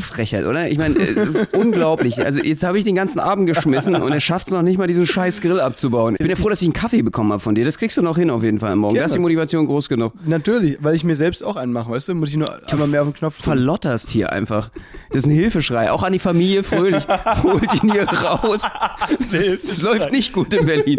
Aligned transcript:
Frechheit, 0.00 0.44
oder? 0.44 0.68
Ich 0.68 0.78
meine, 0.78 0.94
das 0.94 1.34
ist 1.34 1.38
unglaublich. 1.52 2.24
Also 2.24 2.40
jetzt 2.40 2.62
habe 2.62 2.78
ich 2.78 2.84
den 2.84 2.94
ganzen 2.94 3.18
Abend 3.18 3.46
geschmissen 3.46 3.94
und 3.94 4.12
er 4.12 4.20
schafft 4.20 4.48
es 4.48 4.52
noch 4.52 4.62
nicht 4.62 4.78
mal, 4.78 4.86
diesen 4.86 5.06
scheiß 5.06 5.40
Grill 5.40 5.60
abzubauen. 5.60 6.14
Ich 6.14 6.18
bin 6.18 6.30
ja 6.30 6.36
froh, 6.36 6.48
dass 6.48 6.60
ich 6.60 6.66
einen 6.66 6.72
Kaffee 6.72 7.02
bekommen 7.02 7.32
habe 7.32 7.40
von 7.40 7.54
dir. 7.54 7.64
Das 7.64 7.78
kriegst 7.78 7.96
du 7.96 8.02
noch 8.02 8.16
hin 8.16 8.30
auf 8.30 8.42
jeden 8.42 8.60
Fall 8.60 8.74
morgen. 8.76 8.96
Da 8.96 9.04
ist 9.04 9.14
die 9.14 9.18
Motivation 9.18 9.66
groß 9.66 9.88
genug. 9.88 10.12
Natürlich, 10.26 10.78
weil 10.80 10.94
ich 10.94 11.04
mir 11.04 11.16
selbst 11.16 11.44
auch 11.44 11.56
einen 11.56 11.72
mache, 11.72 11.90
weißt 11.90 12.08
du? 12.08 12.14
Muss 12.14 12.30
ich 12.30 12.36
nur 12.36 12.60
einmal 12.70 12.88
mehr 12.88 13.02
auf 13.02 13.08
den 13.08 13.14
Knopf 13.14 13.36
drücken. 13.36 13.44
Verlotterst 13.44 14.10
hier 14.10 14.32
einfach. 14.32 14.70
Das 15.10 15.18
ist 15.18 15.26
ein 15.26 15.32
Hilfeschrei. 15.32 15.90
Auch 15.90 16.02
an 16.02 16.12
die 16.12 16.18
Familie 16.18 16.62
Fröhlich. 16.62 17.06
Holt 17.42 17.82
ihn 17.82 17.92
hier 17.92 18.04
raus. 18.04 18.62
Es 19.20 19.80
läuft 19.82 20.12
nicht 20.12 20.32
gut 20.32 20.52
in 20.54 20.66
Berlin. 20.66 20.98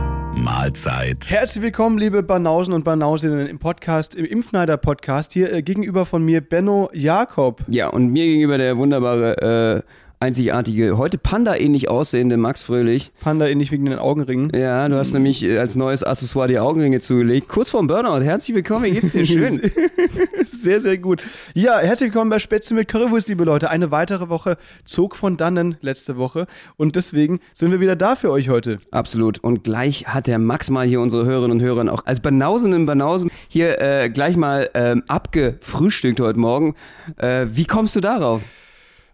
Mahlzeit. 0.35 1.29
Herzlich 1.29 1.63
willkommen, 1.63 1.97
liebe 1.97 2.23
Banausen 2.23 2.73
und 2.73 2.83
Banausinnen 2.83 3.47
im 3.47 3.59
Podcast, 3.59 4.15
im 4.15 4.25
Impfneider-Podcast. 4.25 5.33
Hier 5.33 5.53
äh, 5.53 5.61
gegenüber 5.61 6.05
von 6.05 6.23
mir 6.23 6.41
Benno 6.41 6.89
Jakob. 6.93 7.61
Ja, 7.67 7.87
und 7.89 8.07
mir 8.07 8.25
gegenüber 8.25 8.57
der 8.57 8.77
wunderbare, 8.77 9.83
äh, 9.85 9.91
einzigartige, 10.21 10.99
heute 10.99 11.17
Panda-ähnlich 11.17 11.89
aussehende 11.89 12.37
Max 12.37 12.61
Fröhlich. 12.61 13.11
Panda 13.21 13.47
ähnlich 13.47 13.71
wegen 13.71 13.85
den 13.85 13.97
Augenringen. 13.97 14.51
Ja, 14.55 14.87
du 14.87 14.95
hast 14.95 15.13
nämlich 15.13 15.43
äh, 15.43 15.57
als 15.57 15.75
neues 15.75 16.03
Accessoire 16.03 16.47
die 16.47 16.59
Augenringe 16.59 16.99
zugelegt. 16.99 17.49
Kurz 17.49 17.71
vorm 17.71 17.87
Burnout. 17.87 18.21
Herzlich 18.21 18.55
willkommen, 18.55 18.85
wie 18.85 18.91
geht's 18.91 19.13
dir? 19.13 19.25
Schön. 19.25 19.59
Sehr, 20.43 20.81
sehr 20.81 20.97
gut. 20.97 21.21
Ja, 21.53 21.79
herzlich 21.79 22.11
willkommen 22.11 22.29
bei 22.29 22.39
Spätzle 22.39 22.75
mit 22.75 22.87
Currywurst, 22.87 23.29
liebe 23.29 23.43
Leute. 23.43 23.69
Eine 23.69 23.91
weitere 23.91 24.29
Woche 24.29 24.57
zog 24.85 25.15
von 25.15 25.37
dannen 25.37 25.77
letzte 25.81 26.17
Woche 26.17 26.47
und 26.77 26.95
deswegen 26.95 27.39
sind 27.53 27.71
wir 27.71 27.79
wieder 27.79 27.95
da 27.95 28.15
für 28.15 28.31
euch 28.31 28.49
heute. 28.49 28.77
Absolut. 28.91 29.39
Und 29.39 29.63
gleich 29.63 30.07
hat 30.07 30.27
der 30.27 30.39
Max 30.39 30.69
mal 30.69 30.87
hier 30.87 30.99
unsere 30.99 31.25
Hörerinnen 31.25 31.57
und 31.57 31.63
Hörer 31.63 31.91
auch 31.91 32.05
als 32.05 32.19
Banausen 32.19 32.73
und 32.73 32.85
Banausen 32.85 33.29
hier 33.47 33.79
äh, 33.79 34.09
gleich 34.09 34.35
mal 34.35 34.69
ähm, 34.73 35.03
abgefrühstückt 35.07 36.19
heute 36.19 36.39
Morgen. 36.39 36.75
Äh, 37.17 37.47
wie 37.51 37.65
kommst 37.65 37.95
du 37.95 38.01
darauf? 38.01 38.41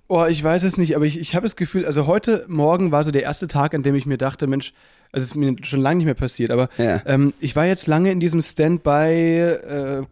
Oh, 0.09 0.25
ich 0.25 0.41
weiß 0.41 0.63
es 0.63 0.77
nicht, 0.77 0.95
aber 0.95 1.03
ich, 1.05 1.19
ich 1.19 1.35
habe 1.35 1.43
das 1.45 1.57
Gefühl, 1.57 1.85
also 1.85 2.07
heute 2.07 2.45
Morgen 2.47 2.91
war 2.93 3.03
so 3.03 3.11
der 3.11 3.23
erste 3.23 3.47
Tag, 3.47 3.73
an 3.73 3.83
dem 3.83 3.93
ich 3.93 4.05
mir 4.05 4.17
dachte, 4.17 4.47
Mensch, 4.47 4.73
also 5.11 5.23
es 5.23 5.31
ist 5.31 5.35
mir 5.35 5.53
schon 5.63 5.81
lange 5.81 5.97
nicht 5.97 6.05
mehr 6.05 6.13
passiert, 6.13 6.49
aber 6.49 6.69
Ja. 6.77 7.01
ähm, 7.05 7.33
ich 7.41 7.57
war 7.57 7.65
jetzt 7.65 7.87
lange 7.87 8.09
in 8.11 8.21
diesem 8.21 8.41
Standby 8.41 8.85
äh. 8.89 10.03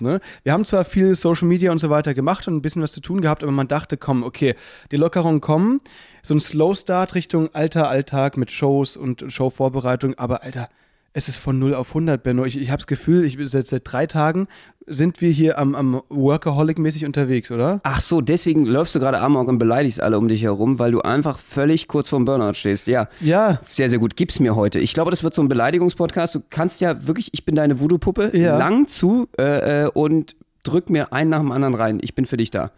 Ne? 0.00 0.20
Wir 0.44 0.52
haben 0.52 0.64
zwar 0.64 0.84
viel 0.86 1.14
Social 1.14 1.46
Media 1.46 1.70
und 1.72 1.78
so 1.78 1.90
weiter 1.90 2.14
gemacht 2.14 2.48
und 2.48 2.56
ein 2.56 2.62
bisschen 2.62 2.80
was 2.80 2.92
zu 2.92 3.00
tun 3.02 3.20
gehabt, 3.20 3.42
aber 3.42 3.52
man 3.52 3.68
dachte, 3.68 3.98
komm, 3.98 4.22
okay, 4.22 4.54
die 4.92 4.96
Lockerungen 4.96 5.42
kommen, 5.42 5.82
so 6.22 6.34
ein 6.34 6.40
Slow-Start 6.40 7.14
Richtung 7.14 7.54
alter 7.54 7.90
Alltag 7.90 8.38
mit 8.38 8.50
Shows 8.50 8.96
und 8.96 9.24
Showvorbereitung, 9.30 10.14
aber 10.16 10.42
Alter, 10.42 10.70
es 11.18 11.28
ist 11.28 11.36
von 11.36 11.58
0 11.58 11.74
auf 11.74 11.90
100, 11.90 12.22
Benno. 12.22 12.44
Ich, 12.44 12.58
ich 12.58 12.70
habe 12.70 12.78
das 12.78 12.86
Gefühl, 12.86 13.24
ich, 13.24 13.36
seit, 13.50 13.66
seit 13.66 13.82
drei 13.84 14.06
Tagen 14.06 14.46
sind 14.86 15.20
wir 15.20 15.30
hier 15.30 15.58
am, 15.58 15.74
am 15.74 16.00
Workaholic-mäßig 16.08 17.04
unterwegs, 17.04 17.50
oder? 17.50 17.80
Ach 17.82 18.00
so, 18.00 18.20
deswegen 18.20 18.64
läufst 18.64 18.94
du 18.94 19.00
gerade 19.00 19.18
Amok 19.20 19.48
und 19.48 19.58
beleidigst 19.58 20.00
alle 20.00 20.16
um 20.18 20.28
dich 20.28 20.42
herum, 20.42 20.78
weil 20.78 20.92
du 20.92 21.00
einfach 21.02 21.38
völlig 21.38 21.88
kurz 21.88 22.08
vorm 22.08 22.24
Burnout 22.24 22.54
stehst. 22.54 22.86
Ja. 22.86 23.08
Ja. 23.20 23.60
Sehr, 23.68 23.90
sehr 23.90 23.98
gut. 23.98 24.16
Gib's 24.16 24.40
mir 24.40 24.56
heute. 24.56 24.78
Ich 24.78 24.94
glaube, 24.94 25.10
das 25.10 25.22
wird 25.24 25.34
so 25.34 25.42
ein 25.42 25.48
Beleidigungspodcast. 25.48 26.36
Du 26.36 26.42
kannst 26.48 26.80
ja 26.80 27.06
wirklich, 27.06 27.28
ich 27.32 27.44
bin 27.44 27.54
deine 27.54 27.80
Voodoo-Puppe, 27.80 28.30
Ja. 28.34 28.56
lang 28.56 28.88
zu 28.88 29.28
äh, 29.38 29.84
äh, 29.84 29.88
und 29.88 30.36
drück 30.62 30.88
mir 30.88 31.12
einen 31.12 31.30
nach 31.30 31.40
dem 31.40 31.52
anderen 31.52 31.74
rein. 31.74 31.98
Ich 32.00 32.14
bin 32.14 32.24
für 32.26 32.36
dich 32.36 32.50
da. 32.50 32.70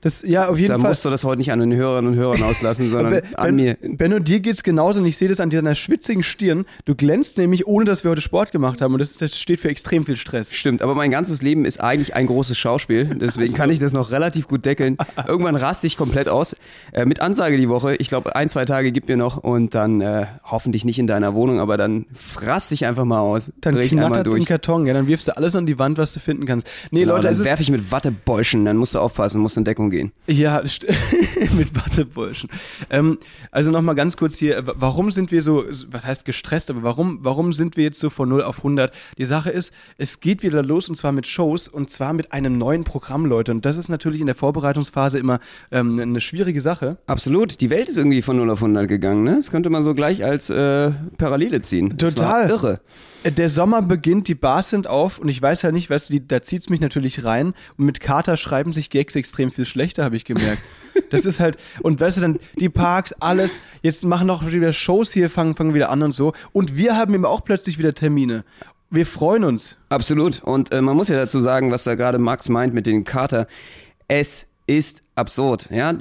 Das, 0.00 0.22
ja, 0.22 0.48
auf 0.48 0.58
jeden 0.58 0.68
Da 0.72 0.78
Fall. 0.78 0.90
musst 0.90 1.04
du 1.04 1.10
das 1.10 1.24
heute 1.24 1.38
nicht 1.38 1.52
an 1.52 1.60
den 1.60 1.74
Hörerinnen 1.74 2.12
und 2.12 2.18
Hörern 2.18 2.42
auslassen, 2.42 2.90
sondern 2.90 3.10
Ben, 3.22 3.34
an 3.34 3.54
mir. 3.56 3.76
Benno, 3.82 4.18
dir 4.18 4.40
geht's 4.40 4.62
genauso 4.62 5.00
und 5.00 5.06
ich 5.06 5.16
sehe 5.16 5.28
das 5.28 5.40
an 5.40 5.50
deiner 5.50 5.74
schwitzigen 5.74 6.22
Stirn. 6.22 6.66
Du 6.84 6.94
glänzt 6.94 7.38
nämlich, 7.38 7.66
ohne 7.66 7.84
dass 7.84 8.04
wir 8.04 8.10
heute 8.10 8.20
Sport 8.20 8.52
gemacht 8.52 8.80
haben 8.80 8.92
und 8.94 9.00
das, 9.00 9.16
das 9.16 9.38
steht 9.38 9.60
für 9.60 9.68
extrem 9.68 10.04
viel 10.04 10.16
Stress. 10.16 10.52
Stimmt, 10.52 10.82
aber 10.82 10.94
mein 10.94 11.10
ganzes 11.10 11.42
Leben 11.42 11.64
ist 11.64 11.80
eigentlich 11.80 12.14
ein 12.14 12.26
großes 12.26 12.56
Schauspiel. 12.58 13.06
Deswegen 13.06 13.54
kann 13.54 13.70
ich 13.70 13.78
das 13.78 13.92
noch 13.92 14.10
relativ 14.10 14.48
gut 14.48 14.64
deckeln. 14.66 14.96
Irgendwann 15.26 15.56
raste 15.56 15.86
ich 15.86 15.96
komplett 15.96 16.28
aus. 16.28 16.54
Äh, 16.92 17.06
mit 17.06 17.20
Ansage 17.20 17.56
die 17.56 17.68
Woche. 17.68 17.96
Ich 17.96 18.08
glaube, 18.08 18.36
ein, 18.36 18.48
zwei 18.48 18.64
Tage 18.64 18.92
gibt 18.92 19.08
mir 19.08 19.16
noch 19.16 19.38
und 19.38 19.74
dann 19.74 20.00
äh, 20.00 20.26
hoffentlich 20.44 20.84
nicht 20.84 20.98
in 20.98 21.06
deiner 21.06 21.34
Wohnung, 21.34 21.58
aber 21.60 21.76
dann 21.76 22.06
frass 22.14 22.70
ich 22.72 22.84
einfach 22.86 23.04
mal 23.04 23.20
aus. 23.20 23.50
Dann 23.60 23.74
knattert's 23.74 24.32
im. 24.32 24.44
Karton, 24.44 24.86
ja, 24.86 24.94
dann 24.94 25.06
wirfst 25.08 25.28
du 25.28 25.36
alles 25.36 25.56
an 25.56 25.66
die 25.66 25.78
Wand, 25.78 25.98
was 25.98 26.12
du 26.12 26.20
finden 26.20 26.46
kannst. 26.46 26.66
Nee, 26.90 27.00
Genau, 27.00 27.14
Leute, 27.16 27.28
es 27.28 27.38
dann 27.38 27.46
werfe 27.46 27.62
ich 27.62 27.70
mit 27.70 27.90
Wattebäuschen, 27.92 28.64
dann 28.64 28.76
musst 28.76 28.94
du 28.94 28.98
aufpassen, 28.98 29.40
musst 29.40 29.56
in 29.56 29.64
Deckung 29.64 29.85
gehen. 29.90 30.12
Ja, 30.26 30.62
mit 31.56 31.74
Watteburschen. 31.74 32.50
Ähm, 32.90 33.18
also 33.50 33.70
nochmal 33.70 33.94
ganz 33.94 34.16
kurz 34.16 34.36
hier, 34.38 34.62
warum 34.64 35.10
sind 35.10 35.30
wir 35.30 35.42
so, 35.42 35.64
was 35.90 36.06
heißt 36.06 36.24
gestresst, 36.24 36.70
aber 36.70 36.82
warum, 36.82 37.18
warum 37.22 37.52
sind 37.52 37.76
wir 37.76 37.84
jetzt 37.84 38.00
so 38.00 38.10
von 38.10 38.28
0 38.28 38.42
auf 38.42 38.58
100? 38.58 38.92
Die 39.18 39.24
Sache 39.24 39.50
ist, 39.50 39.72
es 39.98 40.20
geht 40.20 40.42
wieder 40.42 40.62
los 40.62 40.88
und 40.88 40.96
zwar 40.96 41.12
mit 41.12 41.26
Shows 41.26 41.68
und 41.68 41.90
zwar 41.90 42.12
mit 42.12 42.32
einem 42.32 42.58
neuen 42.58 42.84
Programm, 42.84 43.26
Leute. 43.26 43.52
Und 43.52 43.64
das 43.64 43.76
ist 43.76 43.88
natürlich 43.88 44.20
in 44.20 44.26
der 44.26 44.34
Vorbereitungsphase 44.34 45.18
immer 45.18 45.40
ähm, 45.70 45.98
eine 45.98 46.20
schwierige 46.20 46.60
Sache. 46.60 46.98
Absolut, 47.06 47.60
die 47.60 47.70
Welt 47.70 47.88
ist 47.88 47.96
irgendwie 47.96 48.22
von 48.22 48.36
0 48.36 48.50
auf 48.50 48.62
100 48.62 48.88
gegangen, 48.88 49.24
ne? 49.24 49.36
Das 49.36 49.50
könnte 49.50 49.70
man 49.70 49.82
so 49.82 49.94
gleich 49.94 50.24
als 50.24 50.50
äh, 50.50 50.90
Parallele 51.18 51.62
ziehen. 51.62 51.96
Total. 51.98 52.50
Irre. 52.50 52.80
Äh, 53.26 53.32
Der 53.32 53.48
Sommer 53.48 53.82
beginnt, 53.82 54.28
die 54.28 54.34
Bars 54.34 54.70
sind 54.70 54.86
auf 54.86 55.18
und 55.18 55.28
ich 55.28 55.42
weiß 55.42 55.62
ja 55.62 55.72
nicht, 55.72 55.90
weißt 55.90 56.08
du, 56.08 56.14
die, 56.14 56.28
da 56.28 56.42
zieht's 56.42 56.68
mich 56.68 56.80
natürlich 56.80 57.24
rein 57.24 57.54
und 57.76 57.84
mit 57.84 58.00
Kater 58.00 58.36
schreiben 58.36 58.72
sich 58.72 58.88
Gags 58.88 59.16
extrem 59.16 59.50
viel 59.50 59.66
schlechter, 59.66 60.04
habe 60.04 60.16
ich 60.16 60.24
gemerkt. 60.24 60.62
Das 61.10 61.26
ist 61.26 61.40
halt, 61.40 61.58
und 61.82 62.00
weißt 62.00 62.16
du, 62.16 62.20
dann 62.22 62.38
die 62.58 62.70
Parks, 62.70 63.12
alles, 63.20 63.60
jetzt 63.82 64.02
machen 64.06 64.30
auch 64.30 64.46
wieder 64.46 64.72
Shows 64.72 65.12
hier, 65.12 65.28
fangen, 65.28 65.54
fangen 65.54 65.74
wieder 65.74 65.90
an 65.90 66.02
und 66.02 66.12
so. 66.12 66.32
Und 66.52 66.76
wir 66.78 66.96
haben 66.96 67.12
eben 67.12 67.26
auch 67.26 67.44
plötzlich 67.44 67.78
wieder 67.78 67.94
Termine. 67.94 68.44
Wir 68.88 69.04
freuen 69.04 69.44
uns. 69.44 69.76
Absolut. 69.90 70.42
Und 70.42 70.72
äh, 70.72 70.80
man 70.80 70.96
muss 70.96 71.08
ja 71.08 71.16
dazu 71.16 71.38
sagen, 71.38 71.70
was 71.70 71.84
da 71.84 71.96
gerade 71.96 72.18
Max 72.18 72.48
meint 72.48 72.72
mit 72.72 72.86
den 72.86 73.04
Kater. 73.04 73.46
Es 74.08 74.48
ist 74.66 75.02
absurd. 75.14 75.68
Ja, 75.70 75.94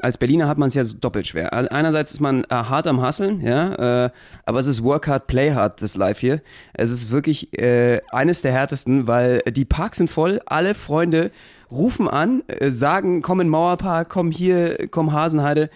als 0.00 0.18
Berliner 0.18 0.48
hat 0.48 0.56
man 0.56 0.68
es 0.68 0.74
ja 0.74 0.84
doppelt 0.84 1.26
schwer. 1.26 1.52
Also 1.52 1.68
einerseits 1.70 2.12
ist 2.12 2.20
man 2.20 2.44
äh, 2.44 2.48
hart 2.50 2.86
am 2.86 3.02
Hasseln, 3.02 3.40
ja, 3.40 4.06
äh, 4.06 4.10
aber 4.46 4.60
es 4.60 4.66
ist 4.66 4.82
Work 4.82 5.08
hard, 5.08 5.26
Play 5.26 5.52
hard, 5.52 5.82
das 5.82 5.96
Live 5.96 6.20
hier. 6.20 6.40
Es 6.72 6.90
ist 6.90 7.10
wirklich 7.10 7.56
äh, 7.58 8.00
eines 8.10 8.42
der 8.42 8.52
härtesten, 8.52 9.06
weil 9.06 9.40
die 9.40 9.64
Parks 9.64 9.98
sind 9.98 10.10
voll, 10.10 10.40
alle 10.46 10.74
Freunde 10.74 11.30
rufen 11.70 12.08
an, 12.08 12.44
äh, 12.46 12.70
sagen, 12.70 13.20
komm 13.20 13.40
in 13.40 13.48
Mauerpark, 13.48 14.08
komm 14.08 14.30
hier, 14.30 14.88
komm 14.90 15.12
Hasenheide, 15.12 15.70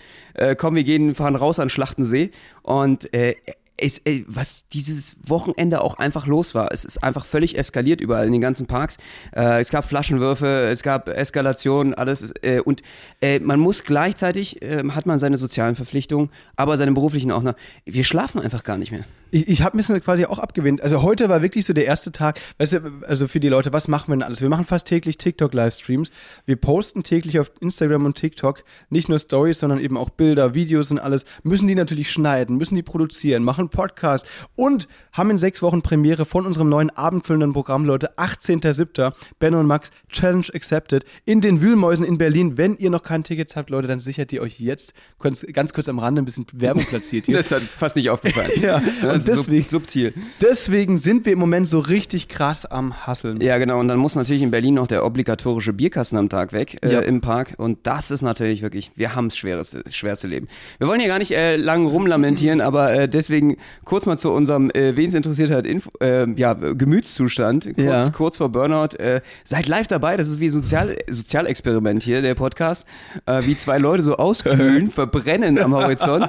komm, 0.57 0.77
wir 0.77 0.85
gehen, 0.85 1.17
fahren 1.17 1.35
raus 1.35 1.59
an 1.59 1.69
Schlachtensee 1.69 2.31
und 2.63 3.13
äh, 3.13 3.35
es, 3.79 3.99
ey, 3.99 4.25
was 4.29 4.69
dieses 4.69 5.17
Wochenende 5.27 5.81
auch 5.81 5.99
einfach 5.99 6.27
los 6.27 6.55
war. 6.55 6.73
Es 6.73 6.85
ist 6.85 7.03
einfach 7.03 7.25
völlig 7.25 7.57
eskaliert 7.57 8.01
überall 8.01 8.27
in 8.27 8.33
den 8.33 8.41
ganzen 8.41 8.67
Parks. 8.67 8.99
Äh, 9.35 9.61
es 9.61 9.71
gab 9.71 9.85
Flaschenwürfe, 9.85 10.69
es 10.69 10.83
gab 10.83 11.09
Eskalationen, 11.09 11.95
alles. 11.95 12.33
Äh, 12.43 12.61
und 12.61 12.83
äh, 13.21 13.41
man 13.41 13.61
muss 13.61 13.85
gleichzeitig, 13.85 14.61
äh, 14.63 14.83
hat 14.91 15.07
man 15.07 15.19
seine 15.19 15.37
sozialen 15.37 15.77
Verpflichtungen, 15.77 16.31
aber 16.57 16.77
seine 16.77 16.93
beruflichen 16.93 17.31
auch 17.31 17.43
noch. 17.43 17.55
Wir 17.85 18.05
schlafen 18.05 18.41
einfach 18.41 18.65
gar 18.65 18.79
nicht 18.79 18.93
mehr. 18.93 19.05
Ich, 19.31 19.49
ich 19.49 19.63
habe 19.63 19.77
mir 19.77 20.01
quasi 20.01 20.25
auch 20.25 20.39
abgewinnt. 20.39 20.83
Also 20.83 21.03
heute 21.03 21.29
war 21.29 21.43
wirklich 21.43 21.67
so 21.67 21.73
der 21.73 21.87
erste 21.87 22.13
Tag, 22.13 22.41
weißt 22.59 22.73
du, 22.75 22.81
also 23.07 23.29
für 23.29 23.41
die 23.41 23.49
Leute, 23.49 23.73
was 23.73 23.89
machen 23.89 24.09
wir 24.09 24.17
denn 24.17 24.23
alles? 24.23 24.41
Wir 24.41 24.49
machen 24.49 24.65
fast 24.65 24.87
täglich 24.87 25.19
TikTok-Livestreams. 25.19 26.11
Wir 26.47 26.57
posten 26.57 27.03
täglich 27.03 27.39
auf 27.39 27.51
Instagram 27.61 28.07
und 28.07 28.17
TikTok 28.17 28.65
nicht 28.91 29.09
nur 29.09 29.19
Stories, 29.19 29.59
sondern 29.61 29.81
eben 29.81 29.97
auch 29.97 30.11
Bilder, 30.11 30.55
Videos 30.55 30.91
und 30.91 30.99
alles. 30.99 31.25
Müssen 31.43 31.69
die 31.69 31.75
natürlich 31.75 32.11
schneiden, 32.11 32.57
müssen 32.57 32.75
die 32.75 32.83
produzieren, 32.83 33.43
machen 33.45 33.69
Podcast 33.69 34.27
und 34.57 34.89
haben 35.13 35.31
in 35.31 35.39
sechs 35.39 35.63
Wochen 35.63 35.83
Premiere 35.83 36.25
von 36.25 36.47
unserem 36.47 36.69
neuen 36.69 36.91
abendfüllenden 36.91 37.53
Programm, 37.53 37.85
Leute. 37.85 38.17
18.07. 38.19 39.13
Benno 39.39 39.61
und 39.61 39.67
Max, 39.67 39.91
Challenge 40.09 40.47
accepted 40.55 41.05
in 41.25 41.41
den 41.41 41.63
Wühlmäusen 41.63 42.05
in 42.05 42.19
Berlin. 42.19 42.57
Wenn 42.57 42.77
ihr 42.77 42.91
noch 42.91 43.03
kein 43.03 43.25
Ticket 43.25 43.55
habt, 43.57 43.71
Leute, 43.71 43.89
dann 43.89 44.01
sichert 44.01 44.33
ihr 44.33 44.43
euch 44.43 44.61
jetzt. 44.61 44.95
Ganz 45.19 45.73
kurz 45.73 45.89
am 45.89 45.99
Rande 45.99 46.23
ein 46.23 46.25
bisschen 46.25 46.47
Werbung 46.53 46.85
platziert 46.85 47.27
hier. 47.27 47.39
Das 47.49 47.53
hat 47.53 47.63
fast 47.63 47.95
nicht 47.95 48.11
aufgefallen. 48.11 48.51
Ja, 48.61 48.83
Und 49.19 49.29
deswegen, 49.29 49.63
sub 49.69 49.83
subtil. 49.83 50.15
deswegen 50.43 50.99
sind 50.99 51.25
wir 51.27 51.33
im 51.33 51.39
Moment 51.39 51.69
so 51.69 51.79
richtig 51.79 52.29
krass 52.29 52.67
am 52.67 53.07
Hasseln. 53.07 53.41
Ja, 53.41 53.59
genau. 53.59 53.79
Und 53.81 53.89
dann 53.89 53.99
muss 53.99 54.15
natürlich 54.17 54.43
in 54.43 54.51
Berlin 54.51 54.75
noch 54.75 54.87
der 54.87 55.05
obligatorische 55.05 55.73
Bierkasten 55.73 56.19
am 56.19 56.29
Tag 56.29 56.53
weg 56.53 56.77
äh, 56.83 56.93
Ja. 56.93 57.01
im 57.01 57.21
Park. 57.21 57.55
Und 57.59 57.79
das 57.85 58.11
ist 58.11 58.23
natürlich 58.23 58.63
wirklich, 58.63 58.91
wir 58.97 59.15
haben 59.15 59.29
das 59.29 59.37
schwerste, 59.37 59.83
schwerste 59.91 60.27
Leben. 60.29 60.49
Wir 60.79 60.89
wollen 60.89 61.01
hier 61.01 61.09
gar 61.09 61.19
nicht 61.19 61.33
äh, 61.33 61.57
lang 61.57 61.87
rumlamentieren, 61.87 62.61
aber 62.61 62.93
äh, 62.93 63.09
deswegen 63.09 63.57
kurz 63.85 64.07
mal 64.07 64.17
zu 64.19 64.31
unserem, 64.31 64.71
äh, 64.71 64.97
wen 64.97 65.09
es 65.09 65.15
interessiert 65.15 65.51
hat, 65.51 65.67
Info, 65.67 65.91
äh, 66.03 66.29
ja, 66.39 66.55
Gemütszustand. 66.55 67.65
Kurz, 67.65 67.79
Ja. 67.79 68.11
kurz 68.11 68.37
vor 68.39 68.49
Burnout. 68.51 68.97
Äh, 68.99 69.21
seid 69.45 69.67
live 69.69 69.87
dabei. 69.87 70.17
Das 70.17 70.29
ist 70.29 70.41
wie 70.41 70.49
Sozial 70.49 70.97
Sozialexperiment 71.09 72.03
hier, 72.03 72.23
der 72.23 72.35
Podcast. 72.35 72.87
Äh, 73.27 73.43
wie 73.45 73.57
zwei 73.57 73.79
Leute 73.79 74.03
so 74.03 74.17
auskühlen, 74.17 74.91
verbrennen 74.91 75.59
am 75.59 75.75
Horizont. 75.75 76.29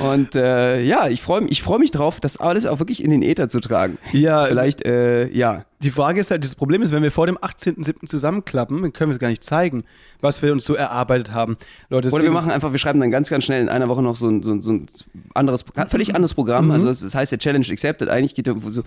Und 0.00 0.36
äh, 0.36 0.80
ja, 0.82 1.08
ich 1.08 1.22
freue 1.22 1.46
ich 1.48 1.62
freu 1.64 1.78
mich 1.78 1.90
drauf, 1.90 2.20
das 2.20 2.36
alles 2.36 2.66
auch 2.66 2.78
wirklich 2.78 3.02
in 3.02 3.10
den 3.10 3.22
Äther 3.22 3.48
zu 3.48 3.60
tragen. 3.60 3.98
Ja, 4.12 4.44
Vielleicht, 4.44 4.84
äh, 4.84 5.26
ja. 5.28 5.64
Die 5.84 5.90
Frage 5.90 6.18
ist 6.18 6.30
halt, 6.30 6.42
das 6.44 6.54
Problem 6.56 6.82
ist, 6.82 6.90
wenn 6.92 7.02
wir 7.02 7.10
vor 7.12 7.26
dem 7.26 7.36
18.07. 7.38 8.06
zusammenklappen, 8.08 8.82
dann 8.82 8.92
können 8.92 9.10
wir 9.10 9.14
es 9.14 9.18
gar 9.20 9.28
nicht 9.28 9.44
zeigen, 9.44 9.84
was 10.20 10.42
wir 10.42 10.50
uns 10.52 10.64
so 10.64 10.74
erarbeitet 10.74 11.32
haben. 11.32 11.56
Leute, 11.90 12.08
Oder 12.10 12.24
wir 12.24 12.30
machen 12.32 12.50
einfach, 12.50 12.72
wir 12.72 12.78
schreiben 12.78 12.98
dann 13.00 13.10
ganz, 13.10 13.28
ganz 13.30 13.44
schnell 13.44 13.62
in 13.62 13.68
einer 13.68 13.88
Woche 13.88 14.02
noch 14.02 14.16
so 14.16 14.26
ein, 14.28 14.42
so 14.42 14.52
ein, 14.52 14.62
so 14.62 14.72
ein 14.72 14.86
anderes, 15.34 15.64
völlig 15.88 16.14
anderes 16.14 16.34
Programm. 16.34 16.70
Also 16.70 16.86
das, 16.86 17.00
das 17.00 17.14
heißt 17.14 17.30
ja 17.32 17.38
Challenge 17.38 17.66
Accepted. 17.70 18.08
Eigentlich 18.08 18.34
geht 18.34 18.48
es 18.48 18.54
so 18.74 18.82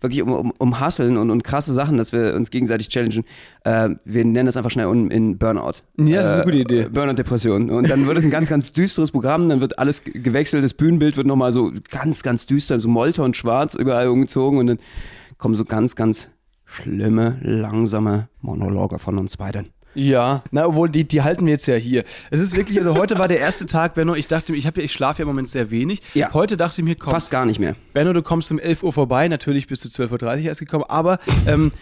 wirklich 0.00 0.20
um, 0.22 0.30
um, 0.32 0.52
um 0.58 0.80
Husteln 0.84 1.16
und, 1.16 1.30
und 1.30 1.42
krasse 1.42 1.72
Sachen, 1.72 1.96
dass 1.96 2.12
wir 2.12 2.34
uns 2.34 2.50
gegenseitig 2.50 2.88
challengen. 2.90 3.24
Äh, 3.64 3.90
wir 4.04 4.24
nennen 4.24 4.46
das 4.46 4.56
einfach 4.56 4.70
schnell 4.70 4.86
um, 4.86 5.10
in 5.10 5.38
Burnout. 5.38 5.82
Ja, 5.96 6.20
das 6.22 6.28
ist 6.28 6.34
eine 6.34 6.42
Äh, 6.42 6.44
gute 6.44 6.58
Idee. 6.58 6.88
Burnout-Depression. 6.92 7.70
Und 7.70 7.88
dann 7.88 8.06
wird 8.06 8.18
es 8.18 8.24
ein 8.24 8.30
ganz, 8.30 8.48
ganz 8.50 8.72
düsteres 8.72 9.10
Programm. 9.10 9.48
Dann 9.48 9.60
wird 9.60 9.78
alles 9.78 10.04
ge- 10.04 10.20
gewechselt. 10.20 10.62
Das 10.64 10.74
Bühnenbild 10.74 11.16
wird 11.16 11.26
nochmal 11.26 11.52
so 11.52 11.72
ganz, 11.90 12.22
ganz 12.22 12.46
düster, 12.46 12.78
so 12.78 12.88
Molter 12.88 13.24
und 13.24 13.36
schwarz 13.38 13.74
überall 13.74 14.08
umgezogen. 14.08 14.58
Und 14.58 14.66
dann 14.66 14.78
kommen 15.38 15.54
so 15.54 15.64
ganz, 15.64 15.96
ganz 15.96 16.28
schlimme, 16.72 17.38
langsame 17.42 18.28
Monologe 18.40 18.98
von 18.98 19.18
uns 19.18 19.36
beiden. 19.36 19.68
Ja, 19.94 20.42
na, 20.50 20.66
obwohl 20.66 20.88
die, 20.88 21.06
die 21.06 21.20
halten 21.20 21.44
wir 21.44 21.52
jetzt 21.52 21.66
ja 21.66 21.74
hier. 21.74 22.04
Es 22.30 22.40
ist 22.40 22.56
wirklich, 22.56 22.78
also 22.78 22.94
heute 22.96 23.18
war 23.18 23.28
der 23.28 23.40
erste 23.40 23.66
Tag, 23.66 23.94
Benno, 23.94 24.14
ich 24.14 24.26
dachte, 24.26 24.52
mir, 24.52 24.58
ich, 24.58 24.66
hab 24.66 24.78
ich 24.78 24.90
schlafe 24.90 25.18
ja 25.18 25.24
im 25.24 25.28
Moment 25.28 25.50
sehr 25.50 25.70
wenig. 25.70 26.00
Ja. 26.14 26.32
Heute 26.32 26.56
dachte 26.56 26.80
ich 26.80 26.84
mir, 26.84 26.96
komm, 26.96 27.12
Fast 27.12 27.30
gar 27.30 27.44
nicht 27.44 27.58
mehr. 27.58 27.76
Benno, 27.92 28.14
du 28.14 28.22
kommst 28.22 28.50
um 28.50 28.58
11 28.58 28.82
Uhr 28.82 28.92
vorbei, 28.92 29.28
natürlich 29.28 29.66
bist 29.66 29.84
du 29.84 29.88
12.30 29.88 30.22
Uhr 30.22 30.38
erst 30.46 30.60
gekommen, 30.60 30.84
aber 30.88 31.18
ähm, 31.46 31.72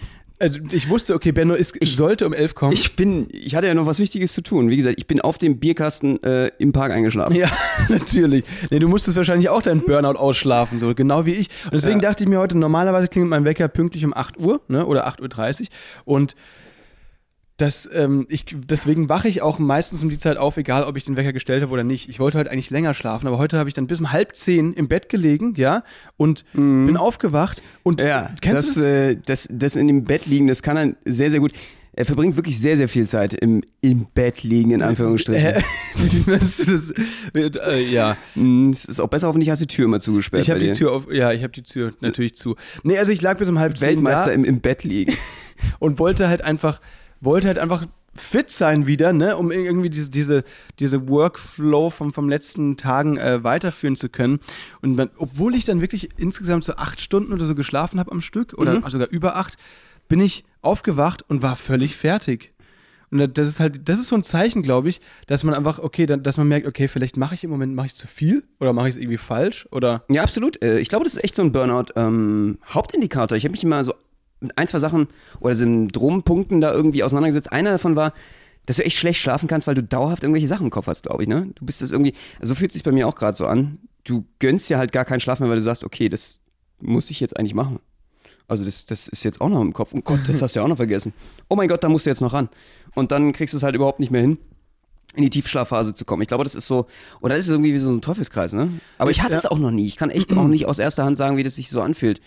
also 0.40 0.58
ich 0.72 0.88
wusste, 0.88 1.14
okay, 1.14 1.32
Benno 1.32 1.54
ist, 1.54 1.76
sollte 1.82 2.26
um 2.26 2.32
11 2.32 2.54
kommen. 2.54 2.72
Ich 2.72 2.96
bin, 2.96 3.28
ich 3.30 3.54
hatte 3.54 3.66
ja 3.66 3.74
noch 3.74 3.86
was 3.86 3.98
Wichtiges 3.98 4.32
zu 4.32 4.42
tun. 4.42 4.70
Wie 4.70 4.76
gesagt, 4.76 4.96
ich 4.98 5.06
bin 5.06 5.20
auf 5.20 5.38
dem 5.38 5.58
Bierkasten 5.58 6.22
äh, 6.22 6.48
im 6.58 6.72
Park 6.72 6.92
eingeschlafen. 6.92 7.34
Ja, 7.36 7.50
natürlich. 7.88 8.44
Nee, 8.70 8.78
du 8.78 8.88
musstest 8.88 9.16
wahrscheinlich 9.16 9.50
auch 9.50 9.62
deinen 9.62 9.82
Burnout 9.82 10.18
ausschlafen, 10.18 10.78
so 10.78 10.94
genau 10.94 11.26
wie 11.26 11.32
ich. 11.32 11.48
Und 11.64 11.74
deswegen 11.74 12.00
dachte 12.00 12.24
ich 12.24 12.28
mir 12.28 12.40
heute, 12.40 12.56
normalerweise 12.56 13.08
klingelt 13.08 13.30
mein 13.30 13.44
Wecker 13.44 13.68
pünktlich 13.68 14.04
um 14.04 14.14
8 14.14 14.40
Uhr, 14.40 14.60
ne, 14.68 14.86
oder 14.86 15.06
8.30 15.06 15.60
Uhr. 15.60 15.66
Und 16.04 16.34
das, 17.60 17.88
ähm, 17.92 18.26
ich, 18.28 18.44
deswegen 18.48 19.08
wache 19.08 19.28
ich 19.28 19.42
auch 19.42 19.58
meistens 19.58 20.02
um 20.02 20.08
die 20.08 20.18
Zeit 20.18 20.36
auf, 20.36 20.56
egal 20.56 20.84
ob 20.84 20.96
ich 20.96 21.04
den 21.04 21.16
Wecker 21.16 21.32
gestellt 21.32 21.62
habe 21.62 21.72
oder 21.72 21.84
nicht. 21.84 22.08
Ich 22.08 22.18
wollte 22.20 22.38
heute 22.38 22.50
eigentlich 22.50 22.70
länger 22.70 22.94
schlafen, 22.94 23.26
aber 23.26 23.38
heute 23.38 23.58
habe 23.58 23.68
ich 23.68 23.74
dann 23.74 23.86
bis 23.86 24.00
um 24.00 24.12
halb 24.12 24.34
zehn 24.36 24.72
im 24.72 24.88
Bett 24.88 25.08
gelegen, 25.08 25.54
ja, 25.56 25.82
und 26.16 26.44
bin 26.52 26.96
aufgewacht. 26.96 27.62
Und 27.82 28.00
Ja, 28.00 28.30
kennst 28.40 28.68
das, 28.68 28.74
du 28.74 28.80
das? 28.80 28.88
äh, 28.90 29.16
das, 29.26 29.48
das 29.50 29.76
in 29.76 29.86
dem 29.88 30.04
Bett 30.04 30.26
liegen, 30.26 30.46
das 30.46 30.62
kann 30.62 30.76
er 30.76 30.94
sehr, 31.04 31.30
sehr 31.30 31.40
gut. 31.40 31.52
Er 31.92 32.06
verbringt 32.06 32.36
wirklich 32.36 32.58
sehr, 32.58 32.76
sehr 32.76 32.88
viel 32.88 33.08
Zeit 33.08 33.34
im, 33.34 33.62
im 33.80 34.06
Bett 34.14 34.44
liegen, 34.44 34.70
in 34.70 34.80
Anführungsstrichen. 34.80 35.44
Äh, 35.44 35.62
das, 36.26 36.58
das, 36.58 36.92
äh, 37.34 37.82
ja. 37.90 38.16
Mm, 38.36 38.70
Es 38.70 38.84
ist 38.84 39.00
auch 39.00 39.08
besser, 39.08 39.26
hoffentlich 39.26 39.50
hast 39.50 39.60
du 39.60 39.66
die 39.66 39.74
Tür 39.74 39.86
immer 39.86 39.98
zugesperrt. 39.98 40.42
Ich 40.44 40.50
habe 40.50 40.60
die. 40.60 40.70
Tür 40.72 40.92
auf, 40.92 41.12
ja, 41.12 41.32
ich 41.32 41.42
habe 41.42 41.52
die 41.52 41.64
Tür 41.64 41.92
natürlich 42.00 42.36
zu. 42.36 42.54
Nee, 42.84 42.96
also 42.96 43.10
ich 43.10 43.20
lag 43.20 43.38
bis 43.38 43.48
um 43.48 43.58
halb 43.58 43.76
zehn 43.76 43.88
Weltmeister 43.88 44.32
im, 44.32 44.44
im 44.44 44.60
Bett 44.60 44.84
liegen. 44.84 45.14
und 45.80 45.98
wollte 45.98 46.28
halt 46.28 46.42
einfach, 46.42 46.80
wollte 47.20 47.48
halt 47.48 47.58
einfach 47.58 47.86
fit 48.14 48.50
sein 48.50 48.86
wieder, 48.86 49.12
ne, 49.12 49.36
um 49.36 49.52
irgendwie 49.52 49.88
diese, 49.90 50.10
diese, 50.10 50.44
diese 50.78 51.08
Workflow 51.08 51.90
vom, 51.90 52.12
vom 52.12 52.28
letzten 52.28 52.76
Tagen 52.76 53.16
äh, 53.16 53.44
weiterführen 53.44 53.94
zu 53.96 54.08
können. 54.08 54.40
Und 54.82 54.96
man, 54.96 55.10
obwohl 55.16 55.54
ich 55.54 55.64
dann 55.64 55.80
wirklich 55.80 56.08
insgesamt 56.16 56.64
so 56.64 56.74
acht 56.74 57.00
Stunden 57.00 57.32
oder 57.32 57.44
so 57.44 57.54
geschlafen 57.54 58.00
habe 58.00 58.10
am 58.10 58.20
Stück 58.20 58.54
oder 58.54 58.82
sogar 58.90 59.08
über 59.08 59.36
acht, 59.36 59.56
bin 60.08 60.20
ich 60.20 60.44
aufgewacht 60.60 61.22
und 61.28 61.40
war 61.42 61.54
völlig 61.56 61.96
fertig. 61.96 62.52
Und 63.12 63.38
das 63.38 63.48
ist 63.48 63.58
halt, 63.60 63.88
das 63.88 63.98
ist 63.98 64.08
so 64.08 64.16
ein 64.16 64.22
Zeichen, 64.24 64.62
glaube 64.62 64.88
ich, 64.88 65.00
dass 65.26 65.42
man 65.42 65.54
einfach, 65.54 65.78
okay, 65.80 66.06
dann, 66.06 66.22
dass 66.22 66.36
man 66.36 66.46
merkt, 66.48 66.66
okay, 66.66 66.86
vielleicht 66.88 67.16
mache 67.16 67.34
ich 67.34 67.42
im 67.42 67.50
Moment 67.50 67.74
mache 67.74 67.86
ich 67.86 67.94
zu 67.96 68.06
viel 68.06 68.44
oder 68.60 68.72
mache 68.72 68.88
ich 68.88 68.94
es 68.94 69.00
irgendwie 69.00 69.16
falsch 69.18 69.66
oder 69.72 70.04
Ja, 70.08 70.22
absolut. 70.22 70.62
Äh, 70.62 70.78
Ich 70.78 70.88
glaube, 70.88 71.04
das 71.04 71.14
ist 71.14 71.24
echt 71.24 71.34
so 71.36 71.42
ein 71.42 71.52
Burnout-Hauptindikator. 71.52 73.36
ich 73.36 73.44
habe 73.44 73.52
mich 73.52 73.64
immer 73.64 73.82
so 73.82 73.94
mit 74.40 74.56
ein, 74.56 74.66
zwei 74.68 74.78
Sachen 74.78 75.08
oder 75.40 75.54
Syndrompunkten 75.54 76.60
da 76.60 76.72
irgendwie 76.72 77.02
auseinandergesetzt. 77.02 77.52
Einer 77.52 77.72
davon 77.72 77.96
war, 77.96 78.12
dass 78.66 78.76
du 78.76 78.84
echt 78.84 78.96
schlecht 78.98 79.20
schlafen 79.20 79.48
kannst, 79.48 79.66
weil 79.66 79.74
du 79.74 79.82
dauerhaft 79.82 80.22
irgendwelche 80.22 80.48
Sachen 80.48 80.66
im 80.66 80.70
Kopf 80.70 80.86
hast, 80.86 81.02
glaube 81.04 81.22
ich. 81.22 81.28
Ne? 81.28 81.48
Du 81.54 81.64
bist 81.64 81.82
das 81.82 81.90
irgendwie, 81.90 82.14
also 82.38 82.50
so 82.50 82.54
fühlt 82.54 82.72
sich 82.72 82.82
bei 82.82 82.92
mir 82.92 83.08
auch 83.08 83.16
gerade 83.16 83.36
so 83.36 83.46
an. 83.46 83.78
Du 84.04 84.24
gönnst 84.38 84.68
dir 84.70 84.78
halt 84.78 84.92
gar 84.92 85.04
keinen 85.04 85.20
Schlaf 85.20 85.40
mehr, 85.40 85.48
weil 85.48 85.56
du 85.56 85.62
sagst, 85.62 85.84
okay, 85.84 86.08
das 86.08 86.40
muss 86.80 87.10
ich 87.10 87.20
jetzt 87.20 87.36
eigentlich 87.36 87.54
machen. 87.54 87.78
Also 88.48 88.64
das, 88.64 88.86
das 88.86 89.06
ist 89.08 89.22
jetzt 89.24 89.40
auch 89.40 89.48
noch 89.48 89.60
im 89.60 89.72
Kopf. 89.72 89.90
Oh 89.94 90.00
Gott, 90.02 90.20
das 90.26 90.42
hast 90.42 90.54
du 90.56 90.60
ja 90.60 90.64
auch 90.64 90.68
noch 90.68 90.76
vergessen. 90.76 91.12
Oh 91.48 91.56
mein 91.56 91.68
Gott, 91.68 91.84
da 91.84 91.88
musst 91.88 92.06
du 92.06 92.10
jetzt 92.10 92.20
noch 92.20 92.32
ran. 92.32 92.48
Und 92.94 93.12
dann 93.12 93.32
kriegst 93.32 93.54
du 93.54 93.58
es 93.58 93.62
halt 93.62 93.74
überhaupt 93.76 94.00
nicht 94.00 94.10
mehr 94.10 94.22
hin, 94.22 94.38
in 95.14 95.22
die 95.22 95.30
Tiefschlafphase 95.30 95.94
zu 95.94 96.04
kommen. 96.04 96.22
Ich 96.22 96.28
glaube, 96.28 96.44
das 96.44 96.54
ist 96.54 96.66
so, 96.66 96.86
oder 97.20 97.36
das 97.36 97.44
ist 97.46 97.50
irgendwie 97.52 97.72
wie 97.74 97.78
so 97.78 97.90
ein 97.90 98.00
Teufelskreis, 98.00 98.52
ne? 98.52 98.70
Aber 98.98 99.10
ich 99.10 99.22
hatte 99.22 99.32
Ja. 99.32 99.38
es 99.38 99.46
auch 99.46 99.58
noch 99.58 99.70
nie. 99.70 99.86
Ich 99.86 99.96
kann 99.96 100.10
echt 100.10 100.32
auch 100.32 100.46
nicht 100.48 100.66
aus 100.66 100.78
erster 100.78 101.04
Hand 101.04 101.16
sagen, 101.16 101.36
wie 101.36 101.42
das 101.44 101.54
sich 101.56 101.70
so 101.70 101.80
anfühlt. 101.80 102.20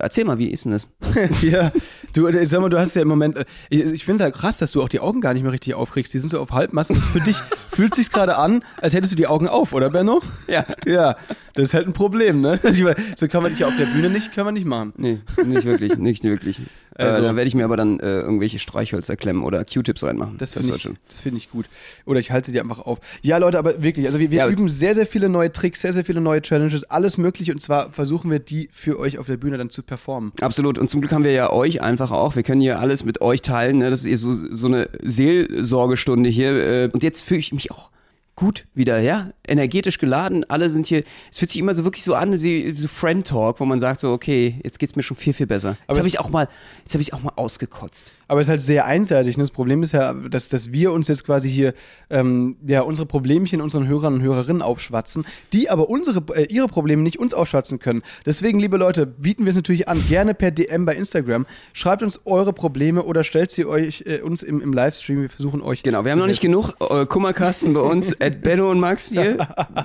Erzähl 0.00 0.24
mal, 0.24 0.38
wie 0.38 0.50
ist 0.50 0.64
denn 0.64 0.72
das? 0.72 0.88
ja, 1.42 1.72
du, 2.12 2.28
äh, 2.28 2.46
sag 2.46 2.60
mal, 2.60 2.68
du 2.68 2.78
hast 2.78 2.94
ja 2.94 3.02
im 3.02 3.08
Moment, 3.08 3.36
äh, 3.36 3.44
ich, 3.68 3.84
ich 3.84 4.04
finde 4.04 4.24
halt 4.24 4.34
krass, 4.34 4.58
dass 4.58 4.70
du 4.70 4.80
auch 4.80 4.88
die 4.88 5.00
Augen 5.00 5.20
gar 5.20 5.34
nicht 5.34 5.42
mehr 5.42 5.52
richtig 5.52 5.74
aufkriegst. 5.74 6.14
Die 6.14 6.18
sind 6.20 6.28
so 6.28 6.38
auf 6.40 6.52
Halbmassen. 6.52 6.94
Für 6.94 7.20
dich 7.20 7.36
fühlt 7.70 7.94
sich 7.94 8.10
gerade 8.10 8.36
an, 8.36 8.62
als 8.80 8.94
hättest 8.94 9.12
du 9.12 9.16
die 9.16 9.26
Augen 9.26 9.48
auf, 9.48 9.72
oder 9.72 9.90
Benno? 9.90 10.22
Ja. 10.46 10.64
Ja, 10.86 11.16
das 11.54 11.64
ist 11.64 11.74
halt 11.74 11.86
ein 11.86 11.92
Problem, 11.92 12.40
ne? 12.40 12.60
So 13.16 13.28
kann 13.28 13.42
man 13.42 13.52
dich 13.52 13.60
ja 13.60 13.68
auf 13.68 13.76
der 13.76 13.86
Bühne 13.86 14.08
nicht, 14.08 14.32
können 14.32 14.46
wir 14.46 14.52
nicht 14.52 14.66
machen. 14.66 14.92
Nee, 14.96 15.20
nicht 15.44 15.64
wirklich, 15.64 15.98
nicht 15.98 16.22
wirklich. 16.22 16.60
Also- 16.98 17.20
äh, 17.20 17.22
da 17.22 17.36
werde 17.36 17.48
ich 17.48 17.54
mir 17.54 17.64
aber 17.64 17.76
dann 17.76 18.00
äh, 18.00 18.20
irgendwelche 18.20 18.58
Streichhölzer 18.58 19.16
klemmen 19.16 19.42
oder 19.44 19.64
Q-Tips 19.64 20.02
reinmachen. 20.02 20.36
Das 20.38 20.52
finde 20.52 20.68
wird 20.68 20.76
ich, 20.76 20.82
schon. 20.82 20.96
das 21.08 21.20
finde 21.20 21.38
ich 21.38 21.50
gut. 21.50 21.66
Oder 22.04 22.20
ich 22.20 22.30
halte 22.30 22.46
sie 22.46 22.52
dir 22.52 22.60
einfach 22.62 22.80
auf. 22.80 22.98
Ja, 23.22 23.38
Leute, 23.38 23.58
aber 23.58 23.82
wirklich, 23.82 24.06
also 24.06 24.18
wir, 24.18 24.30
wir 24.30 24.38
Ja, 24.38 24.48
üben 24.48 24.68
sehr, 24.68 24.94
sehr 24.94 25.06
viele 25.06 25.28
neue 25.28 25.52
Tricks, 25.52 25.80
sehr, 25.80 25.92
sehr 25.92 26.04
viele 26.04 26.20
neue 26.20 26.42
Challenges, 26.42 26.84
alles 26.84 27.16
mögliche 27.18 27.52
und 27.52 27.60
zwar 27.60 27.90
versuchen 27.92 28.30
wir 28.30 28.40
die 28.40 28.68
für 28.72 28.98
euch 28.98 29.18
auf 29.18 29.26
der 29.26 29.36
Bühne 29.36 29.58
dann 29.58 29.70
zu 29.70 29.82
performen. 29.82 30.32
Absolut. 30.40 30.78
Und 30.78 30.90
zum 30.90 31.00
Glück 31.00 31.12
haben 31.12 31.24
wir 31.24 31.32
ja 31.32 31.50
euch 31.50 31.80
einfach 31.82 32.10
auch. 32.10 32.36
Wir 32.36 32.42
können 32.42 32.60
hier 32.60 32.78
alles 32.80 33.04
mit 33.04 33.20
euch 33.20 33.42
teilen. 33.42 33.78
Ne? 33.78 33.90
Das 33.90 34.04
ist 34.04 34.20
so, 34.22 34.32
so 34.32 34.66
eine 34.66 34.88
Seelsorgestunde 35.02 36.28
hier. 36.28 36.52
Äh, 36.52 36.90
Und 36.92 37.02
jetzt 37.02 37.22
fühle 37.22 37.40
ich 37.40 37.52
mich 37.52 37.70
auch 37.70 37.90
gut 38.38 38.66
wieder, 38.72 39.00
ja? 39.00 39.32
Energetisch 39.48 39.98
geladen. 39.98 40.44
Alle 40.48 40.70
sind 40.70 40.86
hier. 40.86 41.02
Es 41.28 41.38
fühlt 41.38 41.50
sich 41.50 41.58
immer 41.58 41.74
so 41.74 41.82
wirklich 41.82 42.04
so 42.04 42.14
an, 42.14 42.40
wie 42.40 42.70
so 42.70 42.86
Friend 42.86 43.26
Talk, 43.26 43.58
wo 43.58 43.64
man 43.64 43.80
sagt 43.80 43.98
so, 43.98 44.12
okay, 44.12 44.60
jetzt 44.62 44.78
geht's 44.78 44.94
mir 44.94 45.02
schon 45.02 45.16
viel, 45.16 45.32
viel 45.32 45.48
besser. 45.48 45.76
Jetzt 45.88 45.98
habe 45.98 46.06
ich 46.06 46.20
auch 46.20 46.30
mal, 46.30 46.48
jetzt 46.84 46.94
habe 46.94 47.02
ich 47.02 47.12
auch 47.12 47.20
mal 47.20 47.32
ausgekotzt. 47.34 48.12
Aber 48.28 48.40
es 48.40 48.46
ist 48.46 48.50
halt 48.50 48.62
sehr 48.62 48.84
einseitig. 48.84 49.36
Ne? 49.36 49.42
Das 49.42 49.50
Problem 49.50 49.82
ist 49.82 49.90
ja, 49.90 50.12
dass, 50.12 50.48
dass 50.50 50.70
wir 50.70 50.92
uns 50.92 51.08
jetzt 51.08 51.24
quasi 51.24 51.50
hier 51.50 51.74
ähm, 52.10 52.56
ja, 52.64 52.82
unsere 52.82 53.06
Problemchen 53.06 53.60
unseren 53.60 53.88
Hörern 53.88 54.14
und 54.14 54.22
Hörerinnen 54.22 54.62
aufschwatzen, 54.62 55.24
die 55.52 55.68
aber 55.68 55.90
unsere, 55.90 56.22
äh, 56.36 56.44
ihre 56.44 56.68
Probleme 56.68 57.02
nicht 57.02 57.18
uns 57.18 57.34
aufschwatzen 57.34 57.80
können. 57.80 58.02
Deswegen, 58.24 58.60
liebe 58.60 58.76
Leute, 58.76 59.04
bieten 59.04 59.46
wir 59.46 59.50
es 59.50 59.56
natürlich 59.56 59.88
an, 59.88 60.00
gerne 60.08 60.34
per 60.34 60.52
DM 60.52 60.84
bei 60.84 60.94
Instagram. 60.94 61.44
Schreibt 61.72 62.04
uns 62.04 62.20
eure 62.24 62.52
Probleme 62.52 63.02
oder 63.02 63.24
stellt 63.24 63.50
sie 63.50 63.64
euch 63.64 64.04
äh, 64.06 64.20
uns 64.20 64.44
im, 64.44 64.60
im 64.60 64.72
Livestream. 64.72 65.22
Wir 65.22 65.28
versuchen 65.28 65.60
euch. 65.60 65.82
Genau, 65.82 66.04
wir 66.04 66.12
haben 66.12 66.20
noch 66.20 66.26
nicht 66.26 66.42
helfen. 66.42 66.52
genug 66.52 66.90
äh, 66.90 67.06
Kummerkasten 67.06 67.74
bei 67.74 67.80
uns, 67.80 68.12
at 68.28 68.42
Benno 68.42 68.70
und 68.70 68.80
Max 68.80 69.08
hier. 69.08 69.36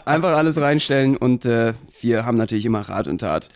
Einfach 0.05 0.35
alles 0.35 0.59
reinstellen 0.59 1.17
und 1.17 1.45
äh, 1.45 1.73
wir 2.01 2.25
haben 2.25 2.38
natürlich 2.38 2.65
immer 2.65 2.81
Rat 2.81 3.07
und 3.07 3.19
Tat 3.19 3.50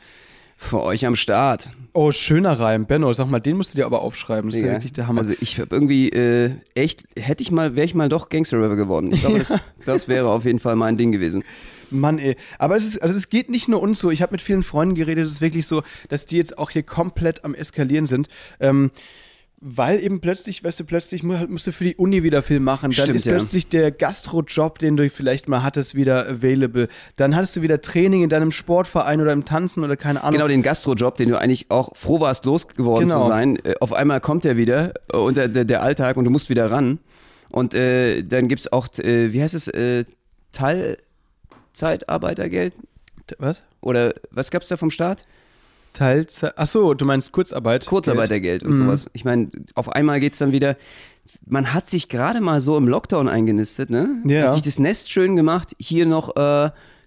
für 0.57 0.81
euch 0.81 1.05
am 1.05 1.15
Start. 1.15 1.69
Oh, 1.93 2.11
schöner 2.11 2.59
Reim. 2.59 2.85
Benno, 2.85 3.13
sag 3.13 3.27
mal, 3.29 3.39
den 3.39 3.57
musst 3.57 3.73
du 3.73 3.77
dir 3.77 3.85
aber 3.85 4.01
aufschreiben. 4.01 4.49
Das 4.49 4.57
ist 4.57 4.61
ja 4.61 4.67
Digga. 4.67 4.77
wirklich 4.77 4.93
der 4.93 5.07
Hammer. 5.07 5.21
Also 5.21 5.33
ich 5.39 5.59
habe 5.59 5.73
irgendwie 5.73 6.09
äh, 6.09 6.51
echt, 6.73 7.03
hätte 7.15 7.43
ich 7.43 7.51
mal, 7.51 7.75
wäre 7.75 7.85
ich 7.85 7.93
mal 7.93 8.09
doch 8.09 8.29
Gangster-Rapper 8.29 8.75
geworden. 8.75 9.11
Ich 9.13 9.21
glaube, 9.21 9.37
das, 9.39 9.59
das 9.85 10.07
wäre 10.07 10.29
auf 10.29 10.45
jeden 10.45 10.59
Fall 10.59 10.75
mein 10.75 10.97
Ding 10.97 11.11
gewesen. 11.11 11.43
Mann, 11.91 12.17
ey. 12.17 12.35
Aber 12.57 12.75
es 12.75 12.85
ist, 12.85 13.01
also 13.01 13.15
es 13.15 13.29
geht 13.29 13.49
nicht 13.49 13.67
nur 13.67 13.81
uns 13.81 13.99
so. 13.99 14.09
Ich 14.09 14.21
habe 14.21 14.31
mit 14.31 14.41
vielen 14.41 14.63
Freunden 14.63 14.95
geredet. 14.95 15.25
Es 15.25 15.33
ist 15.33 15.41
wirklich 15.41 15.67
so, 15.67 15.83
dass 16.09 16.25
die 16.25 16.37
jetzt 16.37 16.57
auch 16.57 16.71
hier 16.71 16.83
komplett 16.83 17.45
am 17.45 17.53
Eskalieren 17.53 18.07
sind. 18.07 18.27
Ähm, 18.59 18.91
weil 19.59 19.99
eben 20.03 20.21
plötzlich, 20.21 20.63
weißt 20.63 20.79
du, 20.79 20.83
plötzlich 20.85 21.23
mu- 21.23 21.47
musst 21.47 21.65
du 21.65 21.71
für 21.71 21.83
die 21.83 21.95
Uni 21.95 22.21
wieder 22.21 22.43
viel 22.43 22.59
machen. 22.59 22.91
Dann 22.91 23.05
Stimmt, 23.05 23.15
ist 23.15 23.25
ja. 23.25 23.33
plötzlich 23.35 23.67
der 23.67 23.91
Gastro-Job, 23.91 24.77
den 24.77 24.97
du 24.97 25.09
vielleicht 25.09 25.47
mal 25.47 25.63
hattest, 25.63 25.95
wieder 25.95 26.27
available. 26.29 26.87
Dann 27.15 27.35
hattest 27.35 27.55
du 27.55 27.61
wieder 27.63 27.81
Training 27.81 28.21
in 28.23 28.29
deinem 28.29 28.51
Sportverein 28.51 29.19
oder 29.19 29.31
im 29.33 29.45
Tanzen 29.45 29.83
oder 29.83 29.97
keine 29.97 30.21
Ahnung. 30.23 30.33
Genau 30.33 30.47
den 30.47 30.61
Gastrojob, 30.61 31.15
den 31.17 31.29
du 31.29 31.39
eigentlich 31.39 31.71
auch 31.71 31.95
froh 31.97 32.19
warst, 32.19 32.45
losgeworden 32.45 33.07
Genau. 33.09 33.21
zu 33.23 33.27
sein. 33.29 33.55
Äh, 33.65 33.73
auf 33.79 33.93
einmal 33.93 34.21
kommt 34.21 34.45
er 34.45 34.57
wieder 34.57 34.93
äh, 35.11 35.17
und 35.17 35.37
der, 35.37 35.47
der, 35.47 35.65
der 35.65 35.81
Alltag 35.81 36.17
und 36.17 36.25
du 36.25 36.29
musst 36.31 36.49
wieder 36.51 36.69
ran. 36.69 36.99
Und 37.49 37.73
äh, 37.73 38.23
dann 38.23 38.49
gibt's 38.49 38.71
auch, 38.71 38.87
äh, 38.99 39.33
wie 39.33 39.41
heißt 39.41 39.55
es, 39.55 39.67
äh, 39.69 40.05
Teilzeitarbeitergeld? 41.73 42.73
Was? 43.39 43.63
Oder 43.81 44.13
was 44.31 44.51
gab's 44.51 44.67
da 44.67 44.77
vom 44.77 44.91
Staat? 44.91 45.25
Teilzeit. 45.97 46.53
Ach 46.55 46.67
so, 46.67 46.93
du 46.93 47.05
meinst 47.05 47.31
Kurzarbeit? 47.31 47.85
Kurzarbeitergeld 47.85 48.63
und 48.63 48.71
Mhm. 48.71 48.75
sowas. 48.75 49.09
Ich 49.13 49.25
meine, 49.25 49.49
auf 49.75 49.89
einmal 49.89 50.19
geht's 50.19 50.37
dann 50.37 50.51
wieder. 50.51 50.77
Man 51.45 51.73
hat 51.73 51.87
sich 51.87 52.07
gerade 52.07 52.39
mal 52.39 52.61
so 52.61 52.77
im 52.77 52.87
Lockdown 52.87 53.27
eingenistet, 53.27 53.89
ne? 53.89 54.21
Ja. 54.25 54.43
Hat 54.47 54.53
sich 54.53 54.61
das 54.61 54.79
Nest 54.79 55.11
schön 55.11 55.35
gemacht, 55.35 55.75
hier 55.79 56.05
noch 56.05 56.35
äh, 56.37 56.39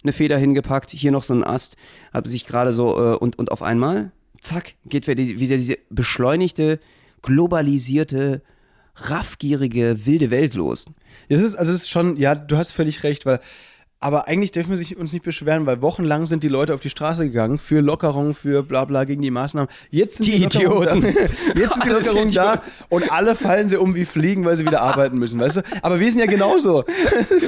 eine 0.02 0.12
Feder 0.12 0.36
hingepackt, 0.38 0.90
hier 0.90 1.10
noch 1.12 1.22
so 1.22 1.34
ein 1.34 1.44
Ast, 1.44 1.76
hat 2.12 2.26
sich 2.26 2.46
gerade 2.46 2.72
so 2.72 2.96
äh, 2.98 3.16
und, 3.16 3.38
und 3.38 3.50
auf 3.52 3.62
einmal, 3.62 4.12
zack, 4.40 4.74
geht 4.86 5.06
wieder, 5.06 5.14
die, 5.14 5.40
wieder 5.40 5.56
diese 5.56 5.78
beschleunigte, 5.90 6.80
globalisierte, 7.22 8.42
raffgierige, 8.96 10.04
wilde 10.04 10.30
Welt 10.30 10.54
los. 10.54 10.86
Das 11.28 11.40
ist, 11.40 11.54
also 11.54 11.72
es 11.72 11.82
ist 11.82 11.90
schon, 11.90 12.16
ja, 12.16 12.34
du 12.34 12.56
hast 12.56 12.72
völlig 12.72 13.02
recht, 13.04 13.24
weil, 13.26 13.40
aber 14.00 14.28
eigentlich 14.28 14.50
dürfen 14.50 14.70
wir 14.70 14.78
sich 14.78 14.96
uns 14.96 15.12
nicht 15.12 15.24
beschweren, 15.24 15.66
weil 15.66 15.82
wochenlang 15.82 16.24
sind 16.24 16.42
die 16.42 16.48
Leute 16.48 16.72
auf 16.72 16.80
die 16.80 16.88
Straße 16.88 17.26
gegangen 17.26 17.58
für 17.58 17.80
Lockerung, 17.80 18.34
für 18.34 18.62
bla 18.62 18.86
bla 18.86 19.04
gegen 19.04 19.20
die 19.20 19.30
Maßnahmen. 19.30 19.68
Jetzt 19.90 20.16
sind 20.16 20.26
die, 20.26 20.48
Die 20.48 20.64
Lockerungen 20.64 21.04
Idioten. 21.04 21.28
Da, 21.54 21.54
jetzt 21.60 21.74
sind 21.74 21.84
die 21.84 21.88
Lockerungen 21.90 22.32
da 22.32 22.62
und 22.88 23.12
alle 23.12 23.36
fallen 23.36 23.68
sie 23.68 23.76
um 23.76 23.94
wie 23.94 24.06
Fliegen, 24.06 24.46
weil 24.46 24.56
sie 24.56 24.64
wieder 24.64 24.80
arbeiten 24.80 25.18
müssen, 25.18 25.38
weißt 25.38 25.56
du? 25.56 25.60
Aber 25.82 26.00
wir 26.00 26.10
sind 26.10 26.20
ja 26.20 26.26
genauso. 26.26 26.84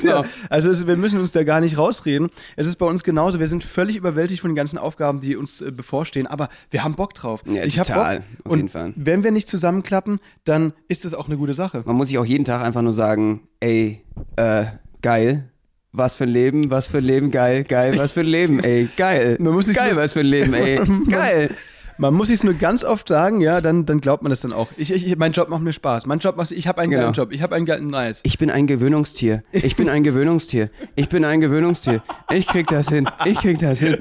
Genau. 0.02 0.23
ja, 0.23 0.28
also 0.49 0.71
es, 0.71 0.87
wir 0.87 0.97
müssen 0.97 1.21
uns 1.21 1.32
da 1.32 1.44
gar 1.44 1.61
nicht 1.61 1.78
rausreden. 1.78 2.30
Es 2.56 2.66
ist 2.66 2.76
bei 2.76 2.87
uns 2.87 3.04
genauso. 3.04 3.38
Wir 3.38 3.47
sind 3.47 3.62
völlig 3.62 3.97
überwältigt 3.97 4.40
von 4.40 4.50
den 4.50 4.56
ganzen 4.56 4.78
Aufgaben, 4.78 5.21
die 5.21 5.37
uns 5.37 5.61
äh, 5.61 5.71
bevorstehen, 5.71 6.26
aber 6.26 6.49
wir 6.71 6.82
haben 6.82 6.94
Bock 6.94 7.14
drauf. 7.14 7.42
Ja, 7.47 7.62
ich 7.62 7.78
hab 7.78 7.87
total, 7.87 8.16
Bock. 8.21 8.26
auf 8.44 8.52
und 8.52 8.59
jeden 8.59 8.68
Fall. 8.68 8.92
wenn 8.97 9.23
wir 9.23 9.30
nicht 9.30 9.49
zusammenklappen, 9.49 10.18
dann 10.44 10.73
ist 10.88 11.04
das 11.04 11.14
auch 11.14 11.26
eine 11.26 11.37
gute 11.37 11.54
Sache. 11.54 11.82
Man 11.85 11.97
muss 11.97 12.09
sich 12.09 12.18
auch 12.18 12.25
jeden 12.25 12.44
Tag 12.44 12.62
einfach 12.62 12.82
nur 12.82 12.92
sagen, 12.92 13.42
ey, 13.61 14.02
äh, 14.37 14.64
geil. 15.02 15.51
Was 15.94 16.16
für 16.16 16.25
ein 16.25 16.30
Leben, 16.30 16.70
was 16.70 16.87
für 16.88 16.99
ein 16.99 17.04
Leben, 17.04 17.30
geil, 17.30 17.64
geil, 17.64 17.92
was 17.99 18.12
für 18.12 18.20
ein 18.20 18.26
Leben, 18.26 18.61
ey, 18.64 18.88
geil. 18.96 19.37
Man 19.40 19.52
muss 19.52 19.70
geil, 19.75 19.92
nur- 19.92 20.02
was 20.02 20.14
für 20.14 20.20
ein 20.20 20.26
Leben, 20.26 20.54
ey, 20.54 20.80
geil. 21.11 21.50
Man 21.99 22.14
muss 22.14 22.30
es 22.30 22.42
nur 22.42 22.54
ganz 22.54 22.82
oft 22.82 23.06
sagen, 23.08 23.42
ja, 23.42 23.61
dann, 23.61 23.84
dann 23.84 24.00
glaubt 24.00 24.22
man 24.22 24.30
das 24.30 24.40
dann 24.40 24.54
auch. 24.54 24.68
Ich, 24.78 24.90
ich, 24.90 25.14
mein 25.18 25.32
Job 25.32 25.50
macht 25.50 25.61
mir 25.61 25.75
Spaß. 25.75 26.06
Mein 26.06 26.18
Job 26.20 26.38
macht, 26.38 26.50
ich 26.50 26.66
habe 26.66 26.80
einen 26.80 26.90
Genau. 26.90 27.02
geilen 27.02 27.12
Job. 27.12 27.30
Ich 27.32 27.42
habe 27.42 27.54
einen 27.54 27.66
geilen 27.66 27.88
Nice. 27.88 28.20
Ich 28.22 28.38
bin 28.38 28.50
ein 28.50 28.66
Gewöhnungstier. 28.66 29.42
Ich 29.52 29.76
bin 29.76 29.90
ein 29.90 30.02
Gewöhnungstier. 30.02 30.70
Ich 30.96 31.11
bin 31.11 31.26
ein 31.26 31.40
Gewöhnungstier. 31.42 32.02
Ich 32.30 32.46
krieg 32.46 32.66
das 32.68 32.88
hin. 32.88 33.06
Ich 33.26 33.38
krieg 33.38 33.58
das 33.58 33.80
hin. 33.80 33.99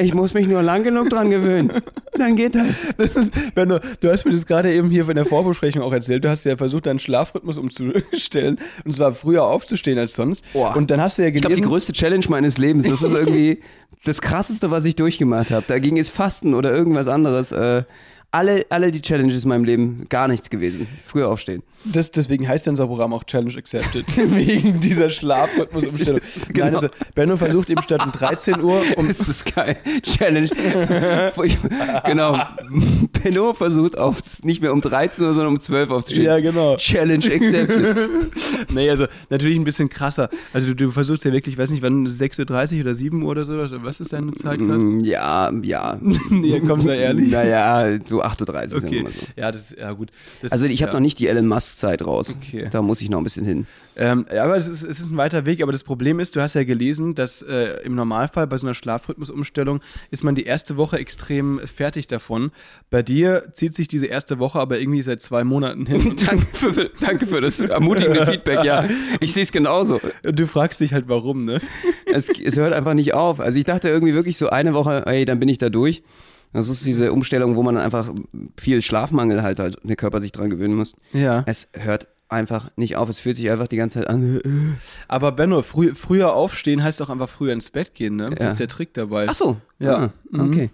Ich 0.00 0.14
muss 0.14 0.32
mich 0.34 0.46
nur 0.46 0.62
lang 0.62 0.84
genug 0.84 1.10
dran 1.10 1.30
gewöhnen. 1.30 1.72
Dann 2.16 2.36
geht 2.36 2.54
das. 2.54 2.78
Das 2.96 3.16
ist, 3.16 3.32
wenn 3.54 3.68
du, 3.68 3.80
du 4.00 4.10
hast 4.10 4.24
mir 4.24 4.32
das 4.32 4.46
gerade 4.46 4.72
eben 4.72 4.90
hier 4.90 5.04
von 5.04 5.14
der 5.14 5.24
Vorbesprechung 5.26 5.82
auch 5.82 5.92
erzählt. 5.92 6.24
Du 6.24 6.30
hast 6.30 6.44
ja 6.44 6.56
versucht, 6.56 6.86
deinen 6.86 6.98
Schlafrhythmus 6.98 7.58
umzustellen. 7.58 8.58
Und 8.84 8.92
zwar 8.94 9.12
früher 9.12 9.44
aufzustehen 9.44 9.98
als 9.98 10.14
sonst. 10.14 10.44
Boah. 10.52 10.76
Und 10.76 10.90
dann 10.90 11.00
hast 11.00 11.18
du 11.18 11.22
ja 11.22 11.28
Ich 11.28 11.34
glaube, 11.34 11.54
die 11.54 11.60
gelesen. 11.60 11.70
größte 11.70 11.92
Challenge 11.92 12.24
meines 12.28 12.58
Lebens, 12.58 12.84
das 12.88 13.02
ist 13.02 13.14
irgendwie 13.14 13.60
das 14.04 14.20
krasseste, 14.20 14.70
was 14.70 14.84
ich 14.84 14.96
durchgemacht 14.96 15.50
habe. 15.50 15.64
Da 15.66 15.78
ging 15.78 15.98
es 15.98 16.08
Fasten 16.08 16.54
oder 16.54 16.72
irgendwas 16.72 17.08
anderes. 17.08 17.52
Äh, 17.52 17.82
alle, 18.30 18.66
alle 18.68 18.90
die 18.92 19.00
Challenges 19.00 19.44
in 19.44 19.48
meinem 19.48 19.64
Leben 19.64 20.06
gar 20.10 20.28
nichts 20.28 20.50
gewesen. 20.50 20.86
Früher 21.06 21.28
aufstehen. 21.28 21.62
das, 21.84 22.10
deswegen 22.10 22.46
heißt 22.46 22.66
ja 22.66 22.70
unser 22.70 22.86
Programm 22.86 23.12
auch 23.14 23.24
Challenge 23.24 23.56
Accepted. 23.56 24.04
Wegen 24.16 24.80
dieser 24.80 25.08
Schlafrhythmusumstellung. 25.08 26.20
Genau. 26.52 26.64
Nein, 26.66 26.74
also 26.74 26.88
Benno 27.14 27.36
versucht 27.38 27.70
eben 27.70 27.80
statt 27.82 28.04
um 28.04 28.12
13 28.12 28.60
Uhr 28.60 28.82
um 28.96 29.08
Das 29.08 29.26
ist 29.26 29.54
geil. 29.54 29.76
Challenge. 30.02 30.50
Genau. 32.04 32.38
Benno 33.22 33.54
versucht 33.54 33.96
auf 33.96 34.20
nicht 34.44 34.60
mehr 34.60 34.72
um 34.72 34.80
13 34.80 35.24
Uhr, 35.24 35.32
sondern 35.32 35.54
um 35.54 35.60
12 35.60 35.90
aufzustehen. 35.90 36.26
Ja, 36.26 36.38
genau. 36.38 36.76
Challenge 36.76 37.24
accepted. 37.24 37.96
Nee, 38.74 38.90
also 38.90 39.06
natürlich 39.30 39.56
ein 39.56 39.64
bisschen 39.64 39.88
krasser. 39.88 40.28
Also 40.52 40.68
du, 40.68 40.74
du 40.74 40.90
versuchst 40.90 41.24
ja 41.24 41.32
wirklich, 41.32 41.54
ich 41.54 41.58
weiß 41.58 41.70
nicht, 41.70 41.82
wann 41.82 42.06
6.30 42.06 42.74
Uhr 42.74 42.80
oder 42.82 42.94
7 42.94 43.22
Uhr 43.22 43.30
oder 43.30 43.44
so. 43.44 43.54
Was 43.82 44.00
ist 44.00 44.12
deine 44.12 44.34
Zeit 44.34 44.58
gerade? 44.58 44.78
Mm, 44.78 45.00
Ja, 45.04 45.50
ja. 45.62 45.98
nee, 46.30 46.60
kommst 46.60 46.86
du 46.86 46.90
ehrlich? 46.90 47.30
Naja, 47.30 47.96
so 48.18 48.44
8.30 48.44 48.72
Uhr, 48.74 48.84
Okay. 48.84 49.02
mal 49.02 49.12
so. 49.12 49.26
Ja, 49.36 49.52
das 49.52 49.74
ja 49.78 49.92
gut. 49.92 50.10
Das, 50.42 50.52
Also 50.52 50.66
ich 50.66 50.82
habe 50.82 50.90
ja. 50.90 50.94
noch 50.94 51.00
nicht 51.02 51.18
die 51.18 51.28
Elon 51.28 51.46
Musk-Zeit 51.46 52.02
raus. 52.04 52.36
Okay. 52.40 52.68
Da 52.70 52.82
muss 52.82 53.00
ich 53.00 53.10
noch 53.10 53.18
ein 53.18 53.24
bisschen 53.24 53.44
hin. 53.44 53.66
Ähm, 53.96 54.26
ja, 54.32 54.44
aber 54.44 54.56
es 54.56 54.68
ist, 54.68 54.84
es 54.84 55.00
ist 55.00 55.10
ein 55.10 55.16
weiter 55.16 55.44
Weg. 55.44 55.60
Aber 55.62 55.72
das 55.72 55.82
Problem 55.82 56.20
ist, 56.20 56.36
du 56.36 56.40
hast 56.40 56.54
ja 56.54 56.62
gelesen, 56.64 57.14
dass 57.16 57.42
äh, 57.42 57.80
im 57.82 57.94
Normalfall 57.96 58.46
bei 58.46 58.56
so 58.56 58.66
einer 58.66 58.74
Schlafrhythmusumstellung 58.74 59.80
ist 60.10 60.22
man 60.22 60.34
die 60.34 60.44
erste 60.44 60.76
Woche 60.76 60.98
extrem 60.98 61.58
fertig 61.60 62.06
davon. 62.06 62.52
Bei 62.90 63.02
dir 63.02 63.48
zieht 63.54 63.74
sich 63.74 63.88
diese 63.88 64.06
erste 64.06 64.38
Woche 64.38 64.60
aber 64.60 64.78
irgendwie 64.78 65.02
seit 65.02 65.20
zwei 65.20 65.42
Monaten 65.42 65.86
hin. 65.86 66.14
danke, 66.26 66.46
für, 66.46 66.90
danke 67.00 67.26
für 67.26 67.40
das 67.40 67.60
ermutigende 67.60 68.24
Feedback, 68.26 68.62
ja. 68.62 68.84
Ich 69.20 69.32
sehe 69.32 69.42
es 69.42 69.50
genauso. 69.52 70.00
Du 70.22 70.46
fragst 70.46 70.80
dich 70.80 70.92
halt, 70.92 71.08
warum, 71.08 71.44
ne? 71.44 71.60
Es, 72.06 72.28
es 72.28 72.56
hört 72.56 72.72
einfach 72.72 72.94
nicht 72.94 73.14
auf. 73.14 73.40
Also 73.40 73.58
ich 73.58 73.64
dachte 73.64 73.88
irgendwie 73.88 74.14
wirklich 74.14 74.36
so 74.38 74.48
eine 74.48 74.74
Woche, 74.74 75.04
ey, 75.06 75.24
dann 75.24 75.40
bin 75.40 75.48
ich 75.48 75.58
da 75.58 75.70
durch. 75.70 76.02
Das 76.52 76.68
ist 76.68 76.84
diese 76.86 77.12
Umstellung, 77.12 77.56
wo 77.56 77.62
man 77.62 77.74
dann 77.74 77.84
einfach 77.84 78.12
viel 78.56 78.80
Schlafmangel 78.82 79.42
halt, 79.42 79.58
halt 79.58 79.78
der 79.82 79.96
Körper 79.96 80.20
sich 80.20 80.32
dran 80.32 80.50
gewöhnen 80.50 80.74
muss. 80.74 80.96
Ja. 81.12 81.42
Es 81.46 81.68
hört 81.74 82.08
einfach 82.30 82.70
nicht 82.76 82.96
auf. 82.96 83.08
Es 83.08 83.20
fühlt 83.20 83.36
sich 83.36 83.50
einfach 83.50 83.68
die 83.68 83.76
ganze 83.76 84.00
Zeit 84.00 84.08
an. 84.08 84.40
Aber 85.08 85.32
Benno, 85.32 85.62
früh, 85.62 85.94
früher 85.94 86.32
aufstehen 86.34 86.82
heißt 86.82 87.00
auch 87.02 87.10
einfach 87.10 87.28
früher 87.28 87.52
ins 87.52 87.70
Bett 87.70 87.94
gehen, 87.94 88.16
ne? 88.16 88.24
Ja. 88.30 88.34
Das 88.36 88.48
ist 88.48 88.58
der 88.60 88.68
Trick 88.68 88.92
dabei. 88.94 89.26
Ach 89.28 89.34
so. 89.34 89.56
Ja. 89.78 90.12
Ah, 90.32 90.42
okay. 90.42 90.70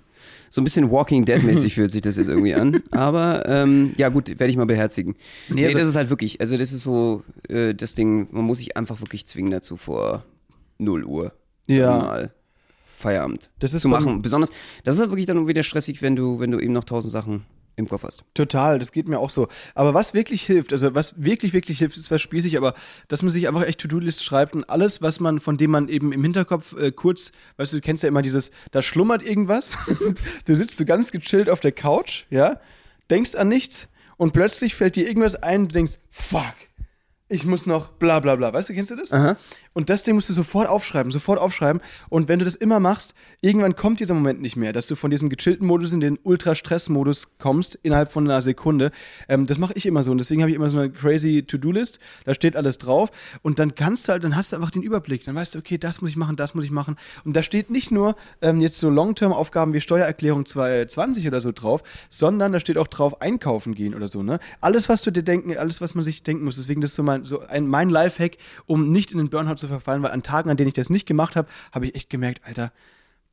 So 0.50 0.60
ein 0.60 0.64
bisschen 0.64 0.90
Walking 0.90 1.24
Dead-mäßig 1.24 1.74
fühlt 1.74 1.90
sich 1.90 2.00
das 2.02 2.16
jetzt 2.16 2.28
irgendwie 2.28 2.54
an. 2.54 2.80
Aber 2.92 3.44
ähm, 3.48 3.92
ja 3.96 4.08
gut, 4.08 4.28
werde 4.28 4.46
ich 4.46 4.56
mal 4.56 4.66
beherzigen. 4.66 5.16
Nee, 5.48 5.54
Nee, 5.62 5.66
also- 5.66 5.78
das 5.78 5.88
ist 5.88 5.96
halt 5.96 6.10
wirklich, 6.10 6.40
also 6.40 6.56
das 6.56 6.72
ist 6.72 6.84
so 6.84 7.24
äh, 7.48 7.74
das 7.74 7.94
Ding, 7.94 8.28
man 8.30 8.44
muss 8.44 8.58
sich 8.58 8.76
einfach 8.76 9.00
wirklich 9.00 9.26
zwingen 9.26 9.50
dazu 9.50 9.76
vor 9.76 10.24
0 10.78 11.04
Uhr. 11.04 11.32
Ja. 11.66 11.96
Mal 11.98 12.32
Feierabend 13.04 13.50
Das 13.58 13.74
ist 13.74 13.82
zu 13.82 13.88
machen. 13.88 14.22
Besonders, 14.22 14.50
das 14.82 14.94
ist 14.94 15.00
halt 15.02 15.10
wirklich 15.10 15.26
dann 15.26 15.46
wieder 15.46 15.62
stressig, 15.62 16.00
wenn 16.00 16.16
du, 16.16 16.40
wenn 16.40 16.50
du 16.50 16.58
eben 16.58 16.72
noch 16.72 16.84
tausend 16.84 17.12
Sachen 17.12 17.44
im 17.76 17.88
Kopf 17.88 18.02
hast. 18.04 18.24
Total, 18.34 18.78
das 18.78 18.92
geht 18.92 19.08
mir 19.08 19.18
auch 19.18 19.30
so. 19.30 19.48
Aber 19.74 19.92
was 19.92 20.14
wirklich 20.14 20.42
hilft, 20.42 20.72
also 20.72 20.94
was 20.94 21.22
wirklich, 21.22 21.52
wirklich 21.52 21.78
hilft, 21.78 21.96
ist 21.96 22.10
was 22.10 22.22
spießig, 22.22 22.56
aber 22.56 22.72
dass 23.08 23.22
man 23.22 23.30
sich 23.30 23.46
einfach 23.46 23.64
echt 23.64 23.80
To-Do-List 23.80 24.24
schreibt 24.24 24.54
und 24.54 24.70
alles, 24.70 25.02
was 25.02 25.20
man, 25.20 25.38
von 25.38 25.56
dem 25.56 25.70
man 25.70 25.88
eben 25.88 26.12
im 26.12 26.22
Hinterkopf 26.22 26.74
äh, 26.78 26.92
kurz, 26.92 27.32
weißt 27.56 27.72
du, 27.72 27.76
du 27.78 27.82
kennst 27.82 28.02
ja 28.02 28.08
immer 28.08 28.22
dieses, 28.22 28.52
da 28.70 28.80
schlummert 28.80 29.22
irgendwas, 29.22 29.76
du 30.46 30.54
sitzt 30.54 30.76
so 30.78 30.84
ganz 30.84 31.10
gechillt 31.10 31.50
auf 31.50 31.60
der 31.60 31.72
Couch, 31.72 32.24
ja, 32.30 32.58
denkst 33.10 33.34
an 33.34 33.48
nichts 33.48 33.88
und 34.16 34.32
plötzlich 34.32 34.74
fällt 34.74 34.96
dir 34.96 35.06
irgendwas 35.06 35.34
ein, 35.34 35.68
du 35.68 35.72
denkst, 35.72 35.94
fuck, 36.10 36.54
ich 37.28 37.44
muss 37.44 37.66
noch 37.66 37.88
bla 37.88 38.20
bla 38.20 38.36
bla. 38.36 38.52
Weißt 38.52 38.68
du, 38.68 38.74
kennst 38.74 38.90
du 38.90 38.96
das? 38.96 39.10
Und 39.74 39.90
das 39.90 40.02
Ding 40.02 40.14
musst 40.14 40.28
du 40.28 40.32
sofort 40.32 40.68
aufschreiben, 40.68 41.12
sofort 41.12 41.38
aufschreiben. 41.38 41.82
Und 42.08 42.28
wenn 42.28 42.38
du 42.38 42.44
das 42.44 42.54
immer 42.54 42.80
machst, 42.80 43.14
irgendwann 43.40 43.76
kommt 43.76 44.00
dieser 44.00 44.14
Moment 44.14 44.40
nicht 44.40 44.56
mehr, 44.56 44.72
dass 44.72 44.86
du 44.86 44.94
von 44.94 45.10
diesem 45.10 45.28
gechillten 45.28 45.66
Modus 45.66 45.92
in 45.92 46.00
den 46.00 46.18
Ultra-Stress-Modus 46.22 47.36
kommst, 47.38 47.78
innerhalb 47.82 48.10
von 48.12 48.24
einer 48.24 48.40
Sekunde. 48.40 48.92
Ähm, 49.28 49.46
das 49.46 49.58
mache 49.58 49.72
ich 49.74 49.84
immer 49.84 50.02
so. 50.02 50.12
Und 50.12 50.18
deswegen 50.18 50.42
habe 50.42 50.50
ich 50.50 50.56
immer 50.56 50.70
so 50.70 50.78
eine 50.78 50.90
crazy 50.90 51.44
To-Do-List. 51.46 51.98
Da 52.24 52.34
steht 52.34 52.56
alles 52.56 52.78
drauf. 52.78 53.10
Und 53.42 53.58
dann 53.58 53.74
kannst 53.74 54.06
du 54.06 54.12
halt, 54.12 54.24
dann 54.24 54.36
hast 54.36 54.52
du 54.52 54.56
einfach 54.56 54.70
den 54.70 54.82
Überblick. 54.82 55.24
Dann 55.24 55.34
weißt 55.34 55.54
du, 55.56 55.58
okay, 55.58 55.76
das 55.76 56.00
muss 56.00 56.10
ich 56.10 56.16
machen, 56.16 56.36
das 56.36 56.54
muss 56.54 56.64
ich 56.64 56.70
machen. 56.70 56.96
Und 57.24 57.34
da 57.34 57.42
steht 57.42 57.70
nicht 57.70 57.90
nur 57.90 58.14
ähm, 58.42 58.60
jetzt 58.60 58.78
so 58.78 58.88
Long-Term-Aufgaben 58.88 59.74
wie 59.74 59.80
Steuererklärung 59.80 60.46
2020 60.46 61.26
oder 61.26 61.40
so 61.40 61.50
drauf, 61.50 61.82
sondern 62.08 62.52
da 62.52 62.60
steht 62.60 62.78
auch 62.78 62.86
drauf, 62.86 63.20
einkaufen 63.20 63.74
gehen 63.74 63.94
oder 63.94 64.06
so, 64.06 64.22
ne? 64.22 64.38
Alles, 64.60 64.88
was 64.88 65.02
du 65.02 65.10
dir 65.10 65.24
denken, 65.24 65.56
alles, 65.56 65.80
was 65.80 65.94
man 65.94 66.04
sich 66.04 66.22
denken 66.22 66.44
muss. 66.44 66.56
Deswegen 66.56 66.80
das 66.80 66.92
ist 66.92 66.96
so 66.96 67.02
mein, 67.02 67.24
so 67.24 67.40
ein, 67.40 67.66
mein 67.66 67.90
Lifehack, 67.90 68.36
um 68.66 68.92
nicht 68.92 69.10
in 69.10 69.18
den 69.18 69.30
Burnout 69.30 69.56
zu 69.56 69.63
verfallen, 69.66 70.02
weil 70.02 70.12
an 70.12 70.22
Tagen, 70.22 70.50
an 70.50 70.56
denen 70.56 70.68
ich 70.68 70.74
das 70.74 70.90
nicht 70.90 71.06
gemacht 71.06 71.36
habe, 71.36 71.48
habe 71.72 71.86
ich 71.86 71.94
echt 71.94 72.10
gemerkt, 72.10 72.46
Alter, 72.46 72.72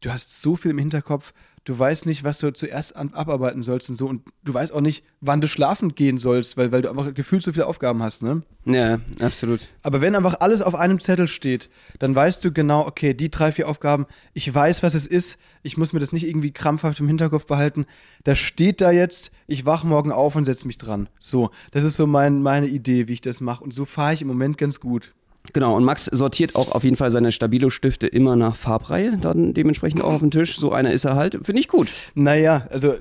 du 0.01 0.11
hast 0.11 0.41
so 0.41 0.55
viel 0.55 0.71
im 0.71 0.77
Hinterkopf, 0.77 1.33
du 1.63 1.77
weißt 1.77 2.07
nicht, 2.07 2.23
was 2.23 2.39
du 2.39 2.51
zuerst 2.51 2.95
an, 2.95 3.13
abarbeiten 3.13 3.61
sollst 3.61 3.89
und 3.89 3.95
so 3.95 4.07
und 4.07 4.23
du 4.43 4.53
weißt 4.53 4.73
auch 4.73 4.81
nicht, 4.81 5.03
wann 5.21 5.41
du 5.41 5.47
schlafen 5.47 5.93
gehen 5.93 6.17
sollst, 6.17 6.57
weil, 6.57 6.71
weil 6.71 6.81
du 6.81 6.89
einfach 6.89 7.13
gefühlt 7.13 7.43
so 7.43 7.53
viele 7.53 7.67
Aufgaben 7.67 8.01
hast, 8.01 8.23
ne? 8.23 8.41
Ja, 8.65 8.99
absolut. 9.19 9.61
Aber 9.83 10.01
wenn 10.01 10.15
einfach 10.15 10.39
alles 10.39 10.63
auf 10.63 10.73
einem 10.73 10.99
Zettel 10.99 11.27
steht, 11.27 11.69
dann 11.99 12.15
weißt 12.15 12.43
du 12.43 12.51
genau, 12.51 12.85
okay, 12.87 13.13
die 13.13 13.29
drei, 13.29 13.51
vier 13.51 13.69
Aufgaben, 13.69 14.07
ich 14.33 14.51
weiß, 14.53 14.81
was 14.81 14.95
es 14.95 15.05
ist, 15.05 15.37
ich 15.61 15.77
muss 15.77 15.93
mir 15.93 15.99
das 15.99 16.11
nicht 16.11 16.27
irgendwie 16.27 16.51
krampfhaft 16.51 16.99
im 16.99 17.07
Hinterkopf 17.07 17.45
behalten. 17.45 17.85
Das 18.23 18.39
steht 18.39 18.81
da 18.81 18.89
jetzt, 18.89 19.31
ich 19.45 19.65
wach 19.65 19.83
morgen 19.83 20.11
auf 20.11 20.35
und 20.35 20.45
setze 20.45 20.65
mich 20.65 20.79
dran. 20.79 21.09
So, 21.19 21.51
das 21.71 21.83
ist 21.83 21.95
so 21.95 22.07
mein, 22.07 22.41
meine 22.41 22.67
Idee, 22.67 23.07
wie 23.07 23.13
ich 23.13 23.21
das 23.21 23.39
mache. 23.39 23.63
Und 23.63 23.73
so 23.73 23.85
fahre 23.85 24.15
ich 24.15 24.23
im 24.23 24.27
Moment 24.27 24.57
ganz 24.57 24.79
gut. 24.79 25.13
Genau, 25.53 25.75
und 25.75 25.83
Max 25.83 26.05
sortiert 26.05 26.55
auch 26.55 26.71
auf 26.71 26.83
jeden 26.83 26.95
Fall 26.95 27.11
seine 27.11 27.31
Stabilo-Stifte 27.31 28.07
immer 28.07 28.35
nach 28.35 28.55
Farbreihe, 28.55 29.17
dann 29.17 29.53
dementsprechend 29.53 30.01
auch 30.01 30.13
auf 30.13 30.21
den 30.21 30.31
Tisch. 30.31 30.57
So 30.57 30.71
einer 30.71 30.91
ist 30.91 31.05
er 31.05 31.15
halt. 31.15 31.39
Finde 31.43 31.59
ich 31.59 31.67
gut. 31.67 31.91
Naja, 32.15 32.67
also 32.69 32.93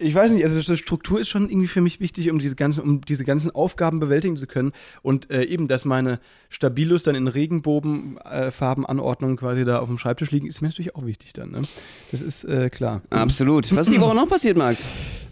ich 0.00 0.14
weiß 0.14 0.32
nicht, 0.32 0.44
also 0.44 0.60
die 0.60 0.78
Struktur 0.78 1.20
ist 1.20 1.28
schon 1.28 1.50
irgendwie 1.50 1.68
für 1.68 1.82
mich 1.82 2.00
wichtig, 2.00 2.30
um 2.30 2.38
diese 2.38 2.56
ganzen, 2.56 2.82
um 2.82 3.00
diese 3.02 3.24
ganzen 3.24 3.50
Aufgaben 3.50 4.00
bewältigen 4.00 4.36
zu 4.36 4.46
können. 4.46 4.72
Und 5.02 5.30
äh, 5.30 5.44
eben, 5.44 5.68
dass 5.68 5.84
meine 5.84 6.20
Stabilos 6.48 7.02
dann 7.02 7.14
in 7.14 7.28
Regenbogenfarbenanordnungen 7.28 9.36
quasi 9.36 9.64
da 9.64 9.78
auf 9.78 9.88
dem 9.88 9.98
Schreibtisch 9.98 10.30
liegen, 10.30 10.46
ist 10.46 10.62
mir 10.62 10.68
natürlich 10.68 10.96
auch 10.96 11.04
wichtig 11.04 11.34
dann. 11.34 11.50
Ne? 11.50 11.62
Das 12.10 12.22
ist 12.22 12.44
äh, 12.44 12.70
klar. 12.70 13.02
Absolut. 13.10 13.74
Was 13.76 13.88
ist 13.88 13.94
die 13.94 14.00
Woche 14.00 14.14
noch 14.14 14.28
passiert, 14.28 14.56
Max? 14.56 14.86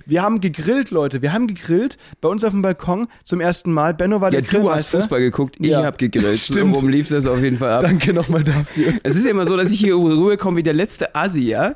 Wir 0.08 0.22
haben 0.22 0.40
gegrillt, 0.40 0.90
Leute. 0.90 1.20
Wir 1.20 1.34
haben 1.34 1.46
gegrillt 1.46 1.98
bei 2.22 2.28
uns 2.30 2.42
auf 2.42 2.52
dem 2.52 2.62
Balkon 2.62 3.08
zum 3.24 3.40
ersten 3.42 3.70
Mal. 3.72 3.92
Benno 3.92 4.22
war 4.22 4.32
Ja, 4.32 4.40
der 4.40 4.60
du 4.60 4.70
hast. 4.72 4.88
Fußball 4.88 5.20
geguckt, 5.20 5.56
ich 5.60 5.66
Ja. 5.66 5.84
hab 5.84 5.98
gegrillt. 5.98 6.38
Stimmt. 6.38 6.76
So 6.76 6.80
rum 6.80 6.88
lief 6.88 7.10
das 7.10 7.26
auf 7.26 7.40
jeden 7.42 7.58
Fall 7.58 7.72
ab. 7.72 7.82
Danke 7.82 8.14
nochmal 8.14 8.42
dafür. 8.42 8.94
Es 9.02 9.16
ist 9.16 9.26
ja 9.26 9.30
immer 9.32 9.44
so, 9.44 9.54
dass 9.56 9.70
ich 9.70 9.78
hier 9.80 9.96
rüberkomme 9.96 10.56
wie 10.56 10.62
der 10.62 10.72
letzte 10.72 11.14
Assi, 11.14 11.42
ja? 11.42 11.74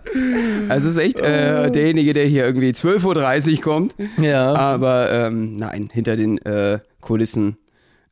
Also 0.71 0.89
es 0.89 0.97
ist 0.97 1.03
echt 1.03 1.21
äh, 1.21 1.71
derjenige, 1.71 2.15
der 2.15 2.25
hier 2.25 2.47
irgendwie 2.47 2.71
12.30 2.71 3.57
Uhr 3.57 3.61
kommt. 3.63 3.97
Ja. 4.17 4.55
Aber 4.55 5.13
ähm, 5.13 5.59
nein, 5.59 5.91
hinter 5.93 6.17
den 6.17 6.39
äh, 6.39 6.79
Kulissen 7.03 7.59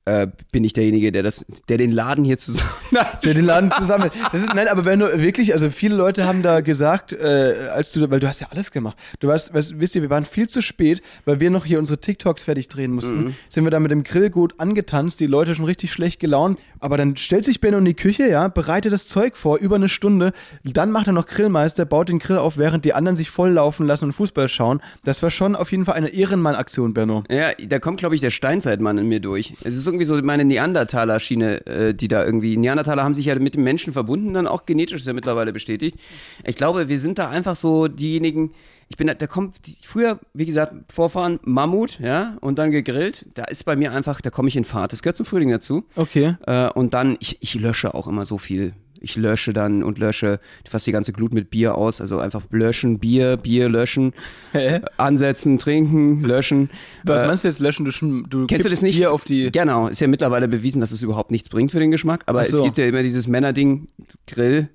äh, 0.06 0.28
bin 0.50 0.64
ich 0.64 0.72
derjenige, 0.72 1.12
der 1.12 1.22
das, 1.22 1.44
der 1.68 1.76
den 1.76 1.92
Laden 1.92 2.24
hier 2.24 2.38
zusammen. 2.38 2.70
Nein. 2.90 3.06
Der 3.24 3.34
den 3.34 3.44
Laden 3.44 3.70
zusammen. 3.70 4.10
Das 4.32 4.40
ist, 4.40 4.52
nein, 4.54 4.66
aber 4.66 4.82
Benno, 4.82 5.06
wirklich, 5.14 5.52
also 5.52 5.70
viele 5.70 5.94
Leute 5.94 6.26
haben 6.26 6.42
da 6.42 6.60
gesagt, 6.60 7.12
äh, 7.12 7.68
als 7.72 7.92
du, 7.92 8.10
weil 8.10 8.18
du 8.18 8.26
hast 8.26 8.40
ja 8.40 8.48
alles 8.50 8.72
gemacht. 8.72 8.96
Du 9.20 9.28
warst, 9.28 9.54
weißt, 9.54 9.78
wisst 9.78 9.94
ihr, 9.94 10.02
wir 10.02 10.10
waren 10.10 10.24
viel 10.24 10.48
zu 10.48 10.62
spät, 10.62 11.02
weil 11.24 11.38
wir 11.38 11.50
noch 11.50 11.64
hier 11.64 11.78
unsere 11.78 12.00
TikToks 12.00 12.44
fertig 12.44 12.68
drehen 12.68 12.92
mussten. 12.92 13.24
Mhm. 13.24 13.34
Sind 13.48 13.64
wir 13.64 13.70
da 13.70 13.78
mit 13.78 13.90
dem 13.90 14.02
Grill 14.02 14.30
gut 14.30 14.54
angetanzt, 14.58 15.20
die 15.20 15.26
Leute 15.26 15.54
schon 15.54 15.66
richtig 15.66 15.92
schlecht 15.92 16.18
gelaunt. 16.18 16.58
Aber 16.80 16.96
dann 16.96 17.16
stellt 17.16 17.44
sich 17.44 17.60
Benno 17.60 17.78
in 17.78 17.84
die 17.84 17.94
Küche, 17.94 18.26
ja, 18.26 18.48
bereitet 18.48 18.92
das 18.92 19.06
Zeug 19.06 19.36
vor, 19.36 19.58
über 19.58 19.76
eine 19.76 19.88
Stunde. 19.88 20.32
Dann 20.64 20.90
macht 20.90 21.06
er 21.08 21.12
noch 21.12 21.26
Grillmeister, 21.26 21.84
baut 21.84 22.08
den 22.08 22.18
Grill 22.18 22.38
auf, 22.38 22.56
während 22.56 22.84
die 22.84 22.94
anderen 22.94 23.16
sich 23.16 23.30
voll 23.30 23.50
laufen 23.50 23.86
lassen 23.86 24.06
und 24.06 24.12
Fußball 24.12 24.48
schauen. 24.48 24.80
Das 25.04 25.22
war 25.22 25.30
schon 25.30 25.54
auf 25.54 25.70
jeden 25.70 25.84
Fall 25.84 25.94
eine 25.94 26.08
Ehrenmann-Aktion, 26.08 26.94
Benno. 26.94 27.24
Ja, 27.28 27.50
da 27.52 27.78
kommt, 27.78 27.98
glaube 27.98 28.14
ich, 28.14 28.20
der 28.22 28.30
Steinzeitmann 28.30 28.96
in 28.96 29.08
mir 29.08 29.20
durch. 29.20 29.54
Es 29.62 29.76
ist 29.76 29.86
irgendwie 29.90 30.04
so 30.06 30.16
meine 30.22 30.44
Neandertaler-Schiene, 30.44 31.66
äh, 31.66 31.94
die 31.94 32.08
da 32.08 32.24
irgendwie. 32.24 32.56
Neandertaler 32.56 33.04
haben 33.04 33.14
sich 33.14 33.26
ja 33.26 33.38
mit 33.38 33.54
dem 33.54 33.64
Menschen 33.64 33.92
verbunden, 33.92 34.32
dann 34.34 34.46
auch 34.46 34.66
genetisch 34.66 35.00
ist 35.00 35.06
ja 35.06 35.12
mittlerweile 35.12 35.52
bestätigt. 35.52 35.96
Ich 36.44 36.56
glaube, 36.56 36.88
wir 36.88 36.98
sind 36.98 37.18
da 37.18 37.28
einfach 37.28 37.56
so 37.56 37.88
diejenigen. 37.88 38.52
Ich 38.88 38.96
bin 38.96 39.06
da, 39.06 39.14
da 39.14 39.26
kommt 39.26 39.54
die- 39.66 39.76
früher, 39.86 40.18
wie 40.34 40.46
gesagt, 40.46 40.74
Vorfahren 40.92 41.38
Mammut, 41.44 42.00
ja, 42.00 42.36
und 42.40 42.58
dann 42.58 42.70
gegrillt. 42.72 43.26
Da 43.34 43.44
ist 43.44 43.64
bei 43.64 43.76
mir 43.76 43.92
einfach, 43.92 44.20
da 44.20 44.30
komme 44.30 44.48
ich 44.48 44.56
in 44.56 44.64
Fahrt. 44.64 44.92
Das 44.92 45.02
gehört 45.02 45.16
zum 45.16 45.26
Frühling 45.26 45.50
dazu. 45.50 45.84
Okay. 45.94 46.34
Äh, 46.46 46.70
und 46.70 46.92
dann, 46.94 47.16
ich, 47.20 47.38
ich 47.40 47.54
lösche 47.54 47.94
auch 47.94 48.06
immer 48.08 48.24
so 48.24 48.36
viel. 48.38 48.72
Ich 49.00 49.16
lösche 49.16 49.52
dann 49.52 49.82
und 49.82 49.98
lösche 49.98 50.40
fast 50.68 50.86
die 50.86 50.92
ganze 50.92 51.12
Glut 51.12 51.32
mit 51.32 51.50
Bier 51.50 51.74
aus. 51.74 52.00
Also 52.00 52.18
einfach 52.18 52.42
löschen, 52.50 52.98
Bier, 52.98 53.36
Bier 53.36 53.68
löschen, 53.68 54.12
Hä? 54.52 54.80
ansetzen, 54.98 55.58
trinken, 55.58 56.22
löschen. 56.22 56.70
Was 57.04 57.22
Äh, 57.22 57.26
meinst 57.26 57.44
du 57.44 57.48
jetzt 57.48 57.60
löschen? 57.60 57.84
Du, 57.86 58.22
du 58.28 58.46
Kennst 58.46 58.66
du 58.66 58.70
das 58.70 58.82
nicht? 58.82 58.96
Bier 58.98 59.12
auf 59.12 59.24
die. 59.24 59.50
Genau, 59.50 59.88
ist 59.88 60.00
ja 60.00 60.06
mittlerweile 60.06 60.48
bewiesen, 60.48 60.80
dass 60.80 60.92
es 60.92 61.02
überhaupt 61.02 61.30
nichts 61.30 61.48
bringt 61.48 61.70
für 61.70 61.80
den 61.80 61.90
Geschmack. 61.90 62.24
Aber 62.26 62.44
so. 62.44 62.58
es 62.58 62.62
gibt 62.62 62.78
ja 62.78 62.86
immer 62.86 63.02
dieses 63.02 63.26
Männerding, 63.26 63.88
Grill, 64.26 64.68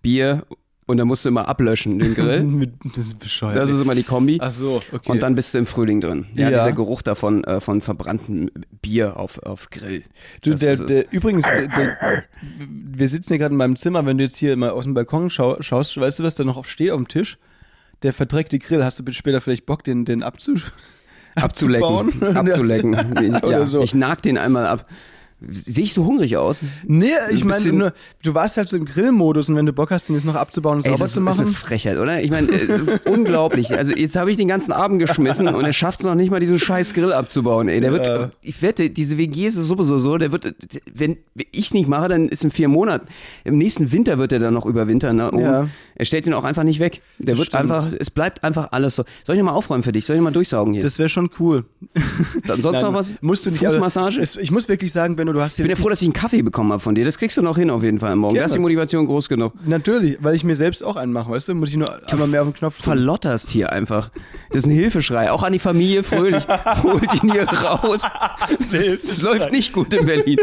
Bier 0.00 0.44
und 0.92 0.98
dann 0.98 1.08
musst 1.08 1.24
du 1.24 1.30
immer 1.30 1.48
ablöschen, 1.48 1.98
den 1.98 2.14
Grill. 2.14 2.68
Das 2.84 2.98
ist 2.98 3.18
bescheuert. 3.18 3.56
Das 3.56 3.70
ist 3.70 3.80
immer 3.80 3.94
die 3.94 4.02
Kombi. 4.02 4.38
Ach 4.40 4.50
so, 4.52 4.82
okay. 4.92 5.10
Und 5.10 5.22
dann 5.22 5.34
bist 5.34 5.54
du 5.54 5.58
im 5.58 5.66
Frühling 5.66 6.00
drin. 6.00 6.26
Ja, 6.34 6.50
Ja. 6.50 6.58
dieser 6.58 6.72
Geruch 6.72 7.02
davon, 7.02 7.42
äh, 7.44 7.60
von 7.60 7.80
verbranntem 7.80 8.50
Bier 8.82 9.16
auf, 9.16 9.38
auf 9.42 9.70
Grill. 9.70 10.02
Du, 10.42 10.54
der, 10.54 10.76
der, 10.76 11.10
übrigens, 11.12 11.46
der, 11.46 11.66
der, 11.68 12.24
wir 12.68 13.08
sitzen 13.08 13.30
hier 13.32 13.38
gerade 13.38 13.52
in 13.54 13.58
meinem 13.58 13.76
Zimmer, 13.76 14.04
wenn 14.06 14.18
du 14.18 14.24
jetzt 14.24 14.36
hier 14.36 14.56
mal 14.56 14.70
aus 14.70 14.84
dem 14.84 14.94
Balkon 14.94 15.30
schau, 15.30 15.56
schaust, 15.60 15.98
weißt 15.98 16.18
du, 16.18 16.22
was 16.22 16.34
da 16.34 16.44
noch 16.44 16.64
steht 16.64 16.90
auf 16.90 16.98
dem 16.98 17.08
Tisch? 17.08 17.38
Der 18.02 18.12
verdreckte 18.12 18.58
Grill. 18.58 18.84
Hast 18.84 18.98
du 18.98 19.04
bitte 19.04 19.16
später 19.16 19.40
vielleicht 19.40 19.64
Bock, 19.66 19.82
den, 19.84 20.04
den 20.04 20.22
abzu 20.22 20.54
abzulecken. 21.34 22.22
abzulecken. 22.36 23.40
Ja, 23.48 23.64
so. 23.66 23.82
Ich 23.82 23.94
nag 23.94 24.20
den 24.22 24.36
einmal 24.38 24.66
ab. 24.66 24.86
Sehe 25.50 25.84
ich 25.84 25.92
so 25.92 26.04
hungrig 26.04 26.36
aus? 26.36 26.62
Nee, 26.86 27.06
ich 27.30 27.42
Ein 27.42 27.48
meine, 27.48 27.72
nur, 27.72 27.92
du 28.22 28.34
warst 28.34 28.56
halt 28.56 28.68
so 28.68 28.76
im 28.76 28.84
Grillmodus 28.84 29.48
und 29.48 29.56
wenn 29.56 29.66
du 29.66 29.72
Bock 29.72 29.90
hast, 29.90 30.08
den 30.08 30.14
jetzt 30.14 30.24
noch 30.24 30.34
abzubauen 30.34 30.76
und 30.76 30.82
sauber 30.82 30.94
es 30.94 31.00
ist, 31.02 31.14
zu 31.14 31.20
ist 31.20 31.38
eine 31.38 31.44
machen. 31.50 31.54
Frechheit, 31.54 31.98
oder? 31.98 32.22
Ich 32.22 32.30
meine, 32.30 32.48
es 32.50 32.88
ist 32.88 33.00
unglaublich. 33.06 33.76
Also 33.76 33.92
jetzt 33.92 34.16
habe 34.16 34.30
ich 34.30 34.36
den 34.36 34.48
ganzen 34.48 34.72
Abend 34.72 34.98
geschmissen 35.00 35.48
und 35.48 35.64
er 35.64 35.72
schafft 35.72 36.00
es 36.00 36.06
noch 36.06 36.14
nicht 36.14 36.30
mal, 36.30 36.40
diesen 36.40 36.58
scheiß 36.58 36.94
Grill 36.94 37.12
abzubauen. 37.12 37.68
Ey, 37.68 37.80
der 37.80 37.92
wird, 37.92 38.06
Ja. 38.06 38.30
ich 38.42 38.62
wette, 38.62 38.90
diese 38.90 39.18
WG 39.18 39.46
ist 39.46 39.56
es 39.56 39.66
sowieso 39.66 39.98
so, 39.98 40.18
der 40.18 40.32
wird, 40.32 40.54
wenn 40.94 41.16
ich 41.50 41.66
es 41.66 41.74
nicht 41.74 41.88
mache, 41.88 42.08
dann 42.08 42.28
ist 42.28 42.44
in 42.44 42.50
vier 42.50 42.68
Monaten. 42.68 43.06
Im 43.44 43.58
nächsten 43.58 43.92
Winter 43.92 44.18
wird 44.18 44.32
er 44.32 44.38
dann 44.38 44.54
noch 44.54 44.66
überwintern. 44.66 45.16
Ne? 45.16 45.30
Ja. 45.40 45.68
Er 45.94 46.04
stellt 46.04 46.26
ihn 46.26 46.34
auch 46.34 46.44
einfach 46.44 46.62
nicht 46.64 46.78
weg. 46.80 47.00
Der 47.18 47.36
wird 47.38 47.48
Stimmt. 47.48 47.62
einfach, 47.62 47.92
es 47.98 48.10
bleibt 48.10 48.44
einfach 48.44 48.68
alles 48.72 48.96
so. 48.96 49.04
Soll 49.24 49.36
ich 49.36 49.42
noch 49.42 49.46
mal 49.50 49.56
aufräumen 49.56 49.82
für 49.82 49.92
dich? 49.92 50.06
Soll 50.06 50.16
ich 50.16 50.22
mal 50.22 50.30
durchsaugen 50.32 50.74
hier? 50.74 50.82
Das 50.82 50.98
wäre 50.98 51.08
schon 51.08 51.30
cool. 51.38 51.64
Dann 52.46 52.60
sonst 52.62 52.76
Nein, 52.76 52.82
noch 52.92 52.94
was? 52.94 53.12
Musst 53.20 53.46
du 53.46 53.50
nicht. 53.50 53.64
Fußmassage? 53.64 54.14
aber 54.16 54.22
Es, 54.22 54.36
ich 54.36 54.50
muss 54.50 54.68
wirklich 54.68 54.92
sagen, 54.92 55.16
Benno, 55.16 55.31
du 55.31 55.31
hast 55.40 55.58
ich 55.58 55.62
bin 55.62 55.70
ja 55.70 55.76
froh, 55.76 55.88
dass 55.88 56.02
ich 56.02 56.06
einen 56.06 56.12
Kaffee 56.12 56.42
bekommen 56.42 56.72
habe 56.72 56.80
von 56.80 56.94
dir. 56.94 57.04
Das 57.04 57.18
kriegst 57.18 57.36
du 57.36 57.42
noch 57.42 57.56
hin 57.56 57.70
auf 57.70 57.82
jeden 57.82 58.00
Fall 58.00 58.14
morgen. 58.16 58.36
Da 58.36 58.44
ist 58.44 58.54
die 58.54 58.58
Motivation 58.58 59.06
groß 59.06 59.28
genug. 59.28 59.52
Natürlich, 59.64 60.18
weil 60.20 60.34
ich 60.34 60.44
mir 60.44 60.56
selbst 60.56 60.82
auch 60.82 60.96
einen 60.96 61.12
mache, 61.12 61.30
weißt 61.30 61.48
du? 61.48 61.54
Muss 61.54 61.70
ich 61.70 61.76
nur 61.76 62.10
einmal 62.10 62.28
mehr 62.28 62.42
auf 62.42 62.48
den 62.48 62.54
Knopf 62.54 62.76
drücken. 62.76 62.84
verlotterst 62.84 63.48
hier 63.50 63.72
einfach. 63.72 64.10
Das 64.50 64.58
ist 64.58 64.66
ein 64.66 64.72
Hilfeschrei. 64.72 65.30
Auch 65.30 65.42
an 65.42 65.52
die 65.52 65.58
Familie 65.58 66.02
Fröhlich. 66.02 66.46
Holt 66.82 67.22
ihn 67.22 67.32
hier 67.32 67.48
raus. 67.48 68.02
Es, 68.60 69.22
läuft 69.22 69.52
nicht 69.52 69.72
gut 69.72 69.94
in 69.94 70.06
Berlin. 70.06 70.38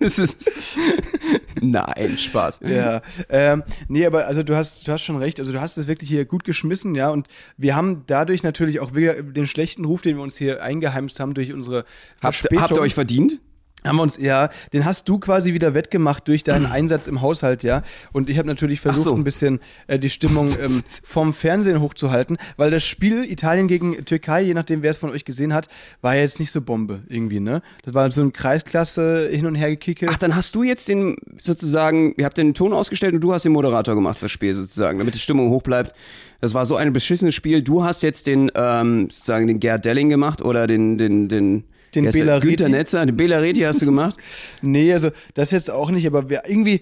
Es 0.00 0.18
ist. 0.18 0.76
Nein, 1.60 2.16
Spaß. 2.16 2.60
Ja, 2.64 3.02
ähm, 3.28 3.62
nee, 3.88 4.06
aber 4.06 4.26
also 4.26 4.42
du 4.42 4.56
hast, 4.56 4.88
du 4.88 4.92
hast 4.92 5.02
schon 5.02 5.16
recht. 5.16 5.38
Also 5.38 5.52
du 5.52 5.60
hast 5.60 5.76
es 5.76 5.86
wirklich 5.86 6.08
hier 6.08 6.24
gut 6.24 6.44
geschmissen, 6.44 6.94
ja. 6.94 7.10
Und 7.10 7.26
wir 7.56 7.76
haben 7.76 8.04
dadurch 8.06 8.42
natürlich 8.42 8.80
auch 8.80 8.94
wieder 8.94 9.22
den 9.22 9.46
schlechten 9.46 9.84
Ruf, 9.84 10.02
den 10.02 10.16
wir 10.16 10.22
uns 10.22 10.36
hier 10.36 10.62
eingeheimst 10.62 11.20
haben 11.20 11.34
durch 11.34 11.52
unsere 11.52 11.78
Habt, 11.78 12.36
Verspätung. 12.36 12.62
habt 12.62 12.72
ihr 12.72 12.80
euch 12.80 12.94
verdient? 12.94 13.40
Haben 13.84 13.96
wir 13.96 14.02
uns, 14.02 14.18
ja, 14.18 14.50
den 14.74 14.84
hast 14.84 15.08
du 15.08 15.18
quasi 15.18 15.54
wieder 15.54 15.72
wettgemacht 15.74 16.28
durch 16.28 16.42
deinen 16.42 16.66
Einsatz 16.70 17.06
im 17.06 17.22
Haushalt, 17.22 17.62
ja. 17.62 17.82
Und 18.12 18.28
ich 18.28 18.36
habe 18.38 18.46
natürlich 18.46 18.80
versucht, 18.80 19.04
so. 19.04 19.14
ein 19.14 19.24
bisschen 19.24 19.60
äh, 19.86 19.98
die 19.98 20.10
Stimmung 20.10 20.48
ähm, 20.62 20.82
vom 21.02 21.32
Fernsehen 21.32 21.80
hochzuhalten, 21.80 22.36
weil 22.56 22.70
das 22.70 22.84
Spiel 22.84 23.24
Italien 23.24 23.68
gegen 23.68 24.04
Türkei, 24.04 24.42
je 24.42 24.54
nachdem, 24.54 24.82
wer 24.82 24.90
es 24.90 24.98
von 24.98 25.10
euch 25.10 25.24
gesehen 25.24 25.54
hat, 25.54 25.68
war 26.02 26.14
ja 26.14 26.20
jetzt 26.20 26.40
nicht 26.40 26.50
so 26.50 26.60
Bombe 26.60 27.02
irgendwie, 27.08 27.40
ne? 27.40 27.62
Das 27.84 27.94
war 27.94 28.10
so 28.10 28.22
ein 28.22 28.32
Kreisklasse 28.32 29.28
hin 29.30 29.46
und 29.46 29.54
her 29.54 29.70
gekicke. 29.70 30.06
Ach, 30.10 30.18
dann 30.18 30.36
hast 30.36 30.54
du 30.54 30.62
jetzt 30.62 30.88
den 30.88 31.16
sozusagen, 31.40 32.14
ihr 32.18 32.26
habt 32.26 32.36
den 32.36 32.52
Ton 32.52 32.72
ausgestellt 32.74 33.14
und 33.14 33.20
du 33.20 33.32
hast 33.32 33.44
den 33.44 33.52
Moderator 33.52 33.94
gemacht 33.94 34.18
fürs 34.18 34.32
Spiel 34.32 34.54
sozusagen, 34.54 34.98
damit 34.98 35.14
die 35.14 35.18
Stimmung 35.18 35.48
hoch 35.50 35.62
bleibt. 35.62 35.94
Das 36.40 36.54
war 36.54 36.64
so 36.64 36.76
ein 36.76 36.92
beschissenes 36.92 37.34
Spiel. 37.34 37.62
Du 37.62 37.84
hast 37.84 38.02
jetzt 38.02 38.26
den, 38.26 38.50
ähm, 38.54 39.10
sozusagen 39.10 39.46
den 39.46 39.60
Gerd 39.60 39.84
Delling 39.84 40.08
gemacht 40.08 40.42
oder 40.42 40.66
den, 40.66 40.96
den, 40.96 41.28
den, 41.28 41.64
Den? 41.94 42.10
Bela? 42.10 42.38
Günther 42.38 42.68
Netzer, 42.68 43.04
den 43.04 43.16
Bela 43.16 43.38
Reti 43.38 43.60
hast 43.60 43.82
du 43.82 43.86
gemacht. 43.86 44.16
Nee, 44.62 44.92
also 44.92 45.10
das 45.34 45.50
jetzt 45.50 45.70
auch 45.70 45.90
nicht, 45.90 46.06
aber 46.06 46.28
wir 46.30 46.42
irgendwie, 46.46 46.80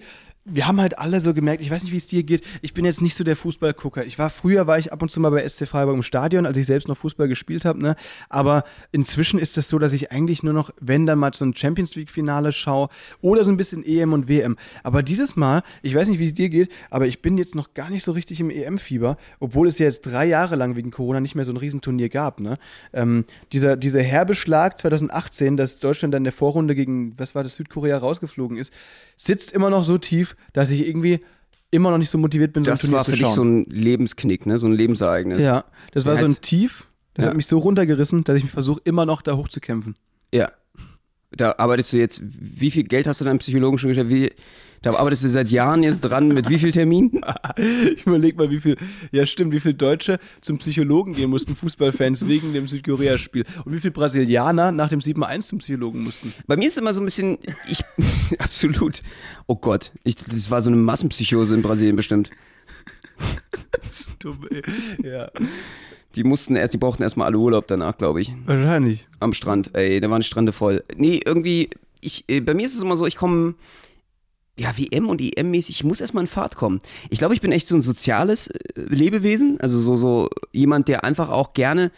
wir 0.51 0.67
haben 0.67 0.79
halt 0.79 0.97
alle 0.97 1.21
so 1.21 1.33
gemerkt, 1.33 1.61
ich 1.61 1.71
weiß 1.71 1.83
nicht, 1.83 1.91
wie 1.91 1.97
es 1.97 2.05
dir 2.05 2.23
geht, 2.23 2.43
ich 2.61 2.73
bin 2.73 2.85
jetzt 2.85 3.01
nicht 3.01 3.15
so 3.15 3.23
der 3.23 3.35
Fußballgucker. 3.35 4.05
Ich 4.05 4.19
war 4.19 4.29
früher, 4.29 4.67
war 4.67 4.79
ich 4.79 4.91
ab 4.91 5.01
und 5.01 5.09
zu 5.09 5.19
mal 5.19 5.29
bei 5.29 5.47
SC 5.47 5.67
Freiburg 5.67 5.95
im 5.95 6.03
Stadion, 6.03 6.45
als 6.45 6.57
ich 6.57 6.65
selbst 6.65 6.87
noch 6.87 6.97
Fußball 6.97 7.27
gespielt 7.27 7.65
habe, 7.65 7.81
ne? 7.81 7.95
Aber 8.29 8.63
inzwischen 8.91 9.39
ist 9.39 9.57
das 9.57 9.69
so, 9.69 9.79
dass 9.79 9.93
ich 9.93 10.11
eigentlich 10.11 10.43
nur 10.43 10.53
noch, 10.53 10.71
wenn 10.79 11.05
dann 11.05 11.19
mal 11.19 11.33
so 11.33 11.45
ein 11.45 11.55
Champions 11.55 11.95
League-Finale 11.95 12.53
schaue 12.53 12.89
oder 13.21 13.43
so 13.43 13.51
ein 13.51 13.57
bisschen 13.57 13.85
EM 13.85 14.13
und 14.13 14.27
WM. 14.27 14.57
Aber 14.83 15.03
dieses 15.03 15.35
Mal, 15.35 15.61
ich 15.81 15.95
weiß 15.95 16.07
nicht, 16.07 16.19
wie 16.19 16.25
es 16.25 16.33
dir 16.33 16.49
geht, 16.49 16.69
aber 16.89 17.07
ich 17.07 17.21
bin 17.21 17.37
jetzt 17.37 17.55
noch 17.55 17.73
gar 17.73 17.89
nicht 17.89 18.03
so 18.03 18.11
richtig 18.11 18.39
im 18.39 18.49
EM-Fieber, 18.49 19.17
obwohl 19.39 19.67
es 19.67 19.79
ja 19.79 19.85
jetzt 19.85 20.01
drei 20.01 20.25
Jahre 20.25 20.55
lang 20.55 20.75
wegen 20.75 20.91
Corona 20.91 21.19
nicht 21.19 21.35
mehr 21.35 21.45
so 21.45 21.51
ein 21.51 21.57
Riesenturnier 21.57 22.09
gab, 22.09 22.39
ne? 22.39 22.57
Ähm, 22.93 23.25
dieser, 23.51 23.77
dieser 23.77 24.01
herbe 24.01 24.35
Schlag 24.35 24.77
2018, 24.77 25.57
dass 25.57 25.79
Deutschland 25.79 26.13
dann 26.13 26.21
in 26.21 26.25
der 26.25 26.33
Vorrunde 26.33 26.75
gegen, 26.75 27.17
was 27.17 27.35
war 27.35 27.43
das, 27.43 27.55
Südkorea 27.55 27.97
rausgeflogen 27.97 28.57
ist, 28.57 28.73
sitzt 29.17 29.51
immer 29.51 29.69
noch 29.69 29.83
so 29.83 29.97
tief, 29.97 30.35
dass 30.53 30.69
ich 30.71 30.87
irgendwie 30.87 31.19
immer 31.71 31.91
noch 31.91 31.97
nicht 31.99 32.09
so 32.09 32.17
motiviert 32.17 32.53
bin, 32.53 32.63
so 32.63 32.71
ein 32.71 32.73
Das 32.73 32.81
Turnier 32.81 32.97
war 32.97 33.03
zu 33.03 33.11
für 33.11 33.17
dich 33.17 33.25
schauen. 33.27 33.35
so 33.35 33.43
ein 33.43 33.65
Lebensknick, 33.69 34.45
ne? 34.45 34.57
so 34.57 34.67
ein 34.67 34.73
Lebensereignis. 34.73 35.39
ja, 35.41 35.65
das 35.91 36.05
war 36.05 36.15
Ja, 36.15 36.21
so 36.21 36.25
ein 36.25 36.41
Tief, 36.41 36.87
das 37.13 37.25
Ja. 37.25 37.29
hat 37.29 37.37
mich 37.37 37.47
so 37.47 37.57
runtergerissen, 37.59 38.23
dass 38.23 38.37
ich 38.37 38.45
versuche, 38.49 38.81
immer 38.85 39.05
noch 39.05 39.21
da 39.21 39.35
hochzukämpfen. 39.37 39.95
Ja. 40.33 40.51
Da 41.31 41.55
arbeitest 41.57 41.93
du 41.93 41.97
jetzt, 41.97 42.21
wie 42.23 42.71
viel 42.71 42.83
Geld 42.83 43.07
hast 43.07 43.21
du 43.21 43.25
deinem 43.25 43.39
Psychologen 43.39 43.77
schon 43.77 43.89
gestellt? 43.89 44.09
Wie, 44.09 44.31
da 44.81 44.93
arbeitest 44.95 45.23
du 45.23 45.29
seit 45.29 45.49
Jahren 45.49 45.83
jetzt 45.83 46.01
dran, 46.01 46.29
mit 46.29 46.49
wie 46.49 46.57
viel 46.57 46.71
Termin? 46.71 47.21
Ich 47.57 48.05
überleg 48.05 48.37
mal, 48.37 48.49
wie 48.49 48.59
viel, 48.59 48.77
ja 49.11 49.25
stimmt, 49.25 49.53
wie 49.53 49.59
viele 49.59 49.73
Deutsche 49.73 50.19
zum 50.41 50.57
Psychologen 50.59 51.13
gehen 51.13 51.29
mussten, 51.29 51.55
Fußballfans 51.55 52.27
wegen 52.27 52.53
dem 52.53 52.67
Südkorea-Spiel. 52.67 53.45
Und 53.65 53.73
wie 53.73 53.79
viele 53.79 53.91
Brasilianer 53.91 54.71
nach 54.71 54.89
dem 54.89 54.99
7-1 54.99 55.41
zum 55.41 55.59
Psychologen 55.59 56.03
mussten. 56.03 56.33
Bei 56.47 56.55
mir 56.55 56.67
ist 56.67 56.77
immer 56.77 56.93
so 56.93 57.01
ein 57.01 57.05
bisschen, 57.05 57.37
ich, 57.67 57.83
absolut, 58.39 59.01
oh 59.47 59.55
Gott, 59.55 59.91
ich, 60.03 60.15
das 60.15 60.49
war 60.49 60.61
so 60.61 60.69
eine 60.69 60.77
Massenpsychose 60.77 61.53
in 61.53 61.61
Brasilien 61.61 61.95
bestimmt. 61.95 62.31
Dumm, 64.19 64.47
ey. 64.51 64.61
Ja. 65.03 65.29
Die 66.19 66.25
mussten 66.25 66.57
erst, 66.57 66.73
die 66.73 66.77
brauchten 66.77 67.01
erstmal 67.01 67.27
alle 67.27 67.37
Urlaub 67.37 67.67
danach, 67.67 67.97
glaube 67.97 68.19
ich, 68.19 68.33
Wahrscheinlich. 68.45 69.07
am 69.21 69.31
Strand. 69.31 69.73
Ey, 69.73 70.01
da 70.01 70.09
waren 70.09 70.19
die 70.19 70.27
Strände 70.27 70.51
voll. 70.51 70.83
Nee, 70.97 71.21
irgendwie, 71.25 71.69
ich, 72.01 72.25
äh, 72.27 72.41
bei 72.41 72.53
mir 72.53 72.65
ist 72.65 72.75
es 72.75 72.81
immer 72.81 72.97
so, 72.97 73.05
ich 73.05 73.15
komme, 73.15 73.55
ja, 74.57 74.77
WM 74.77 75.07
und 75.07 75.21
EM-mäßig, 75.21 75.77
ich 75.77 75.83
muss 75.85 76.01
erstmal 76.01 76.25
in 76.25 76.27
Fahrt 76.27 76.57
kommen. 76.57 76.81
Ich 77.09 77.19
glaube, 77.19 77.35
ich 77.35 77.39
bin 77.39 77.53
echt 77.53 77.67
so 77.67 77.75
ein 77.75 77.79
soziales 77.79 78.47
äh, 78.47 78.59
Lebewesen, 78.75 79.61
also 79.61 79.79
so, 79.79 79.95
so 79.95 80.29
jemand, 80.51 80.89
der 80.89 81.05
einfach 81.05 81.29
auch 81.29 81.53
gerne 81.53 81.89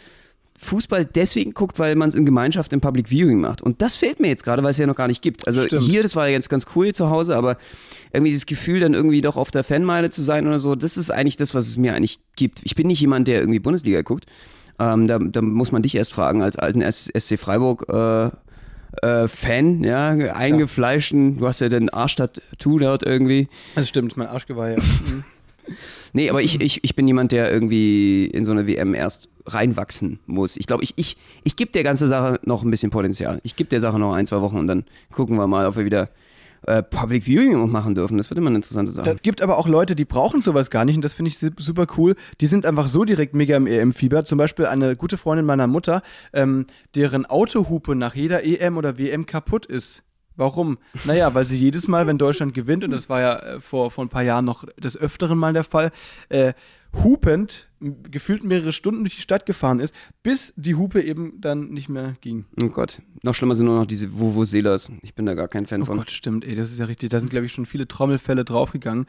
Fußball 0.62 1.04
deswegen 1.04 1.52
guckt, 1.52 1.78
weil 1.78 1.96
man 1.96 2.08
es 2.08 2.14
in 2.14 2.24
Gemeinschaft 2.24 2.72
im 2.72 2.80
Public 2.80 3.08
Viewing 3.10 3.40
macht. 3.40 3.62
Und 3.62 3.82
das 3.82 3.96
fehlt 3.96 4.20
mir 4.20 4.28
jetzt 4.28 4.44
gerade, 4.44 4.62
weil 4.62 4.70
es 4.70 4.78
ja 4.78 4.86
noch 4.86 4.96
gar 4.96 5.08
nicht 5.08 5.22
gibt. 5.22 5.46
Also 5.46 5.62
Stimmt. 5.62 5.82
hier, 5.82 6.02
das 6.02 6.16
war 6.16 6.26
ja 6.28 6.32
jetzt 6.32 6.48
ganz 6.48 6.66
cool 6.74 6.94
zu 6.94 7.10
Hause, 7.10 7.36
aber 7.36 7.56
irgendwie 8.12 8.30
dieses 8.30 8.46
Gefühl, 8.46 8.80
dann 8.80 8.94
irgendwie 8.94 9.20
doch 9.20 9.36
auf 9.36 9.50
der 9.50 9.64
Fanmeile 9.64 10.10
zu 10.10 10.22
sein 10.22 10.46
oder 10.46 10.58
so, 10.58 10.74
das 10.74 10.96
ist 10.96 11.10
eigentlich 11.10 11.36
das, 11.36 11.54
was 11.54 11.68
es 11.68 11.76
mir 11.76 11.94
eigentlich 11.94 12.20
gibt. 12.36 12.60
Ich 12.64 12.74
bin 12.74 12.86
nicht 12.86 13.00
jemand, 13.00 13.28
der 13.28 13.40
irgendwie 13.40 13.58
Bundesliga 13.58 14.02
guckt, 14.02 14.26
Ähm, 14.78 15.06
da, 15.06 15.18
da 15.18 15.42
muss 15.42 15.70
man 15.70 15.82
dich 15.82 15.94
erst 15.94 16.12
fragen, 16.12 16.42
als 16.42 16.56
alten 16.56 16.80
SC 16.90 17.38
Freiburg 17.38 17.86
äh, 17.88 18.30
äh, 19.06 19.28
Fan, 19.28 19.84
ja, 19.84 20.10
eingefleischten, 20.10 21.38
du 21.38 21.46
hast 21.46 21.60
ja 21.60 21.68
den 21.68 21.88
Arschtattoo 21.90 22.78
dort 22.78 23.02
irgendwie. 23.02 23.48
Das 23.74 23.88
stimmt, 23.88 24.16
mein 24.16 24.28
Arschgeweih. 24.28 24.76
Ja. 24.76 24.78
Nee, 26.12 26.28
aber 26.28 26.42
ich, 26.42 26.60
ich, 26.60 26.84
ich 26.84 26.94
bin 26.94 27.06
jemand, 27.06 27.32
der 27.32 27.50
irgendwie 27.50 28.26
in 28.26 28.44
so 28.44 28.52
eine 28.52 28.66
WM 28.66 28.94
erst 28.94 29.28
reinwachsen 29.46 30.20
muss. 30.26 30.56
Ich 30.56 30.66
glaube, 30.66 30.84
ich, 30.84 30.94
ich, 30.96 31.16
ich 31.42 31.56
gebe 31.56 31.72
der 31.72 31.82
ganzen 31.82 32.06
Sache 32.06 32.38
noch 32.44 32.62
ein 32.62 32.70
bisschen 32.70 32.90
Potenzial. 32.90 33.40
Ich 33.44 33.56
gebe 33.56 33.70
der 33.70 33.80
Sache 33.80 33.98
noch 33.98 34.12
ein, 34.12 34.26
zwei 34.26 34.40
Wochen 34.40 34.58
und 34.58 34.66
dann 34.66 34.84
gucken 35.12 35.36
wir 35.36 35.46
mal, 35.46 35.66
ob 35.66 35.76
wir 35.76 35.84
wieder 35.84 36.10
äh, 36.66 36.82
Public 36.82 37.24
Viewing 37.24 37.70
machen 37.70 37.94
dürfen. 37.94 38.18
Das 38.18 38.30
wird 38.30 38.38
immer 38.38 38.48
eine 38.48 38.56
interessante 38.56 38.92
Sache. 38.92 39.10
Es 39.10 39.22
gibt 39.22 39.42
aber 39.42 39.58
auch 39.58 39.68
Leute, 39.68 39.96
die 39.96 40.04
brauchen 40.04 40.42
sowas 40.42 40.70
gar 40.70 40.84
nicht 40.84 40.96
und 40.96 41.04
das 41.04 41.14
finde 41.14 41.30
ich 41.30 41.38
super 41.38 41.86
cool. 41.96 42.14
Die 42.40 42.46
sind 42.46 42.66
einfach 42.66 42.88
so 42.88 43.04
direkt 43.04 43.34
mega 43.34 43.56
im 43.56 43.66
EM-Fieber. 43.66 44.24
Zum 44.24 44.38
Beispiel 44.38 44.66
eine 44.66 44.96
gute 44.96 45.16
Freundin 45.16 45.46
meiner 45.46 45.66
Mutter, 45.66 46.02
ähm, 46.32 46.66
deren 46.94 47.26
Autohupe 47.26 47.94
nach 47.96 48.14
jeder 48.14 48.44
EM 48.44 48.76
oder 48.76 48.98
WM 48.98 49.26
kaputt 49.26 49.66
ist. 49.66 50.02
Warum? 50.36 50.78
Naja, 51.04 51.34
weil 51.34 51.44
sie 51.44 51.58
jedes 51.58 51.88
Mal, 51.88 52.06
wenn 52.06 52.18
Deutschland 52.18 52.54
gewinnt, 52.54 52.84
und 52.84 52.90
das 52.90 53.08
war 53.08 53.20
ja 53.20 53.38
äh, 53.38 53.60
vor, 53.60 53.90
vor 53.90 54.04
ein 54.04 54.08
paar 54.08 54.22
Jahren 54.22 54.44
noch 54.44 54.64
des 54.78 54.96
Öfteren 54.96 55.38
mal 55.38 55.52
der 55.52 55.64
Fall, 55.64 55.90
äh, 56.28 56.52
hupend 56.94 57.68
gefühlt 58.10 58.44
mehrere 58.44 58.72
Stunden 58.72 59.02
durch 59.02 59.16
die 59.16 59.22
Stadt 59.22 59.44
gefahren 59.44 59.80
ist, 59.80 59.94
bis 60.22 60.52
die 60.56 60.76
Hupe 60.76 61.02
eben 61.02 61.40
dann 61.40 61.70
nicht 61.70 61.88
mehr 61.88 62.14
ging. 62.20 62.44
Oh 62.62 62.68
Gott. 62.68 63.00
Noch 63.22 63.34
schlimmer 63.34 63.54
sind 63.54 63.66
nur 63.66 63.78
noch 63.78 63.86
diese 63.86 64.18
Vuvuzelas. 64.18 64.90
Ich 65.02 65.14
bin 65.14 65.26
da 65.26 65.34
gar 65.34 65.48
kein 65.48 65.66
Fan 65.66 65.82
oh 65.82 65.86
von. 65.86 65.96
Oh 65.96 65.98
Gott, 66.00 66.10
stimmt, 66.10 66.44
ey, 66.44 66.54
das 66.54 66.70
ist 66.70 66.78
ja 66.78 66.84
richtig. 66.84 67.10
Da 67.10 67.18
sind, 67.18 67.30
glaube 67.30 67.46
ich, 67.46 67.52
schon 67.52 67.66
viele 67.66 67.88
Trommelfälle 67.88 68.44
draufgegangen. 68.44 69.06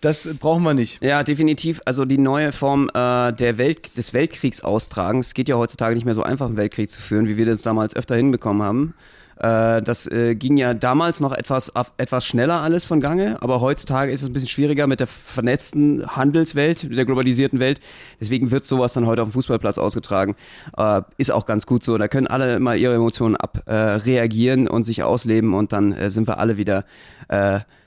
Das 0.00 0.28
brauchen 0.38 0.62
wir 0.62 0.74
nicht. 0.74 1.02
Ja, 1.02 1.24
definitiv. 1.24 1.80
Also 1.84 2.04
die 2.04 2.18
neue 2.18 2.52
Form 2.52 2.90
äh, 2.94 3.32
der 3.32 3.58
Welt, 3.58 3.96
des 3.96 4.12
Weltkriegsaustragens. 4.12 5.28
Es 5.28 5.34
geht 5.34 5.48
ja 5.48 5.56
heutzutage 5.56 5.94
nicht 5.94 6.04
mehr 6.04 6.14
so 6.14 6.22
einfach, 6.22 6.46
einen 6.46 6.56
Weltkrieg 6.56 6.90
zu 6.90 7.00
führen, 7.00 7.26
wie 7.26 7.36
wir 7.36 7.46
das 7.46 7.62
damals 7.62 7.96
öfter 7.96 8.14
hinbekommen 8.14 8.62
haben. 8.62 8.94
Äh, 9.42 9.82
das 9.82 10.06
äh, 10.06 10.36
ging 10.36 10.56
ja 10.56 10.72
damals 10.72 11.20
noch 11.20 11.32
etwas, 11.32 11.72
etwas 11.96 12.24
schneller 12.24 12.60
alles 12.62 12.84
von 12.84 13.00
Gange, 13.00 13.36
aber 13.40 13.60
heutzutage 13.60 14.12
ist 14.12 14.22
es 14.22 14.28
ein 14.28 14.32
bisschen 14.32 14.48
schwieriger 14.48 14.86
mit 14.86 15.00
der 15.00 15.08
vernetzten 15.08 16.06
Handelswelt, 16.06 16.84
mit 16.84 16.96
der 16.96 17.04
globalisierten 17.04 17.58
Welt. 17.58 17.80
Deswegen 18.20 18.52
wird 18.52 18.64
sowas 18.64 18.92
dann 18.92 19.06
heute 19.06 19.22
auf 19.22 19.28
dem 19.28 19.32
Fußballplatz 19.32 19.78
ausgetragen. 19.78 20.36
Äh, 20.76 21.02
ist 21.18 21.32
auch 21.32 21.46
ganz 21.46 21.66
gut 21.66 21.82
so. 21.82 21.98
Da 21.98 22.06
können 22.06 22.28
alle 22.28 22.60
mal 22.60 22.78
ihre 22.78 22.94
Emotionen 22.94 23.34
abreagieren 23.36 24.68
und 24.68 24.84
sich 24.84 25.02
ausleben 25.02 25.54
und 25.54 25.72
dann 25.72 26.10
sind 26.10 26.28
wir 26.28 26.38
alle 26.38 26.56
wieder 26.56 26.84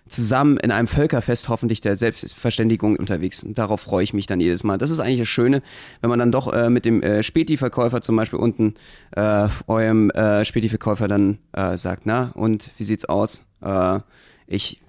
zusammen 0.08 0.58
in 0.58 0.72
einem 0.72 0.88
Völkerfest 0.88 1.50
hoffentlich 1.50 1.82
der 1.82 1.96
Selbstverständigung 1.96 2.96
unterwegs. 2.96 3.44
Und 3.44 3.58
darauf 3.58 3.82
freue 3.82 4.04
ich 4.04 4.14
mich 4.14 4.28
dann 4.28 4.40
jedes 4.40 4.64
Mal. 4.64 4.78
Das 4.78 4.92
ist 4.92 5.00
eigentlich 5.00 5.20
das 5.20 5.28
Schöne, 5.28 5.62
wenn 6.02 6.10
man 6.10 6.20
dann 6.20 6.32
doch 6.32 6.52
äh, 6.54 6.70
mit 6.70 6.86
dem 6.86 7.02
äh, 7.02 7.24
Späti-Verkäufer 7.24 8.02
zum 8.02 8.16
Beispiel 8.16 8.40
unten 8.40 8.76
äh, 9.16 9.48
eurem 9.68 10.12
äh, 10.12 10.46
Späti-Verkäufer 10.46 11.08
dann 11.08 11.40
äh, 11.54 11.78
sagt, 11.78 12.06
na 12.06 12.32
und 12.36 12.70
wie 12.78 12.84
sieht's 12.84 13.06
aus? 13.06 13.46
Äh, 13.62 14.00
ich 14.48 14.80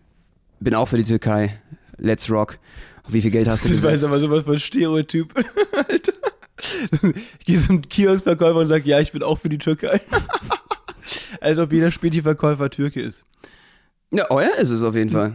bin 0.60 0.74
auch 0.74 0.86
für 0.86 0.98
die 0.98 1.04
Türkei. 1.04 1.60
Let's 1.96 2.30
rock. 2.30 2.58
Wie 3.08 3.22
viel 3.22 3.30
Geld 3.30 3.48
hast 3.48 3.64
du? 3.64 3.68
Das 3.68 3.82
war 3.82 4.10
aber 4.10 4.20
sowas 4.20 4.42
von 4.42 4.58
Stereotyp. 4.58 5.32
Alter. 5.88 6.12
Ich 7.38 7.46
gehe 7.46 7.58
zum 7.58 7.82
Kioskverkäufer 7.82 8.58
und 8.58 8.66
sage, 8.66 8.88
ja, 8.88 9.00
ich 9.00 9.12
bin 9.12 9.22
auch 9.22 9.38
für 9.38 9.48
die 9.48 9.58
Türkei. 9.58 10.00
Als 11.40 11.58
ob 11.58 11.72
jeder 11.72 11.90
Späti-Verkäufer 11.90 12.70
Türke 12.70 13.00
ist. 13.00 13.24
Ja, 14.16 14.30
euer 14.30 14.54
ist 14.56 14.70
es 14.70 14.82
auf 14.82 14.94
jeden 14.94 15.10
Fall. 15.10 15.34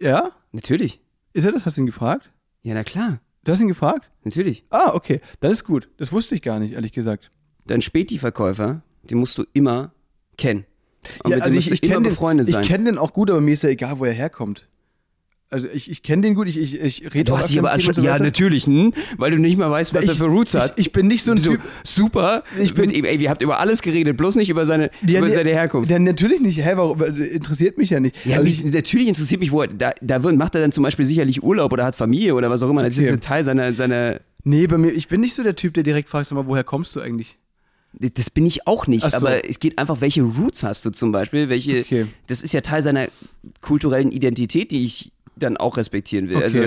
Ja? 0.00 0.30
Natürlich. 0.52 1.00
Ist 1.32 1.44
er 1.44 1.52
das? 1.52 1.66
Hast 1.66 1.76
du 1.76 1.82
ihn 1.82 1.86
gefragt? 1.86 2.32
Ja, 2.62 2.74
na 2.74 2.84
klar. 2.84 3.20
Du 3.44 3.52
hast 3.52 3.60
ihn 3.60 3.68
gefragt? 3.68 4.10
Natürlich. 4.22 4.64
Ah, 4.70 4.92
okay. 4.94 5.20
Dann 5.40 5.50
ist 5.50 5.64
gut. 5.64 5.88
Das 5.96 6.12
wusste 6.12 6.34
ich 6.34 6.42
gar 6.42 6.60
nicht, 6.60 6.74
ehrlich 6.74 6.92
gesagt. 6.92 7.30
Dein 7.66 7.82
Späti-Verkäufer, 7.82 8.82
den 9.02 9.18
musst 9.18 9.38
du 9.38 9.44
immer 9.52 9.92
kennen. 10.36 10.64
Und 11.24 11.32
ja, 11.32 11.38
also 11.38 11.58
ich, 11.58 11.70
ich 11.70 11.82
kenne 11.82 12.08
den, 12.10 12.46
ich 12.46 12.62
kenn 12.62 12.84
den 12.84 12.98
auch 12.98 13.12
gut, 13.12 13.30
aber 13.30 13.40
mir 13.40 13.54
ist 13.54 13.62
ja 13.62 13.70
egal, 13.70 13.98
wo 13.98 14.04
er 14.04 14.12
herkommt. 14.12 14.68
Also 15.52 15.68
ich, 15.72 15.90
ich 15.90 16.02
kenne 16.02 16.22
den 16.22 16.34
gut, 16.34 16.48
ich, 16.48 16.56
ich, 16.56 16.80
ich 16.80 17.14
rede 17.14 17.24
Du 17.24 17.36
hast 17.36 17.50
dich 17.50 17.58
aber 17.58 17.78
so 17.78 18.00
ja 18.00 18.18
natürlich, 18.18 18.64
hm? 18.64 18.94
weil 19.18 19.32
du 19.32 19.38
nicht 19.38 19.58
mal 19.58 19.70
weißt, 19.70 19.92
was 19.92 20.04
ich, 20.04 20.08
er 20.08 20.16
für 20.16 20.24
Roots 20.24 20.54
hat. 20.54 20.72
Ich, 20.78 20.86
ich, 20.86 20.92
bin 20.92 21.08
nicht 21.08 21.22
so 21.22 21.32
ein 21.32 21.36
so, 21.36 21.52
Typ. 21.52 21.60
Super. 21.84 22.42
Ich 22.58 22.72
bin, 22.72 22.90
ey, 22.90 23.16
ihr 23.16 23.28
habt 23.28 23.42
über 23.42 23.60
alles 23.60 23.82
geredet, 23.82 24.16
bloß 24.16 24.36
nicht 24.36 24.48
über 24.48 24.64
seine, 24.64 24.90
ja, 25.06 25.18
über 25.18 25.28
seine 25.28 25.50
Herkunft. 25.50 25.90
Ja, 25.90 25.98
natürlich 25.98 26.40
nicht. 26.40 26.64
Hä, 26.64 26.72
warum, 26.76 27.02
interessiert 27.02 27.76
mich 27.76 27.90
ja 27.90 28.00
nicht. 28.00 28.16
Ja, 28.24 28.38
also 28.38 28.48
mich, 28.48 28.64
natürlich 28.64 29.08
interessiert 29.08 29.40
mich, 29.40 29.52
wo 29.52 29.60
er, 29.60 29.68
da, 29.68 29.92
da 30.00 30.18
macht 30.20 30.54
er 30.54 30.62
dann 30.62 30.72
zum 30.72 30.84
Beispiel 30.84 31.04
sicherlich 31.04 31.42
Urlaub 31.42 31.70
oder 31.70 31.84
hat 31.84 31.96
Familie 31.96 32.34
oder 32.34 32.48
was 32.48 32.62
auch 32.62 32.70
immer. 32.70 32.82
Das 32.82 32.96
ist 32.96 33.12
ein 33.12 33.20
Teil 33.20 33.44
seiner, 33.44 33.74
seiner. 33.74 34.20
Nee, 34.44 34.66
bei 34.66 34.78
mir, 34.78 34.90
ich 34.90 35.06
bin 35.06 35.20
nicht 35.20 35.34
so 35.34 35.42
der 35.42 35.54
Typ, 35.54 35.74
der 35.74 35.82
direkt 35.82 36.08
fragt, 36.08 36.28
sag 36.28 36.36
mal, 36.36 36.46
woher 36.46 36.64
kommst 36.64 36.96
du 36.96 37.00
eigentlich? 37.00 37.36
Das 37.92 38.30
bin 38.30 38.46
ich 38.46 38.66
auch 38.66 38.86
nicht, 38.86 39.10
so. 39.10 39.16
aber 39.18 39.46
es 39.46 39.60
geht 39.60 39.78
einfach, 39.78 40.00
welche 40.00 40.22
Roots 40.22 40.62
hast 40.62 40.86
du 40.86 40.90
zum 40.90 41.12
Beispiel? 41.12 41.50
Welche, 41.50 41.80
okay. 41.80 42.06
Das 42.26 42.40
ist 42.40 42.54
ja 42.54 42.62
Teil 42.62 42.82
seiner 42.82 43.08
kulturellen 43.60 44.10
Identität, 44.10 44.70
die 44.70 44.86
ich 44.86 45.12
dann 45.36 45.56
auch 45.56 45.76
respektieren 45.76 46.28
will. 46.28 46.36
Okay. 46.36 46.44
Also 46.44 46.60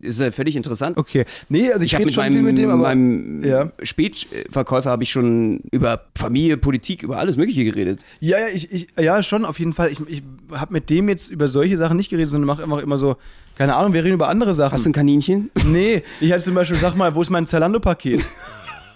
ist 0.00 0.20
ja 0.20 0.30
völlig 0.30 0.56
interessant. 0.56 0.96
Okay. 0.96 1.24
Nee, 1.48 1.72
also 1.72 1.84
ich, 1.84 1.92
ich 1.92 1.98
rede 1.98 2.06
mit 2.06 2.14
schon 2.14 2.24
meinem, 2.24 2.32
viel 2.32 2.42
mit 2.42 2.58
dem, 2.58 2.70
aber 2.70 2.82
meinem 2.82 3.44
ja. 3.44 3.72
Spätverkäufer 3.82 4.90
habe 4.90 5.02
ich 5.02 5.10
schon 5.10 5.60
über 5.70 6.04
Familie, 6.16 6.56
Politik, 6.56 7.02
über 7.02 7.18
alles 7.18 7.36
Mögliche 7.36 7.64
geredet. 7.64 8.04
Ja, 8.20 8.38
ja, 8.38 8.46
ich, 8.52 8.72
ich, 8.72 8.88
ja 8.98 9.22
schon, 9.22 9.44
auf 9.44 9.58
jeden 9.58 9.72
Fall. 9.72 9.90
Ich, 9.90 9.98
ich 10.08 10.22
habe 10.52 10.72
mit 10.72 10.90
dem 10.90 11.08
jetzt 11.08 11.30
über 11.30 11.48
solche 11.48 11.76
Sachen 11.76 11.96
nicht 11.96 12.10
geredet, 12.10 12.30
sondern 12.30 12.46
mache 12.46 12.62
einfach 12.62 12.82
immer 12.82 12.98
so, 12.98 13.16
keine 13.56 13.74
Ahnung, 13.74 13.92
wir 13.92 14.02
reden 14.04 14.14
über 14.14 14.28
andere 14.28 14.54
Sachen. 14.54 14.72
Hast 14.72 14.86
du 14.86 14.90
ein 14.90 14.94
Kaninchen? 14.94 15.50
Nee, 15.66 16.02
ich 16.20 16.32
hatte 16.32 16.44
zum 16.44 16.54
Beispiel, 16.54 16.76
sag 16.76 16.96
mal, 16.96 17.14
wo 17.14 17.22
ist 17.22 17.30
mein 17.30 17.46
Zalando-Paket? 17.46 18.24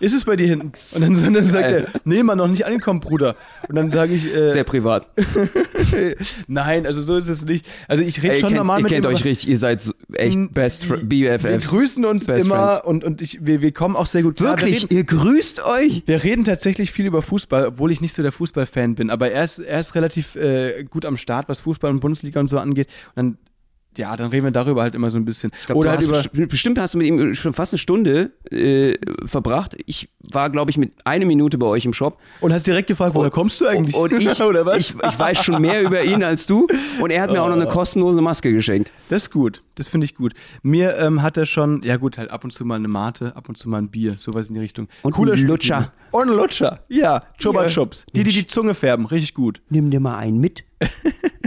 ist 0.00 0.12
es 0.12 0.24
bei 0.24 0.37
dir 0.37 0.46
hinten? 0.46 0.72
Und 0.94 1.00
dann, 1.00 1.35
dann 1.35 1.44
sagt 1.44 1.70
er, 1.70 1.87
nee, 2.04 2.22
man 2.22 2.38
noch 2.38 2.48
nicht 2.48 2.66
angekommen, 2.66 3.00
Bruder. 3.00 3.37
Und 3.68 3.76
dann 3.76 3.90
sage 3.92 4.14
ich, 4.14 4.26
äh, 4.35 4.48
Sehr 4.48 4.64
privat. 4.64 5.09
Nein, 6.46 6.87
also 6.87 7.00
so 7.00 7.16
ist 7.16 7.28
es 7.28 7.44
nicht. 7.44 7.66
Also 7.88 8.02
ich 8.02 8.22
rede 8.22 8.37
schon 8.37 8.48
kennt, 8.48 8.59
normal 8.59 8.80
ihr 8.80 8.82
mit 8.85 8.92
kennt 8.92 9.04
ihm, 9.04 9.09
euch 9.09 9.24
richtig, 9.24 9.48
ihr 9.48 9.59
seid 9.59 9.82
echt 10.12 10.52
best 10.52 10.87
BFFs. 11.09 11.44
Wir 11.44 11.59
grüßen 11.59 12.04
uns 12.04 12.26
Best 12.26 12.46
immer 12.46 12.68
friends. 12.68 12.87
und, 12.87 13.04
und 13.04 13.22
ich, 13.22 13.44
wir, 13.44 13.62
wir 13.62 13.72
kommen 13.72 13.96
auch 13.96 14.06
sehr 14.06 14.22
gut 14.22 14.37
klar. 14.37 14.56
Wir 14.56 14.62
Wirklich, 14.62 14.85
reden, 14.85 14.96
ihr 14.96 15.04
grüßt 15.04 15.64
euch? 15.64 16.02
wir 16.06 16.22
reden 16.22 16.44
tatsächlich 16.44 16.90
viel 16.92 17.06
über 17.06 17.22
Fußball, 17.22 17.66
obwohl 17.66 17.92
ich 17.92 18.00
nicht 18.00 18.14
so 18.14 18.22
der 18.22 18.32
Fußballfan 18.32 18.94
bin. 18.94 19.11
Aber 19.11 19.30
er 19.30 19.44
ist, 19.44 19.59
er 19.59 19.80
ist 19.80 19.94
relativ 19.94 20.37
äh, 20.37 20.85
gut 20.85 21.04
am 21.04 21.16
Start, 21.16 21.48
was 21.48 21.61
Fußball 21.61 21.90
und 21.90 22.00
Bundesliga 22.00 22.40
und 22.40 22.48
so 22.48 22.59
angeht. 22.59 22.88
Und 23.14 23.16
dann 23.16 23.38
ja, 23.98 24.16
dann 24.16 24.30
reden 24.30 24.44
wir 24.44 24.50
darüber 24.50 24.82
halt 24.82 24.94
immer 24.94 25.11
so 25.11 25.16
ein 25.18 25.24
bisschen. 25.24 25.50
Glaub, 25.66 25.78
Oder 25.78 25.90
du 25.90 25.90
halt 25.90 25.98
hast 26.16 26.26
über. 26.26 26.40
besti- 26.44 26.46
bestimmt 26.48 26.78
hast 26.78 26.94
du 26.94 26.98
mit 26.98 27.06
ihm 27.06 27.35
schon 27.35 27.52
fast 27.54 27.72
eine 27.72 27.78
Stunde 27.78 28.32
äh, 28.50 28.94
verbracht. 29.26 29.76
Ich 29.87 30.09
war, 30.30 30.50
glaube 30.50 30.70
ich, 30.70 30.76
mit 30.78 30.94
einer 31.04 31.24
Minute 31.24 31.59
bei 31.59 31.66
euch 31.66 31.85
im 31.85 31.92
Shop. 31.92 32.18
Und 32.40 32.52
hast 32.52 32.66
direkt 32.66 32.88
gefragt, 32.88 33.14
woher 33.14 33.30
kommst 33.30 33.61
du 33.61 33.66
eigentlich? 33.66 33.94
Und 33.94 34.12
ich, 34.20 34.40
Oder 34.42 34.66
was? 34.66 34.76
ich, 34.76 34.94
ich 34.94 35.18
weiß 35.18 35.38
schon 35.42 35.61
mehr 35.62 35.82
über 35.82 36.02
ihn 36.04 36.22
als 36.24 36.46
du. 36.46 36.66
Und 37.00 37.11
er 37.11 37.22
hat 37.22 37.30
mir 37.32 37.42
auch 37.42 37.48
noch 37.48 37.56
eine 37.56 37.66
kostenlose 37.66 38.20
Maske 38.20 38.52
geschenkt. 38.52 38.92
Das 39.09 39.24
ist 39.24 39.30
gut. 39.30 39.62
Das 39.76 39.88
finde 39.88 40.06
ich 40.06 40.14
gut. 40.14 40.32
Mir 40.62 40.96
ähm, 40.98 41.22
hat 41.22 41.37
er 41.37 41.44
schon, 41.46 41.82
ja 41.82 41.96
gut, 41.96 42.16
halt 42.18 42.30
ab 42.30 42.44
und 42.44 42.50
zu 42.52 42.64
mal 42.64 42.76
eine 42.76 42.88
Mate, 42.88 43.37
ab 43.37 43.48
und 43.48 43.59
zu 43.59 43.68
mal 43.68 43.78
ein 43.78 43.88
Bier, 43.88 44.16
sowas 44.18 44.48
in 44.48 44.54
die 44.54 44.61
Richtung. 44.61 44.88
Und 45.02 45.16
ein 45.18 45.37
Spiel- 45.37 45.46
Lutscher. 45.48 45.92
Und 46.12 46.30
ein 46.30 46.37
Lutscher. 46.37 46.80
Ja, 46.88 47.22
Chupa 47.38 47.62
Ja. 47.62 47.68
Chups. 47.68 48.06
Die, 48.14 48.22
die 48.24 48.32
die 48.32 48.46
Zunge 48.46 48.74
färben, 48.74 49.04
richtig 49.06 49.35
gut. 49.35 49.61
Nimm 49.68 49.90
dir 49.90 50.00
mal 50.00 50.16
einen 50.16 50.38
mit. 50.40 50.64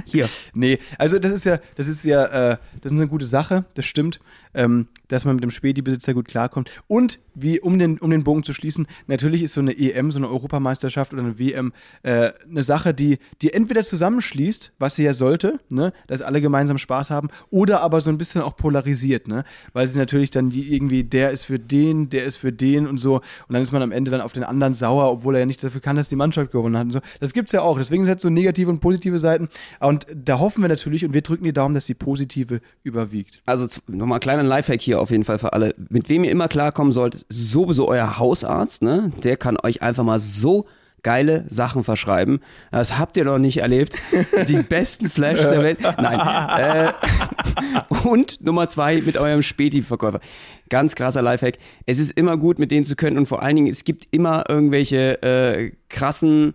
Hier. 0.05 0.27
Nee, 0.53 0.79
also 0.97 1.19
das 1.19 1.31
ist 1.31 1.45
ja, 1.45 1.59
das 1.75 1.87
ist 1.87 2.03
ja, 2.03 2.51
äh, 2.51 2.57
das 2.81 2.91
ist 2.91 2.97
eine 2.97 3.07
gute 3.07 3.25
Sache, 3.25 3.65
das 3.75 3.85
stimmt, 3.85 4.19
ähm, 4.53 4.87
dass 5.07 5.25
man 5.25 5.35
mit 5.35 5.43
dem 5.43 5.51
Späti-Besitzer 5.51 6.13
gut 6.13 6.27
klarkommt. 6.27 6.69
Und 6.87 7.19
wie, 7.35 7.59
um 7.59 7.79
den, 7.79 7.99
um 7.99 8.09
den 8.11 8.23
Bogen 8.23 8.43
zu 8.43 8.53
schließen, 8.53 8.87
natürlich 9.07 9.43
ist 9.43 9.53
so 9.53 9.61
eine 9.61 9.77
EM, 9.77 10.11
so 10.11 10.19
eine 10.19 10.27
Europameisterschaft 10.27 11.13
oder 11.13 11.23
eine 11.23 11.39
WM 11.39 11.73
äh, 12.03 12.31
eine 12.49 12.63
Sache, 12.63 12.93
die, 12.93 13.19
die 13.41 13.53
entweder 13.53 13.83
zusammenschließt, 13.83 14.73
was 14.79 14.95
sie 14.95 15.03
ja 15.03 15.13
sollte, 15.13 15.59
ne, 15.69 15.93
dass 16.07 16.21
alle 16.21 16.41
gemeinsam 16.41 16.77
Spaß 16.77 17.09
haben, 17.09 17.29
oder 17.49 17.81
aber 17.81 18.01
so 18.01 18.09
ein 18.09 18.17
bisschen 18.17 18.41
auch 18.41 18.55
polarisiert, 18.55 19.27
ne? 19.27 19.43
Weil 19.73 19.87
sie 19.87 19.97
natürlich 19.97 20.31
dann 20.31 20.49
die 20.49 20.73
irgendwie, 20.73 21.03
der 21.03 21.31
ist 21.31 21.45
für 21.45 21.59
den, 21.59 22.09
der 22.09 22.25
ist 22.25 22.37
für 22.37 22.51
den 22.51 22.87
und 22.87 22.97
so, 22.97 23.15
und 23.15 23.53
dann 23.53 23.61
ist 23.61 23.71
man 23.71 23.81
am 23.81 23.91
Ende 23.91 24.11
dann 24.11 24.21
auf 24.21 24.33
den 24.33 24.43
anderen 24.43 24.73
sauer, 24.73 25.11
obwohl 25.11 25.35
er 25.35 25.41
ja 25.41 25.45
nicht 25.45 25.63
dafür 25.63 25.81
kann, 25.81 25.95
dass 25.95 26.09
die 26.09 26.15
Mannschaft 26.15 26.51
gewonnen 26.51 26.77
hat 26.77 26.85
und 26.85 26.91
so. 26.91 26.99
Das 27.19 27.33
gibt's 27.33 27.51
ja 27.51 27.61
auch. 27.61 27.77
Deswegen 27.77 28.05
sind 28.05 28.17
es 28.17 28.21
so 28.21 28.29
negative 28.29 28.69
und 28.69 28.79
positive 28.79 29.19
Seiten. 29.19 29.49
Und 29.79 30.05
da 30.13 30.39
hoffen 30.39 30.61
wir 30.61 30.69
natürlich 30.69 31.05
und 31.05 31.13
wir 31.13 31.21
drücken 31.21 31.43
die 31.43 31.53
Daumen, 31.53 31.75
dass 31.75 31.85
die 31.85 31.93
positive 31.93 32.61
überwiegt. 32.83 33.41
Also 33.45 33.67
nochmal 33.87 34.19
kleiner 34.19 34.38
Lifehack 34.45 34.81
hier 34.81 34.99
auf 34.99 35.11
jeden 35.11 35.23
Fall 35.23 35.39
für 35.39 35.53
alle. 35.53 35.75
Mit 35.89 36.09
wem 36.09 36.23
ihr 36.23 36.31
immer 36.31 36.47
klarkommen 36.47 36.91
sollt, 36.91 37.25
sowieso 37.29 37.87
euer 37.87 38.17
Hausarzt, 38.17 38.81
ne? 38.81 39.11
Der 39.23 39.37
kann 39.37 39.57
euch 39.61 39.81
einfach 39.81 40.03
mal 40.03 40.19
so 40.19 40.65
geile 41.03 41.45
Sachen 41.47 41.83
verschreiben. 41.83 42.41
Das 42.71 42.97
habt 42.97 43.17
ihr 43.17 43.25
noch 43.25 43.37
nicht 43.37 43.57
erlebt. 43.57 43.95
Die 44.47 44.57
besten 44.69 45.09
Flashs 45.09 45.49
der 45.49 45.63
Welt. 45.63 45.79
Nein. 45.81 46.19
Äh, 46.59 46.93
und 48.07 48.43
Nummer 48.43 48.69
zwei 48.69 49.01
mit 49.01 49.17
eurem 49.17 49.43
Späti-Verkäufer. 49.43 50.19
Ganz 50.69 50.95
krasser 50.95 51.21
Lifehack. 51.21 51.57
Es 51.85 51.99
ist 51.99 52.11
immer 52.11 52.37
gut, 52.37 52.59
mit 52.59 52.71
denen 52.71 52.85
zu 52.85 52.95
können 52.95 53.17
und 53.17 53.27
vor 53.27 53.41
allen 53.41 53.55
Dingen, 53.55 53.67
es 53.67 53.83
gibt 53.83 54.07
immer 54.11 54.45
irgendwelche 54.49 55.21
äh, 55.23 55.71
krassen 55.89 56.53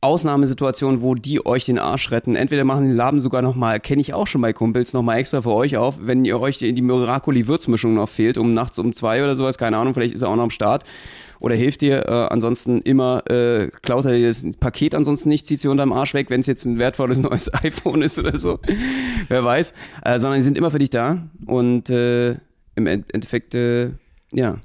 Ausnahmesituation, 0.00 1.02
wo 1.02 1.16
die 1.16 1.44
euch 1.44 1.64
den 1.64 1.78
Arsch 1.78 2.12
retten. 2.12 2.36
Entweder 2.36 2.64
machen 2.64 2.84
den 2.84 2.96
Laden 2.96 3.20
sogar 3.20 3.42
nochmal, 3.42 3.80
kenne 3.80 4.00
ich 4.00 4.14
auch 4.14 4.28
schon 4.28 4.40
bei 4.40 4.52
Kumpels, 4.52 4.92
nochmal 4.92 5.18
extra 5.18 5.42
für 5.42 5.52
euch 5.52 5.76
auf, 5.76 5.96
wenn 6.00 6.24
ihr 6.24 6.40
euch 6.40 6.58
die, 6.58 6.72
die 6.72 6.82
Miracoli-Würzmischung 6.82 7.94
noch 7.94 8.08
fehlt, 8.08 8.38
um 8.38 8.54
nachts 8.54 8.78
um 8.78 8.92
zwei 8.92 9.24
oder 9.24 9.34
sowas, 9.34 9.58
keine 9.58 9.76
Ahnung, 9.76 9.94
vielleicht 9.94 10.14
ist 10.14 10.22
er 10.22 10.28
auch 10.28 10.36
noch 10.36 10.44
am 10.44 10.50
Start. 10.50 10.84
Oder 11.40 11.54
hilft 11.54 11.80
dir, 11.80 12.06
äh, 12.06 12.28
ansonsten 12.30 12.80
immer, 12.80 13.28
äh, 13.30 13.68
klaut 13.82 14.04
er 14.04 14.12
dir 14.12 14.28
das 14.28 14.44
Paket 14.58 14.94
ansonsten 14.94 15.28
nicht, 15.28 15.46
zieht 15.46 15.60
sie 15.60 15.68
unterm 15.68 15.92
Arsch 15.92 16.14
weg, 16.14 16.30
wenn 16.30 16.40
es 16.40 16.46
jetzt 16.46 16.64
ein 16.64 16.78
wertvolles 16.78 17.18
neues 17.20 17.52
iPhone 17.64 18.02
ist 18.02 18.18
oder 18.18 18.36
so. 18.36 18.60
Wer 19.28 19.44
weiß. 19.44 19.74
Äh, 20.04 20.18
sondern 20.18 20.40
sie 20.40 20.46
sind 20.46 20.58
immer 20.58 20.70
für 20.70 20.78
dich 20.78 20.90
da. 20.90 21.28
Und 21.46 21.90
äh, 21.90 22.36
im 22.74 22.86
Endeffekt, 22.86 23.54
äh, 23.54 23.92
ja, 24.32 24.58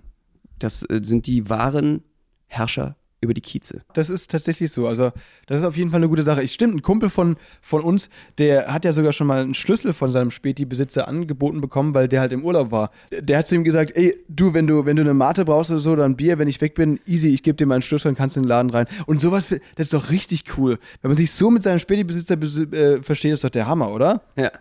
das 0.60 0.84
äh, 0.89 1.00
sind 1.04 1.28
die 1.28 1.50
wahren 1.50 2.04
Herrscher 2.48 2.96
über 3.23 3.33
die 3.33 3.41
Kieze. 3.41 3.81
Das 3.93 4.09
ist 4.09 4.29
tatsächlich 4.29 4.71
so. 4.71 4.88
Also, 4.88 5.12
das 5.47 5.59
ist 5.59 5.63
auf 5.63 5.75
jeden 5.77 5.89
Fall 5.89 5.97
eine 5.99 6.09
gute 6.09 6.23
Sache. 6.23 6.43
Ich 6.43 6.53
stimmt, 6.53 6.75
ein 6.75 6.81
Kumpel 6.81 7.09
von, 7.09 7.38
von 7.62 7.81
uns, 7.81 8.09
der 8.38 8.73
hat 8.73 8.86
ja 8.86 8.91
sogar 8.93 9.13
schon 9.13 9.27
mal 9.27 9.41
einen 9.41 9.53
Schlüssel 9.53 9.93
von 9.93 10.12
seinem 10.12 10.31
Späti-Besitzer 10.31 11.07
angeboten 11.07 11.62
bekommen, 11.62 11.93
weil 11.95 12.07
der 12.07 12.21
halt 12.21 12.33
im 12.33 12.43
Urlaub 12.45 12.71
war. 12.71 12.91
Der 13.12 13.38
hat 13.39 13.47
zu 13.47 13.55
ihm 13.55 13.63
gesagt, 13.63 13.91
ey, 13.95 14.15
du, 14.29 14.53
wenn 14.53 14.67
du, 14.67 14.86
wenn 14.86 14.95
du 14.95 15.01
eine 15.01 15.13
Mate 15.13 15.45
brauchst 15.45 15.71
oder 15.71 15.79
so, 15.79 15.91
oder 15.91 16.05
ein 16.05 16.15
Bier, 16.15 16.38
wenn 16.39 16.47
ich 16.47 16.59
weg 16.62 16.75
bin, 16.75 16.99
easy, 17.07 17.29
ich 17.29 17.43
gebe 17.43 17.55
dir 17.55 17.65
meinen 17.65 17.81
Schlüssel 17.81 18.09
und 18.09 18.15
kannst 18.17 18.38
in 18.38 18.43
den 18.43 18.49
Laden 18.49 18.69
rein. 18.69 18.86
Und 19.05 19.21
sowas, 19.21 19.47
das 19.47 19.59
ist 19.77 19.93
doch 19.93 20.09
richtig 20.09 20.43
cool. 20.57 20.77
Wenn 21.01 21.09
man 21.09 21.17
sich 21.17 21.31
so 21.31 21.49
mit 21.49 21.63
seinem 21.63 21.79
Späti-Besitzer 21.79 22.36
äh, 22.73 23.01
versteht, 23.01 23.33
ist 23.33 23.43
doch 23.43 23.49
der 23.49 23.67
Hammer, 23.67 23.91
oder? 23.91 24.21
Ja, 24.36 24.51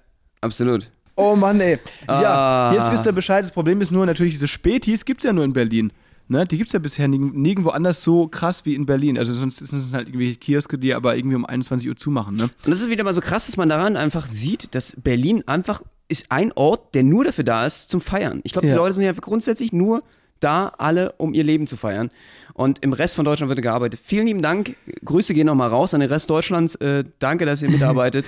absolut. 0.40 0.90
Oh 1.14 1.36
Mann, 1.36 1.60
ey. 1.60 1.78
Ja, 2.08 2.70
Ah. 2.70 2.72
jetzt 2.72 2.90
wisst 2.90 3.04
ihr 3.04 3.12
Bescheid. 3.12 3.44
Das 3.44 3.50
Problem 3.52 3.80
ist 3.82 3.90
nur, 3.90 4.06
natürlich, 4.06 4.32
diese 4.32 4.48
Spätis 4.48 5.04
gibt 5.04 5.20
es 5.20 5.24
ja 5.26 5.32
nur 5.32 5.44
in 5.44 5.52
Berlin. 5.52 5.92
Ne? 6.32 6.44
Die 6.46 6.56
gibt 6.56 6.68
es 6.68 6.72
ja 6.72 6.80
bisher 6.80 7.06
nirg- 7.06 7.32
nirgendwo 7.32 7.70
anders 7.70 8.02
so 8.02 8.26
krass 8.26 8.64
wie 8.66 8.74
in 8.74 8.86
Berlin. 8.86 9.16
Also 9.16 9.32
sonst 9.32 9.58
sind 9.58 9.78
es 9.78 9.92
halt 9.92 10.08
irgendwelche 10.08 10.36
Kioske, 10.36 10.78
die 10.78 10.92
aber 10.94 11.16
irgendwie 11.16 11.36
um 11.36 11.46
21 11.46 11.88
Uhr 11.88 11.96
zumachen. 11.96 12.34
Ne? 12.36 12.44
Und 12.64 12.70
das 12.70 12.80
ist 12.80 12.90
wieder 12.90 13.04
mal 13.04 13.14
so 13.14 13.20
krass, 13.20 13.46
dass 13.46 13.56
man 13.56 13.68
daran 13.68 13.96
einfach 13.96 14.26
sieht, 14.26 14.74
dass 14.74 14.96
Berlin 15.00 15.44
einfach 15.46 15.82
ist 16.08 16.26
ein 16.30 16.50
Ort, 16.52 16.94
der 16.94 17.04
nur 17.04 17.24
dafür 17.24 17.44
da 17.44 17.64
ist 17.64 17.88
zum 17.88 18.00
Feiern. 18.00 18.40
Ich 18.42 18.52
glaube, 18.52 18.66
die 18.66 18.72
Ja. 18.72 18.76
Leute 18.78 18.94
sind 18.94 19.04
ja 19.04 19.12
grundsätzlich 19.12 19.72
nur 19.72 20.02
da, 20.40 20.72
alle, 20.76 21.12
um 21.18 21.34
ihr 21.34 21.44
Leben 21.44 21.66
zu 21.68 21.76
feiern. 21.76 22.10
Und 22.54 22.80
im 22.82 22.92
Rest 22.92 23.14
von 23.14 23.24
Deutschland 23.24 23.48
wird 23.48 23.62
gearbeitet. 23.62 24.00
Vielen 24.02 24.26
lieben 24.26 24.42
Dank. 24.42 24.74
Grüße 25.04 25.32
gehen 25.34 25.46
nochmal 25.46 25.68
raus 25.68 25.94
an 25.94 26.00
den 26.00 26.10
Rest 26.10 26.28
Deutschlands. 26.28 26.74
Äh, 26.74 27.04
danke, 27.20 27.46
dass 27.46 27.62
ihr 27.62 27.70
mitarbeitet. 27.76 28.26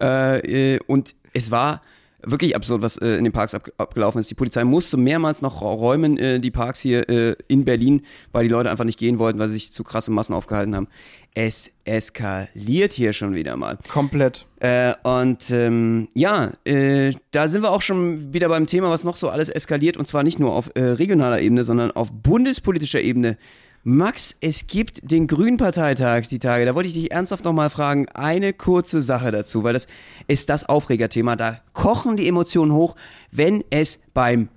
äh, 0.00 0.74
äh, 0.74 0.80
und 0.86 1.14
es 1.32 1.50
war 1.50 1.80
wirklich 2.26 2.56
absurd, 2.56 2.82
was 2.82 2.96
äh, 2.96 3.16
in 3.16 3.24
den 3.24 3.32
Parks 3.32 3.54
ab, 3.54 3.70
abgelaufen 3.78 4.18
ist. 4.18 4.30
Die 4.30 4.34
Polizei 4.34 4.64
musste 4.64 4.96
mehrmals 4.96 5.42
noch 5.42 5.60
räumen, 5.60 6.18
äh, 6.18 6.40
die 6.40 6.50
Parks 6.50 6.80
hier 6.80 7.08
äh, 7.08 7.36
in 7.48 7.64
Berlin, 7.64 8.02
weil 8.32 8.44
die 8.44 8.50
Leute 8.50 8.70
einfach 8.70 8.84
nicht 8.84 8.98
gehen 8.98 9.18
wollten, 9.18 9.38
weil 9.38 9.48
sie 9.48 9.54
sich 9.54 9.72
zu 9.72 9.84
krasse 9.84 10.10
Massen 10.10 10.34
aufgehalten 10.34 10.74
haben. 10.74 10.88
Es 11.34 11.70
eskaliert 11.84 12.92
hier 12.92 13.12
schon 13.12 13.34
wieder 13.34 13.56
mal. 13.56 13.78
Komplett. 13.88 14.46
Äh, 14.60 14.94
und 15.02 15.50
ähm, 15.50 16.08
ja, 16.14 16.52
äh, 16.64 17.12
da 17.32 17.48
sind 17.48 17.62
wir 17.62 17.70
auch 17.70 17.82
schon 17.82 18.32
wieder 18.32 18.48
beim 18.48 18.66
Thema, 18.66 18.90
was 18.90 19.04
noch 19.04 19.16
so 19.16 19.28
alles 19.28 19.48
eskaliert. 19.48 19.96
Und 19.96 20.06
zwar 20.06 20.22
nicht 20.22 20.38
nur 20.38 20.54
auf 20.54 20.70
äh, 20.74 20.82
regionaler 20.82 21.40
Ebene, 21.40 21.64
sondern 21.64 21.90
auf 21.90 22.10
bundespolitischer 22.10 23.00
Ebene. 23.00 23.36
Max, 23.86 24.34
es 24.40 24.66
gibt 24.66 25.10
den 25.10 25.26
Grünen-Parteitag 25.26 26.22
die 26.22 26.38
Tage. 26.38 26.64
Da 26.64 26.74
wollte 26.74 26.88
ich 26.88 26.94
dich 26.94 27.10
ernsthaft 27.10 27.44
nochmal 27.44 27.68
fragen. 27.68 28.08
Eine 28.08 28.54
kurze 28.54 29.02
Sache 29.02 29.30
dazu, 29.30 29.62
weil 29.62 29.74
das 29.74 29.88
ist 30.26 30.48
das 30.48 30.64
Aufregerthema. 30.64 31.36
Da 31.36 31.60
kochen 31.74 32.16
die 32.16 32.26
Emotionen 32.26 32.72
hoch, 32.72 32.96
wenn 33.30 33.62
es 33.68 34.00
beim, 34.14 34.48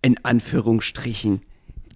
in 0.00 0.16
Anführungsstrichen, 0.24 1.42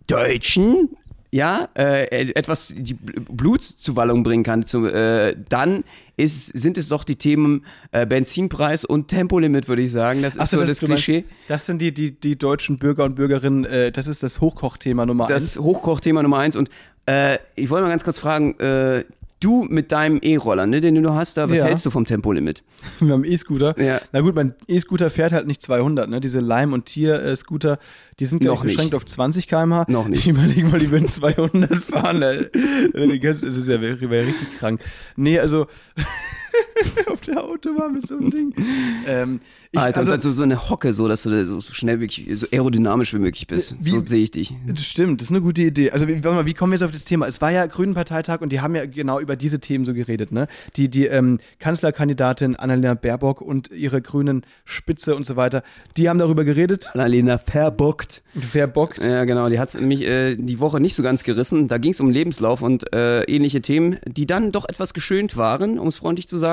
Deutschen 0.07 0.91
ja, 1.37 1.69
äh, 1.77 2.31
etwas 2.33 2.75
die 2.77 2.95
Bl- 2.95 3.21
Blutzuwallung 3.31 4.23
bringen 4.23 4.43
kann, 4.43 4.65
zu, 4.65 4.87
äh, 4.87 5.37
dann 5.49 5.85
ist, 6.17 6.47
sind 6.59 6.79
es 6.79 6.89
doch 6.89 7.05
die 7.05 7.17
Themen 7.17 7.65
äh, 7.93 8.07
Benzinpreis 8.07 8.85
und 8.85 9.09
Tempolimit, 9.09 9.69
würde 9.69 9.83
ich 9.83 9.93
sagen. 9.93 10.23
Das 10.23 10.35
ist 10.37 10.41
Achso, 10.41 10.57
so 10.57 10.61
das, 10.61 10.69
das, 10.71 10.79
du 10.81 10.89
meinst, 10.89 11.05
Klischee. 11.05 11.25
das 11.49 11.67
sind 11.67 11.81
die, 11.83 11.93
die, 11.93 12.13
die 12.13 12.37
deutschen 12.37 12.79
Bürger 12.79 13.05
und 13.05 13.15
Bürgerinnen, 13.17 13.65
äh, 13.65 13.93
das 13.93 14.07
ist 14.07 14.23
das 14.23 14.41
Hochkochthema 14.41 15.05
Nummer 15.05 15.27
Das 15.27 15.57
eins. 15.57 15.65
Hochkochthema 15.65 16.23
Nummer 16.23 16.39
eins. 16.39 16.57
Und 16.57 16.71
äh, 17.07 17.39
ich 17.55 17.69
wollte 17.71 17.85
mal 17.85 17.91
ganz 17.91 18.03
kurz 18.03 18.19
fragen, 18.19 18.59
äh, 18.59 19.05
du 19.41 19.65
mit 19.65 19.93
deinem 19.93 20.19
E-Roller, 20.23 20.67
ne, 20.67 20.81
den 20.81 21.01
du 21.03 21.13
hast 21.13 21.37
da, 21.37 21.49
was 21.51 21.59
Ja. 21.59 21.65
hältst 21.67 21.85
du 21.87 21.91
vom 21.91 22.05
Tempolimit? 22.05 22.63
mit 23.01 23.11
dem 23.11 23.25
E-Scooter. 23.25 23.81
Ja. 23.81 24.01
Na 24.13 24.21
gut, 24.21 24.35
mein 24.35 24.55
E-Scooter 24.67 25.11
fährt 25.11 25.33
halt 25.33 25.47
nicht 25.47 25.63
200, 25.63 26.09
ne? 26.09 26.21
Diese 26.21 26.41
Leim- 26.41 26.73
und 26.73 26.87
Tier-Scooter, 26.87 27.79
die 28.19 28.25
sind 28.25 28.43
Noch 28.43 28.63
beschränkt 28.65 28.95
auf 28.95 29.05
20 29.05 29.49
km/h. 29.49 29.85
Noch 29.89 30.09
nicht. 30.09 30.21
Ich 30.21 30.29
überlege 30.29 30.65
mal, 30.67 30.79
die 30.79 30.91
würden 30.91 31.09
200 31.09 31.77
fahren. 31.83 32.21
Das 33.37 33.43
ist 33.43 33.69
ja 33.69 33.81
wäre 33.81 34.27
richtig 34.27 34.59
krank. 34.59 34.81
Nee, 35.17 35.39
also 35.39 35.67
auf 37.07 37.21
der 37.23 37.43
Autobahn 37.43 37.95
mit 37.95 38.07
so 38.07 38.17
einem 38.17 38.31
Ding. 38.31 38.55
Ähm, 39.07 39.41
ich, 39.73 39.79
Alter, 39.81 39.99
also, 39.99 40.11
dann 40.17 40.33
so, 40.33 40.43
eine 40.43 40.71
Hocke, 40.71 40.93
so 40.95 41.09
dass 41.09 41.23
du 41.23 41.45
so, 41.45 41.61
schnell 41.61 42.01
wirklich, 42.01 42.27
so 42.39 42.47
aerodynamisch 42.53 43.13
wie 43.15 43.19
möglich 43.19 43.47
bist. 43.47 43.77
Wie- 43.81 43.91
so 43.91 44.01
sehe 44.05 44.23
ich 44.23 44.31
dich. 44.31 44.55
Das 44.67 44.85
stimmt, 44.85 45.21
das 45.21 45.29
ist 45.29 45.33
eine 45.33 45.43
gute 45.43 45.63
Idee. 45.63 45.91
Also, 45.91 46.09
wie, 46.09 46.23
wie 46.23 46.55
kommen 46.55 46.73
wir 46.73 46.77
jetzt 46.77 46.85
auf 46.85 46.93
das 46.93 47.05
Thema? 47.05 47.27
Es 47.27 47.41
war 47.41 47.51
ja 47.53 47.67
Grünen-Parteitag 47.67 48.41
und 48.41 48.51
die 48.51 48.61
haben 48.61 48.75
ja 48.75 48.87
genau 48.87 49.21
über 49.21 49.37
diese 49.37 49.61
Themen 49.61 49.85
so 49.85 49.95
geredet, 49.95 50.33
ne? 50.33 50.49
Die, 50.77 50.89
die 50.89 51.07
ähm, 51.07 51.39
Kanzlerkandidatin 51.59 52.57
Annalena 52.57 52.95
Baerbock 52.95 53.41
und 53.41 53.71
ihre 53.71 54.01
grünen 54.03 54.45
Spitze 54.65 55.15
und 55.15 55.27
so 55.27 55.37
weiter, 55.37 55.63
die 55.97 56.09
haben 56.09 56.19
darüber 56.19 56.45
geredet. 56.45 56.91
Annalena 56.95 57.39
verbockt. 57.39 58.23
Verbockt. 58.39 59.05
Ja, 59.05 59.25
genau, 59.25 59.49
die 59.49 59.59
hat 59.59 59.79
mich 59.81 60.03
äh, 60.03 60.37
die 60.37 60.59
Woche 60.61 60.81
nicht 60.81 60.95
so 60.95 61.03
ganz 61.03 61.23
gerissen. 61.23 61.69
Da 61.69 61.79
ging 61.79 61.93
es 61.93 62.01
um 62.01 62.11
Lebenslauf 62.11 62.63
und 62.63 62.93
äh, 62.95 63.23
ähnliche 63.25 63.61
Themen, 63.61 63.99
die 64.07 64.27
dann 64.27 64.53
doch 64.53 64.69
etwas 64.69 64.95
geschönt 64.95 65.37
waren, 65.37 65.79
um 65.79 65.89
es 65.89 65.97
freundlich 65.97 66.29
zu 66.29 66.39
sagen. 66.39 66.46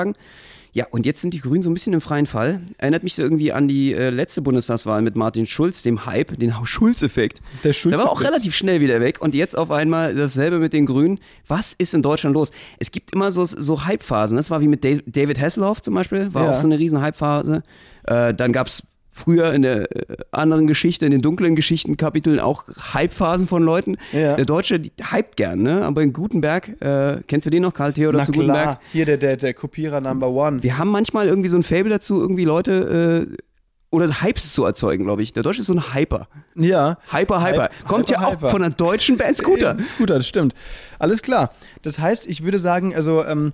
Ja, 0.75 0.87
und 0.89 1.05
jetzt 1.05 1.21
sind 1.21 1.35
die 1.35 1.39
Grünen 1.39 1.61
so 1.61 1.69
ein 1.69 1.75
bisschen 1.75 1.93
im 1.93 2.01
freien 2.01 2.25
Fall. 2.25 2.61
Erinnert 2.79 3.03
mich 3.03 3.13
so 3.13 3.21
irgendwie 3.21 3.51
an 3.51 3.67
die 3.67 3.93
äh, 3.93 4.09
letzte 4.09 4.41
Bundestagswahl 4.41 5.03
mit 5.03 5.15
Martin 5.15 5.45
Schulz, 5.45 5.83
dem 5.83 6.07
Hype, 6.07 6.39
den 6.39 6.51
Schulz-Effekt. 6.65 7.41
Der 7.63 7.73
Schulz 7.73 7.95
Der 7.97 8.05
war 8.05 8.11
auch 8.11 8.21
relativ 8.21 8.55
schnell 8.55 8.81
wieder 8.81 8.99
weg 8.99 9.21
und 9.21 9.35
jetzt 9.35 9.55
auf 9.55 9.69
einmal 9.69 10.15
dasselbe 10.15 10.57
mit 10.57 10.73
den 10.73 10.87
Grünen. 10.87 11.19
Was 11.47 11.73
ist 11.73 11.93
in 11.93 12.01
Deutschland 12.01 12.33
los? 12.33 12.49
Es 12.79 12.89
gibt 12.89 13.13
immer 13.13 13.29
so, 13.29 13.45
so 13.45 13.85
Hype-Phasen. 13.85 14.35
Das 14.35 14.49
war 14.49 14.61
wie 14.61 14.67
mit 14.67 14.83
Da- 14.83 14.97
David 15.05 15.39
Hasselhoff 15.39 15.79
zum 15.79 15.93
Beispiel, 15.93 16.33
war 16.33 16.45
Ja. 16.45 16.53
auch 16.53 16.57
so 16.57 16.65
eine 16.65 16.79
riesen 16.79 17.01
Hype-Phase. 17.01 17.61
Äh, 18.05 18.33
dann 18.33 18.51
gab 18.51 18.65
es 18.65 18.81
früher 19.13 19.53
in 19.53 19.61
der 19.61 19.91
äh, 19.95 20.17
anderen 20.31 20.65
Geschichte, 20.67 21.05
in 21.05 21.11
den 21.11 21.21
dunklen 21.21 21.55
Geschichtenkapiteln 21.55 22.39
auch 22.39 22.65
Hype-Phasen 22.93 23.47
von 23.47 23.63
Leuten. 23.63 23.97
Ja. 24.11 24.35
Der 24.35 24.45
Deutsche 24.45 24.79
die 24.79 24.91
hypt 25.11 25.37
gern, 25.37 25.61
ne? 25.61 25.85
Aber 25.85 26.01
in 26.01 26.11
Gutenberg, 26.13 26.81
äh, 26.81 27.21
kennst 27.27 27.45
du 27.45 27.49
den 27.51 27.61
noch, 27.61 27.73
Karl 27.73 27.93
Theodor 27.93 28.21
Na 28.21 28.25
zu 28.25 28.31
klar, 28.31 28.45
Gutenberg? 28.45 28.79
hier 28.91 29.05
der, 29.05 29.17
der, 29.17 29.37
der 29.37 29.53
Kopierer 29.53 30.01
Number 30.01 30.29
One. 30.29 30.63
Wir 30.63 30.77
haben 30.77 30.89
manchmal 30.89 31.27
irgendwie 31.27 31.49
so 31.49 31.57
ein 31.57 31.63
Fable 31.63 31.89
dazu, 31.89 32.19
irgendwie 32.19 32.43
Leute 32.43 33.27
äh, 33.31 33.37
oder 33.91 34.21
Hypes 34.23 34.53
zu 34.53 34.65
erzeugen, 34.65 35.03
glaube 35.03 35.21
ich. 35.21 35.33
Der 35.33 35.43
Deutsche 35.43 35.61
ist 35.61 35.67
so 35.67 35.73
ein 35.73 35.93
Hyper. 35.93 36.27
Ja. 36.55 36.97
Hyper, 37.11 37.43
Hyper. 37.45 37.63
Hype- 37.65 37.87
Kommt 37.87 38.09
ja 38.09 38.17
Hyper, 38.17 38.27
auch 38.27 38.33
Hyper. 38.33 38.49
von 38.49 38.63
einer 38.63 38.73
deutschen 38.73 39.17
Band 39.19 39.37
Scooter. 39.37 39.75
Ja, 39.77 39.83
Scooter, 39.83 40.15
das 40.15 40.27
stimmt. 40.27 40.55
Alles 40.97 41.21
klar. 41.21 41.51
Das 41.83 41.99
heißt, 41.99 42.25
ich 42.27 42.43
würde 42.43 42.57
sagen, 42.57 42.95
also, 42.95 43.23
ähm, 43.23 43.53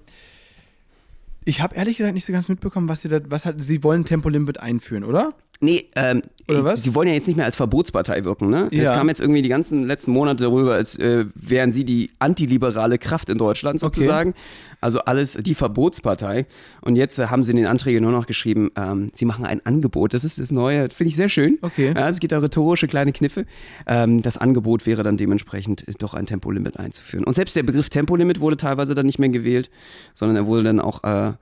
ich 1.46 1.62
habe 1.62 1.76
ehrlich 1.76 1.98
gesagt 1.98 2.14
nicht 2.14 2.26
so 2.26 2.32
ganz 2.34 2.48
mitbekommen, 2.48 2.88
was 2.88 3.02
sie 3.02 3.10
da, 3.10 3.20
was 3.28 3.46
hat, 3.46 3.56
sie 3.64 3.84
wollen 3.84 4.06
Tempolimit 4.06 4.60
einführen, 4.60 5.04
oder? 5.04 5.34
Nee, 5.62 5.90
ähm, 5.98 6.22
Oder 6.48 6.64
was? 6.64 6.84
sie 6.84 6.96
wollen 6.96 7.10
ja 7.10 7.14
jetzt 7.14 7.28
nicht 7.28 7.36
mehr 7.36 7.46
als 7.46 7.58
Verbotspartei 7.58 8.24
wirken, 8.24 8.50
ne? 8.50 8.70
Es 8.72 8.84
Ja. 8.84 8.96
kam 8.96 9.10
jetzt 9.10 9.20
irgendwie 9.20 9.42
die 9.42 9.50
ganzen 9.50 9.84
letzten 9.84 10.12
Monate 10.12 10.44
darüber, 10.44 10.76
als 10.76 10.98
äh, 10.98 11.26
wären 11.36 11.74
sie 11.74 11.84
die 11.84 12.12
antiliberale 12.20 12.98
Kraft 12.98 13.30
in 13.30 13.38
Deutschland 13.38 13.82
sozusagen. 13.82 14.34
Also 14.80 15.00
alles 15.00 15.34
die 15.34 15.56
Verbotspartei. 15.56 16.46
Und 16.80 16.96
jetzt 16.96 17.20
äh, 17.20 17.26
haben 17.28 17.44
sie 17.44 17.52
in 17.52 17.58
den 17.58 17.66
Anträgen 17.66 18.02
nur 18.04 18.14
noch 18.14 18.26
geschrieben, 18.26 18.72
ähm, 18.78 19.10
sie 19.14 19.26
machen 19.26 19.44
ein 19.44 19.60
Angebot. 19.66 20.14
Das 20.14 20.24
ist 20.24 20.40
das 20.40 20.50
Neue, 20.50 20.90
finde 20.92 21.10
ich 21.10 21.18
sehr 21.18 21.28
schön. 21.28 21.58
Okay. 21.62 21.92
Ja, 21.94 22.08
es 22.08 22.22
gibt 22.22 22.32
da 22.32 22.40
rhetorische 22.40 22.88
kleine 22.88 23.12
Kniffe. 23.12 23.46
Ähm, 23.86 24.22
das 24.22 24.38
Angebot 24.38 24.86
wäre 24.86 25.04
dann 25.04 25.18
dementsprechend 25.18 25.86
äh, 25.90 25.92
doch 26.00 26.14
ein 26.14 26.26
Tempolimit 26.26 26.78
einzuführen. 26.80 27.26
Und 27.26 27.34
selbst 27.36 27.58
der 27.58 27.64
Begriff 27.64 27.90
Tempolimit 27.90 28.40
wurde 28.40 28.56
teilweise 28.56 28.96
dann 28.96 29.08
nicht 29.08 29.20
mehr 29.20 29.28
gewählt, 29.28 29.70
sondern 30.14 30.38
er 30.38 30.46
wurde 30.46 30.64
dann 30.64 30.80
auch 30.80 31.04
äh, 31.04 31.34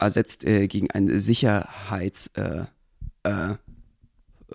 ersetzt 0.00 0.44
äh, 0.44 0.66
gegen 0.66 0.90
ein 0.90 1.20
Sicherheits... 1.20 2.32
Äh, 3.24 3.54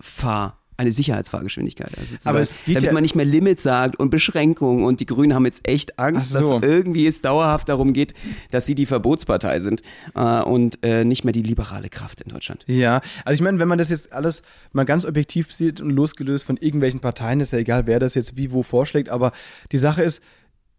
Fahr, 0.01 0.59
eine 0.77 0.91
Sicherheitsfahrgeschwindigkeit. 0.91 1.97
Also 1.97 2.17
Aber 2.25 2.41
es 2.41 2.57
geht 2.65 2.75
damit 2.75 2.83
ja- 2.83 2.91
man 2.91 3.01
nicht 3.01 3.15
mehr 3.15 3.23
Limit 3.25 3.61
sagt 3.61 3.95
und 3.97 4.09
Beschränkungen 4.09 4.83
und 4.83 4.99
die 4.99 5.05
Grünen 5.05 5.33
haben 5.33 5.45
jetzt 5.45 5.65
echt 5.65 5.97
Angst, 5.99 6.31
so. 6.31 6.59
dass 6.59 6.69
irgendwie 6.69 7.07
es 7.07 7.21
dauerhaft 7.21 7.69
darum 7.69 7.93
geht, 7.93 8.13
dass 8.51 8.65
sie 8.65 8.75
die 8.75 8.85
Verbotspartei 8.85 9.59
sind 9.61 9.83
äh, 10.15 10.41
und 10.41 10.79
äh, 10.83 11.05
nicht 11.05 11.23
mehr 11.23 11.31
die 11.31 11.43
liberale 11.43 11.87
Kraft 11.89 12.19
in 12.21 12.29
Deutschland. 12.29 12.65
Ja, 12.67 12.99
also 13.23 13.35
ich 13.35 13.41
meine, 13.41 13.57
wenn 13.59 13.69
man 13.69 13.77
das 13.77 13.89
jetzt 13.89 14.11
alles 14.11 14.41
mal 14.73 14.83
ganz 14.83 15.05
objektiv 15.05 15.53
sieht 15.53 15.79
und 15.79 15.91
losgelöst 15.91 16.43
von 16.43 16.57
irgendwelchen 16.57 16.99
Parteien, 16.99 17.39
ist 17.39 17.53
ja 17.53 17.59
egal, 17.59 17.87
wer 17.87 17.99
das 17.99 18.13
jetzt 18.15 18.35
wie 18.35 18.51
wo 18.51 18.61
vorschlägt, 18.61 19.07
aber 19.09 19.31
die 19.71 19.77
Sache 19.77 20.03
ist, 20.03 20.21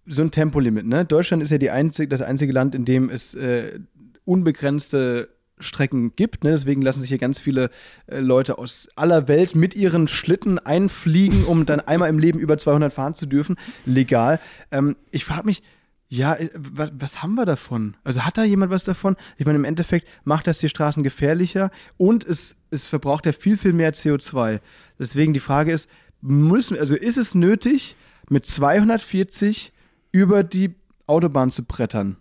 so 0.09 0.23
ein 0.23 0.31
Tempolimit, 0.31 0.87
ne? 0.87 1.05
Deutschland 1.05 1.43
ist 1.43 1.51
ja 1.51 1.59
die 1.59 1.71
einzig, 1.71 2.11
das 2.11 2.21
einzige 2.23 2.53
Land, 2.53 2.75
in 2.77 2.85
dem 2.85 3.09
es 3.11 3.35
äh, 3.35 3.81
unbegrenzte 4.25 5.31
Strecken 5.59 6.15
gibt. 6.17 6.45
Ne? 6.45 6.51
Deswegen 6.51 6.83
lassen 6.83 7.01
sich 7.01 7.09
hier 7.09 7.19
ganz 7.19 7.39
viele 7.39 7.71
äh, 8.07 8.21
Leute 8.21 8.59
aus 8.59 8.89
aller 8.97 9.29
Welt 9.29 9.55
mit 9.55 9.75
ihren 9.75 10.09
Schlitten 10.09 10.59
einfliegen, 10.59 11.45
um 11.45 11.67
dann 11.67 11.81
einmal 11.81 12.09
im 12.09 12.19
Leben 12.19 12.39
über 12.39 12.59
200 12.59 12.93
fahren 12.93 13.15
zu 13.15 13.27
dürfen. 13.27 13.57
Legal. 13.85 14.41
Ähm, 14.71 14.97
ich 15.11 15.25
frage 15.25 15.47
mich, 15.47 15.63
Ja, 16.09 16.35
äh, 16.35 16.51
was, 16.55 16.93
was 16.99 17.23
haben 17.23 17.35
wir 17.35 17.47
davon? 17.47 17.97
Also 18.05 18.25
hat 18.25 18.39
da 18.39 18.45
jemand 18.45 18.71
was 18.71 18.85
davon? 18.85 19.17
Ich 19.39 19.47
meine, 19.47 19.59
im 19.59 19.65
Endeffekt 19.65 20.07
macht 20.25 20.47
das 20.47 20.59
die 20.59 20.69
Straßen 20.69 21.03
gefährlicher 21.03 21.71
und 21.97 22.25
es, 22.25 22.57
es 22.71 22.85
verbraucht 22.85 23.27
ja 23.27 23.33
viel, 23.33 23.57
viel 23.57 23.73
mehr 23.73 23.93
CO2. 23.93 24.61
Deswegen 24.99 25.33
die 25.35 25.41
Frage 25.41 25.73
ist, 25.73 25.89
müssen, 26.21 26.79
also 26.79 26.95
ist 26.95 27.17
es 27.17 27.35
nötig, 27.35 27.97
mit 28.29 28.47
240 28.47 29.73
über 30.13 30.43
die 30.45 30.75
Autobahn 31.07 31.51
zu 31.51 31.65
brettern? 31.65 32.17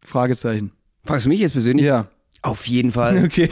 Fragezeichen. 0.00 0.72
Fragst 1.04 1.24
du 1.26 1.28
mich 1.30 1.40
jetzt 1.40 1.52
persönlich? 1.52 1.86
Ja. 1.86 2.08
Auf 2.44 2.66
jeden 2.68 2.92
Fall. 2.92 3.24
Okay. 3.24 3.48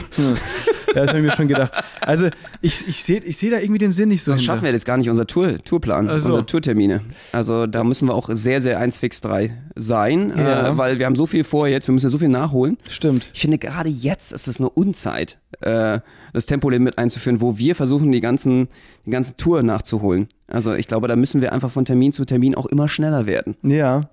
Ja, 0.95 1.01
das 1.01 1.09
habe 1.09 1.19
ich 1.19 1.25
mir 1.25 1.31
schon 1.35 1.47
gedacht. 1.47 1.71
Also 2.01 2.27
ich, 2.61 2.87
ich 2.87 3.03
sehe 3.03 3.19
ich 3.21 3.37
seh 3.37 3.49
da 3.49 3.57
irgendwie 3.57 3.79
den 3.79 3.91
Sinn 3.91 4.09
nicht 4.09 4.23
so. 4.23 4.31
Sonst 4.31 4.41
hinter. 4.41 4.53
schaffen 4.53 4.65
wir 4.65 4.71
jetzt 4.71 4.85
gar 4.85 4.97
nicht 4.97 5.09
unser 5.09 5.25
Tour, 5.25 5.57
Tourplan, 5.63 6.07
Ach 6.07 6.19
so. 6.19 6.25
unsere 6.27 6.45
Tourtermine. 6.45 7.01
Also 7.31 7.65
da 7.65 7.83
müssen 7.83 8.07
wir 8.07 8.13
auch 8.13 8.29
sehr, 8.31 8.61
sehr 8.61 8.77
1 8.77 8.97
fix 8.97 9.19
3 9.21 9.57
sein, 9.75 10.31
Ja. 10.37 10.67
äh, 10.69 10.77
weil 10.77 10.99
wir 10.99 11.07
haben 11.07 11.15
so 11.15 11.25
viel 11.25 11.43
vor 11.43 11.67
jetzt, 11.67 11.87
wir 11.87 11.93
müssen 11.93 12.05
ja 12.05 12.09
so 12.11 12.19
viel 12.19 12.27
nachholen. 12.29 12.77
Stimmt. 12.87 13.31
Ich 13.33 13.41
finde 13.41 13.57
gerade 13.57 13.89
jetzt 13.89 14.31
ist 14.33 14.47
es 14.47 14.59
eine 14.59 14.69
Unzeit, 14.69 15.39
äh, 15.61 15.99
das 16.31 16.45
Tempolimit 16.45 16.99
einzuführen, 16.99 17.41
wo 17.41 17.57
wir 17.57 17.75
versuchen, 17.75 18.11
die 18.11 18.21
ganzen, 18.21 18.67
die 19.07 19.09
ganze 19.11 19.35
Tour 19.35 19.63
nachzuholen. 19.63 20.27
Also 20.45 20.73
ich 20.75 20.87
glaube, 20.87 21.07
da 21.07 21.15
müssen 21.15 21.41
wir 21.41 21.53
einfach 21.53 21.71
von 21.71 21.85
Termin 21.85 22.11
zu 22.11 22.23
Termin 22.25 22.53
auch 22.53 22.67
immer 22.67 22.87
schneller 22.87 23.25
werden. 23.25 23.55
Ja. 23.63 24.09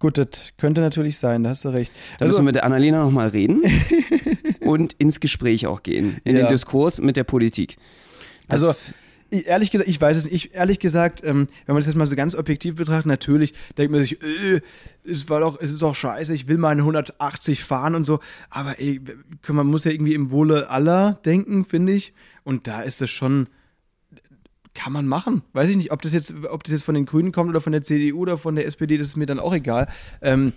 Gut, 0.00 0.18
das 0.18 0.28
könnte 0.58 0.80
natürlich 0.80 1.18
sein, 1.18 1.44
da 1.44 1.50
hast 1.50 1.64
du 1.64 1.68
recht. 1.68 1.92
Da 2.18 2.24
Also, 2.24 2.32
müssen 2.32 2.40
wir 2.40 2.44
mit 2.46 2.54
der 2.56 2.64
Annalena 2.64 3.04
nochmal 3.04 3.28
reden 3.28 3.62
und 4.60 4.94
ins 4.94 5.20
Gespräch 5.20 5.66
auch 5.66 5.82
gehen, 5.82 6.20
in 6.24 6.36
Ja. 6.36 6.42
den 6.46 6.48
Diskurs 6.50 7.00
mit 7.00 7.16
der 7.16 7.24
Politik. 7.24 7.76
Das- 8.48 8.64
Also, 8.64 8.74
ich- 9.28 9.46
ehrlich 9.46 9.70
gesagt, 9.70 9.88
ich 9.88 10.00
weiß 10.00 10.16
es 10.16 10.24
nicht. 10.24 10.34
Ich, 10.34 10.54
ehrlich 10.54 10.78
gesagt, 10.80 11.22
ähm, 11.22 11.46
wenn 11.66 11.74
man 11.74 11.76
das 11.76 11.86
jetzt 11.86 11.96
mal 11.96 12.06
so 12.06 12.16
ganz 12.16 12.34
objektiv 12.34 12.74
betrachtet, 12.76 13.06
natürlich 13.06 13.52
denkt 13.78 13.92
man 13.92 14.00
sich, 14.00 14.20
äh, 14.22 14.60
es 15.04 15.28
war 15.28 15.38
doch, 15.40 15.60
es 15.60 15.70
ist 15.70 15.82
doch 15.82 15.94
scheiße, 15.94 16.34
ich 16.34 16.48
will 16.48 16.56
meine 16.58 16.82
180 16.82 17.62
fahren 17.62 17.94
und 17.94 18.04
so. 18.04 18.20
Aber 18.48 18.80
ey, 18.80 19.00
man 19.48 19.66
muss 19.66 19.84
ja 19.84 19.92
irgendwie 19.92 20.14
im 20.14 20.30
Wohle 20.30 20.68
aller 20.70 21.20
denken, 21.26 21.64
finde 21.64 21.92
ich. 21.92 22.12
Und 22.42 22.66
da 22.66 22.80
ist 22.82 23.02
es 23.02 23.10
schon, 23.10 23.48
kann 24.74 24.92
man 24.92 25.06
machen. 25.06 25.42
Weiß 25.52 25.68
ich 25.68 25.76
nicht, 25.76 25.92
ob 25.92 26.02
das 26.02 26.12
jetzt, 26.12 26.32
ob 26.50 26.62
das 26.64 26.72
jetzt 26.72 26.82
von 26.84 26.94
den 26.94 27.06
Grünen 27.06 27.32
kommt 27.32 27.50
oder 27.50 27.60
von 27.60 27.72
der 27.72 27.82
CDU 27.82 28.18
oder 28.20 28.38
von 28.38 28.54
der 28.56 28.66
SPD, 28.66 28.96
das 28.98 29.08
ist 29.08 29.16
mir 29.16 29.26
dann 29.26 29.40
auch 29.40 29.52
egal. 29.54 29.88
Ähm, 30.22 30.52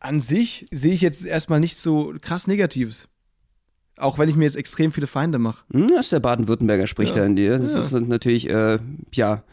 an 0.00 0.20
sich 0.20 0.66
sehe 0.70 0.92
ich 0.94 1.00
jetzt 1.00 1.24
erstmal 1.24 1.60
nichts 1.60 1.82
so 1.82 2.14
krass 2.20 2.46
Negatives. 2.46 3.08
Auch 3.96 4.18
wenn 4.18 4.28
ich 4.28 4.34
mir 4.34 4.44
jetzt 4.44 4.56
extrem 4.56 4.92
viele 4.92 5.06
Feinde 5.06 5.38
mache. 5.38 5.64
Hm, 5.72 5.88
das 5.88 6.06
ist 6.06 6.12
der 6.12 6.20
Baden-Württemberger 6.20 6.86
spricht 6.86 7.14
Ja. 7.14 7.22
da 7.22 7.26
in 7.26 7.36
dir. 7.36 7.58
Das 7.58 7.74
Ja. 7.74 7.80
ist 7.80 7.92
natürlich, 7.92 8.48
äh, 8.50 8.78
ja, 9.14 9.44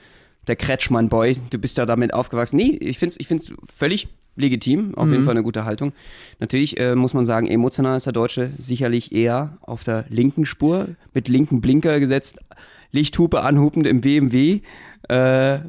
der 0.47 0.55
Kretschmann-Boy. 0.55 1.37
Du 1.51 1.59
bist 1.59 1.77
ja 1.77 1.85
damit 1.85 2.13
aufgewachsen. 2.13 2.55
Nee, 2.55 2.77
ich 2.81 2.97
finde 2.97 3.11
es 3.13 3.19
ich 3.19 3.27
find's 3.27 3.51
völlig 3.73 4.07
legitim. 4.35 4.95
Auf 4.95 5.05
Mhm. 5.07 5.11
jeden 5.13 5.23
Fall 5.25 5.31
eine 5.33 5.43
gute 5.43 5.65
Haltung. 5.65 5.93
Natürlich 6.39 6.79
äh, 6.79 6.95
muss 6.95 7.13
man 7.13 7.25
sagen, 7.25 7.47
emotional 7.47 7.97
ist 7.97 8.05
der 8.05 8.13
Deutsche 8.13 8.51
sicherlich 8.57 9.11
eher 9.11 9.57
auf 9.61 9.83
der 9.83 10.05
linken 10.09 10.45
Spur, 10.45 10.89
mit 11.13 11.27
linken 11.27 11.61
Blinker 11.61 11.99
gesetzt, 11.99 12.37
Lichthupe 12.91 13.41
anhupend 13.41 13.87
im 13.87 14.01
BMW 14.01 14.59
äh, 15.09 15.55
äh, 15.55 15.59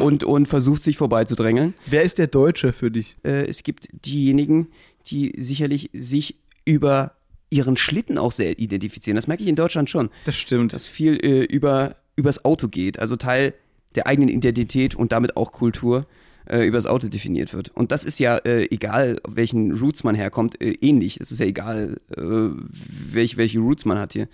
und, 0.00 0.24
und 0.24 0.46
versucht 0.46 0.82
sich 0.82 0.96
vorbeizudrängeln. 0.96 1.74
Wer 1.86 2.02
ist 2.02 2.18
der 2.18 2.26
Deutsche 2.26 2.72
für 2.72 2.90
dich? 2.90 3.16
Äh, 3.24 3.46
es 3.46 3.62
gibt 3.62 3.88
diejenigen, 4.06 4.68
die 5.06 5.32
sicherlich 5.36 5.90
sich 5.92 6.36
über 6.64 7.12
ihren 7.50 7.76
Schlitten 7.76 8.18
auch 8.18 8.32
sehr 8.32 8.58
identifizieren. 8.58 9.14
Das 9.16 9.26
merke 9.28 9.42
ich 9.42 9.48
in 9.48 9.54
Deutschland 9.56 9.88
schon 9.90 10.10
Das 10.24 10.34
stimmt. 10.36 10.72
dass 10.72 10.86
viel 10.86 11.16
äh, 11.24 11.44
über 11.44 11.96
übers 12.16 12.44
Auto 12.44 12.68
geht, 12.68 12.98
also 13.00 13.16
Teil 13.16 13.54
der 13.96 14.06
eigenen 14.06 14.28
Identität 14.28 14.94
und 14.94 15.12
damit 15.12 15.36
auch 15.36 15.50
Kultur 15.52 16.06
äh, 16.46 16.66
übers 16.66 16.86
Auto 16.86 17.08
definiert 17.08 17.54
wird. 17.54 17.70
Und 17.74 17.92
das 17.92 18.04
ist 18.04 18.18
ja 18.18 18.36
äh, 18.38 18.66
egal, 18.70 19.18
auf 19.24 19.36
welchen 19.36 19.72
Roots 19.72 20.04
man 20.04 20.14
herkommt, 20.14 20.60
äh, 20.60 20.76
ähnlich. 20.80 21.20
Es 21.20 21.32
ist 21.32 21.38
ja 21.38 21.46
egal, 21.46 22.00
äh, 22.16 22.20
welche, 22.20 23.36
welche 23.36 23.58
Roots 23.60 23.84
man 23.84 23.98
hat 23.98 24.12
hier. 24.12 24.28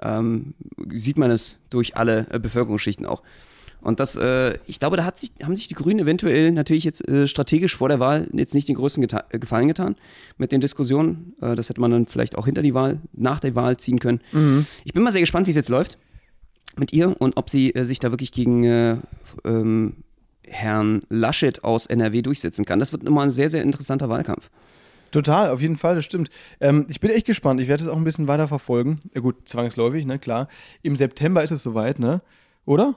Ähm, 0.00 0.54
sieht 0.92 1.18
man 1.18 1.30
es 1.30 1.58
durch 1.68 1.96
alle 1.96 2.26
äh, 2.30 2.38
Bevölkerungsschichten 2.38 3.06
auch. 3.06 3.22
Und 3.82 3.98
das, 3.98 4.16
äh, 4.16 4.58
ich 4.66 4.78
glaube, 4.78 4.98
da 4.98 5.04
hat 5.04 5.18
sich, 5.18 5.32
haben 5.42 5.56
sich 5.56 5.68
die 5.68 5.74
Grünen 5.74 6.00
eventuell 6.00 6.52
natürlich 6.52 6.84
jetzt 6.84 7.06
äh, 7.08 7.26
strategisch 7.26 7.76
vor 7.76 7.88
der 7.88 7.98
Wahl 7.98 8.28
jetzt 8.32 8.54
nicht 8.54 8.68
den 8.68 8.76
größten 8.76 9.00
geta 9.00 9.24
Gefallen 9.30 9.68
getan 9.68 9.96
mit 10.36 10.52
den 10.52 10.60
Diskussionen. 10.60 11.34
Das 11.40 11.70
hätte 11.70 11.80
man 11.80 11.90
dann 11.90 12.06
vielleicht 12.06 12.36
auch 12.36 12.44
hinter 12.44 12.60
die 12.60 12.74
Wahl, 12.74 13.00
nach 13.14 13.40
der 13.40 13.54
Wahl 13.54 13.78
ziehen 13.78 13.98
können. 13.98 14.20
Ich 14.84 14.92
bin 14.92 15.02
mal 15.02 15.12
sehr 15.12 15.22
gespannt, 15.22 15.46
wie 15.46 15.50
es 15.50 15.56
jetzt 15.56 15.70
läuft 15.70 15.96
mit 16.76 16.92
ihr 16.92 17.20
und 17.20 17.36
ob 17.36 17.50
sie 17.50 17.74
äh, 17.74 17.84
sich 17.84 17.98
da 17.98 18.10
wirklich 18.10 18.32
gegen 18.32 18.64
äh, 18.64 18.96
ähm, 19.44 19.96
Herrn 20.46 21.02
Laschet 21.08 21.62
aus 21.64 21.86
NRW 21.86 22.22
durchsetzen 22.22 22.64
kann. 22.64 22.80
Das 22.80 22.92
wird 22.92 23.02
nochmal 23.02 23.26
ein 23.26 23.30
sehr, 23.30 23.48
sehr 23.48 23.62
interessanter 23.62 24.08
Wahlkampf. 24.08 24.50
Total, 25.10 25.50
auf 25.50 25.60
jeden 25.60 25.76
Fall, 25.76 25.96
das 25.96 26.04
stimmt. 26.04 26.30
Ähm, 26.60 26.86
ich 26.88 27.00
bin 27.00 27.10
echt 27.10 27.26
gespannt. 27.26 27.60
Ich 27.60 27.68
werde 27.68 27.82
es 27.82 27.88
auch 27.88 27.96
ein 27.96 28.04
bisschen 28.04 28.28
weiter 28.28 28.48
verfolgen. 28.48 29.00
Ja, 29.14 29.20
gut, 29.20 29.48
zwangsläufig, 29.48 30.06
ne, 30.06 30.18
klar. 30.18 30.48
Im 30.82 30.94
September 30.94 31.42
ist 31.42 31.50
es 31.50 31.62
soweit, 31.62 31.98
ne? 31.98 32.22
Oder? 32.64 32.94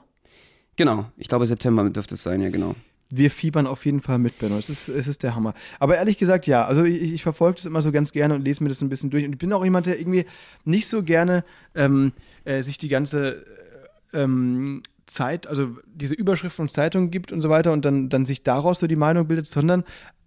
Genau, 0.76 1.06
ich 1.16 1.28
glaube 1.28 1.46
September 1.46 1.88
dürfte 1.90 2.14
es 2.14 2.22
sein, 2.22 2.40
ja 2.40 2.50
genau. 2.50 2.74
Wir 3.10 3.30
fiebern 3.30 3.66
auf 3.66 3.84
jeden 3.84 4.00
Fall 4.00 4.18
mit, 4.18 4.38
Benno. 4.38 4.58
Es 4.58 4.70
ist, 4.70 4.88
es 4.88 5.06
ist 5.06 5.22
der 5.22 5.34
Hammer. 5.34 5.54
Aber 5.78 5.96
ehrlich 5.96 6.18
gesagt, 6.18 6.46
ja. 6.46 6.64
Also 6.64 6.84
ich, 6.84 7.00
ich 7.00 7.22
verfolge 7.22 7.56
das 7.56 7.66
immer 7.66 7.82
so 7.82 7.92
ganz 7.92 8.12
gerne 8.12 8.34
und 8.34 8.44
lese 8.44 8.62
mir 8.62 8.70
das 8.70 8.80
ein 8.80 8.88
bisschen 8.88 9.10
durch. 9.10 9.24
Und 9.24 9.32
ich 9.32 9.38
bin 9.38 9.52
auch 9.52 9.62
jemand, 9.62 9.86
der 9.86 10.00
irgendwie 10.00 10.24
nicht 10.64 10.88
so 10.88 11.02
gerne 11.02 11.44
ähm, 11.74 12.12
äh, 12.44 12.62
sich 12.62 12.78
die 12.78 12.88
ganze 12.88 13.44
äh, 14.12 14.22
ähm, 14.22 14.82
Zeit, 15.06 15.46
also 15.46 15.76
diese 15.86 16.14
Überschrift 16.14 16.56
von 16.56 16.68
Zeitungen 16.68 17.10
gibt 17.10 17.32
und 17.32 17.40
so 17.40 17.50
weiter 17.50 17.72
und 17.72 17.84
dann, 17.84 18.08
dann 18.08 18.26
sich 18.26 18.42
daraus 18.42 18.78
so 18.78 18.86
die 18.86 18.96
Meinung 18.96 19.26
bildet, 19.26 19.46
sondern 19.46 19.84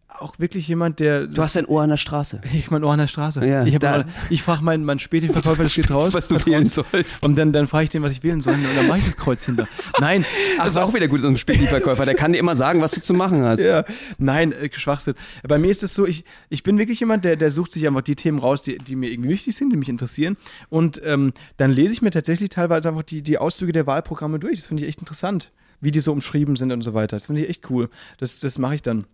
auch 0.10 0.40
wirklich 0.40 0.68
jemand, 0.68 1.00
der. 1.00 1.28
Du 1.28 1.42
hast 1.42 1.56
dein 1.58 1.66
Ohr 1.66 1.82
an 1.84 1.90
der 1.90 1.98
Straße. 1.98 2.42
Ich 2.54 2.72
mein 2.72 2.84
Ohr 2.84 2.94
an 2.94 3.00
der 3.00 3.08
Straße. 3.08 3.46
Ja, 3.46 3.66
ich 3.66 3.74
hab 3.76 3.82
da- 3.82 3.92
mal- 3.92 4.06
ich 4.30 4.42
frage 4.42 4.64
meinen, 4.64 4.84
meinen 4.86 5.00
Späti-Verkäufer, 5.00 5.64
das 5.64 5.76
geht 5.76 5.92
raus. 5.92 6.14
was 6.14 6.28
du 6.28 6.44
wählen 6.46 6.66
sollst. 6.66 7.22
Und 7.24 7.36
dann, 7.38 7.52
dann 7.52 7.68
frage 7.68 7.84
ich 7.86 7.90
den, 7.90 8.02
was 8.04 8.14
ich 8.14 8.24
wählen 8.24 8.40
soll. 8.42 8.54
Und 8.56 8.64
dann 8.76 8.88
mache 8.88 9.00
ich 9.00 9.06
das 9.06 9.18
Kreuz 9.18 9.46
hinter. 9.46 9.68
Nein. 10.00 10.26
ach, 10.58 10.64
Das 10.64 10.70
ist 10.70 10.76
was- 10.76 10.90
auch 10.90 10.94
wieder 10.94 11.08
gut, 11.08 11.22
so 11.22 11.28
ein 11.28 11.38
Späti-Verkäufer. 11.38 12.06
Der 12.06 12.16
kann 12.16 12.32
dir 12.34 12.40
immer 12.40 12.56
sagen, 12.56 12.82
was 12.82 12.94
du 12.94 13.02
zu 13.02 13.14
machen 13.14 13.44
hast. 13.44 13.60
ja, 13.60 13.84
nein, 14.18 14.54
äh, 14.54 14.70
Schwachsinn. 14.72 15.14
Bei 15.48 15.58
mir 15.58 15.70
ist 15.72 15.84
es 15.84 15.94
so, 15.94 16.08
ich, 16.08 16.24
ich 16.50 16.64
bin 16.64 16.78
wirklich 16.78 17.00
jemand, 17.00 17.26
der, 17.26 17.36
der 17.36 17.52
sucht 17.52 17.72
sich 17.74 17.86
einfach 17.86 18.02
die 18.02 18.16
Themen 18.16 18.40
raus, 18.40 18.62
die, 18.62 18.78
die 18.78 18.96
mir 18.96 19.12
irgendwie 19.12 19.30
wichtig 19.30 19.56
sind, 19.56 19.72
die 19.72 19.78
mich 19.78 19.90
interessieren. 19.90 20.38
Und 20.70 21.02
ähm, 21.06 21.34
dann 21.58 21.72
lese 21.72 21.94
ich 21.94 22.02
mir 22.02 22.12
tatsächlich 22.12 22.50
teilweise 22.50 22.90
einfach 22.90 23.04
die, 23.04 23.22
die 23.22 23.38
Auszüge 23.38 23.74
der 23.74 23.86
Wahlprogramme 23.88 24.40
durch. 24.40 24.56
Das 24.58 24.68
finde 24.68 24.84
ich 24.84 24.90
echt 24.90 25.00
interessant, 25.00 25.52
wie 25.82 25.92
die 25.92 26.00
so 26.00 26.12
umschrieben 26.14 26.56
sind 26.56 26.72
und 26.72 26.82
so 26.82 26.94
weiter. 26.94 27.18
Das 27.18 27.26
finde 27.28 27.44
ich 27.44 27.50
echt 27.50 27.70
cool. 27.70 27.90
Das, 28.20 28.40
das 28.40 28.58
mache 28.58 28.76
ich 28.76 28.82
dann. 28.82 29.06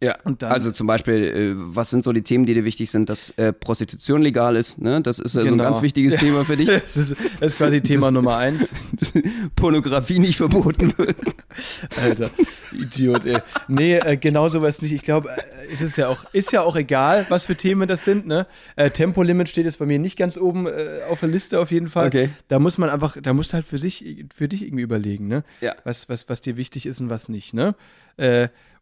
Ja, 0.00 0.14
also 0.42 0.70
zum 0.70 0.86
Beispiel, 0.86 1.14
äh, 1.24 1.52
was 1.56 1.90
sind 1.90 2.04
so 2.04 2.12
die 2.12 2.22
Themen, 2.22 2.46
die 2.46 2.54
dir 2.54 2.64
wichtig 2.64 2.88
sind, 2.88 3.08
dass 3.08 3.30
äh, 3.30 3.52
Prostitution 3.52 4.22
legal 4.22 4.54
ist, 4.54 4.80
ne? 4.80 5.00
Das 5.02 5.18
ist 5.18 5.32
äh, 5.34 5.40
so 5.40 5.40
ein 5.40 5.46
Genau. 5.46 5.64
ganz 5.64 5.82
wichtiges 5.82 6.14
Ja. 6.14 6.20
Thema 6.20 6.44
für 6.44 6.56
dich. 6.56 6.68
Das 6.86 6.96
ist, 6.96 7.16
das 7.40 7.52
ist 7.52 7.58
quasi 7.58 7.80
Thema 7.80 8.10
Nummer 8.12 8.36
eins. 8.36 8.70
Pornografie 9.56 10.20
nicht 10.20 10.36
verboten 10.36 10.96
wird. 10.96 11.16
Alter, 12.02 12.30
Idiot, 12.72 13.24
ey. 13.24 13.38
Nee, 13.66 13.94
äh, 13.96 14.16
genau 14.16 14.48
sowas 14.48 14.80
nicht. 14.82 14.92
Ich 14.92 15.02
glaube, 15.02 15.30
äh, 15.30 15.72
es 15.72 15.80
ist 15.80 15.96
ja 15.96 16.08
auch, 16.08 16.24
ist 16.32 16.52
ja 16.52 16.62
auch 16.62 16.76
egal, 16.76 17.26
was 17.28 17.44
für 17.44 17.56
Themen 17.56 17.88
das 17.88 18.04
sind, 18.04 18.26
ne? 18.26 18.46
Äh, 18.76 18.90
Tempolimit 18.90 19.48
steht 19.48 19.64
jetzt 19.64 19.78
bei 19.80 19.86
mir 19.86 19.98
nicht 19.98 20.16
ganz 20.16 20.36
oben 20.38 20.66
äh, 20.68 21.00
auf 21.10 21.20
der 21.20 21.28
Liste 21.28 21.58
auf 21.60 21.70
jeden 21.72 21.88
Fall. 21.88 22.06
Okay. 22.06 22.30
Da 22.46 22.58
muss 22.60 22.78
man 22.78 22.88
einfach, 22.88 23.16
da 23.20 23.32
musst 23.34 23.52
du 23.52 23.54
halt 23.54 23.66
für 23.66 23.78
sich, 23.78 24.24
für 24.34 24.46
dich 24.48 24.62
irgendwie 24.62 24.84
überlegen, 24.84 25.26
ne? 25.26 25.42
Ja. 25.60 25.74
Was, 25.82 26.08
was, 26.08 26.28
was 26.28 26.40
dir 26.40 26.56
wichtig 26.56 26.86
ist 26.86 27.00
und 27.00 27.10
was 27.10 27.28
nicht, 27.28 27.52
ne? 27.52 27.74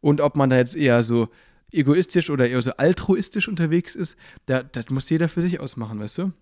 Und 0.00 0.20
ob 0.20 0.36
man 0.36 0.50
da 0.50 0.56
jetzt 0.56 0.76
eher 0.76 1.02
so 1.02 1.28
egoistisch 1.72 2.30
oder 2.30 2.48
eher 2.48 2.62
so 2.62 2.72
altruistisch 2.72 3.48
unterwegs 3.48 3.94
ist, 3.94 4.16
da, 4.46 4.62
das 4.62 4.90
muss 4.90 5.10
jeder 5.10 5.28
für 5.28 5.42
sich 5.42 5.60
ausmachen, 5.60 6.00
weißt 6.00 6.18
du? 6.18 6.32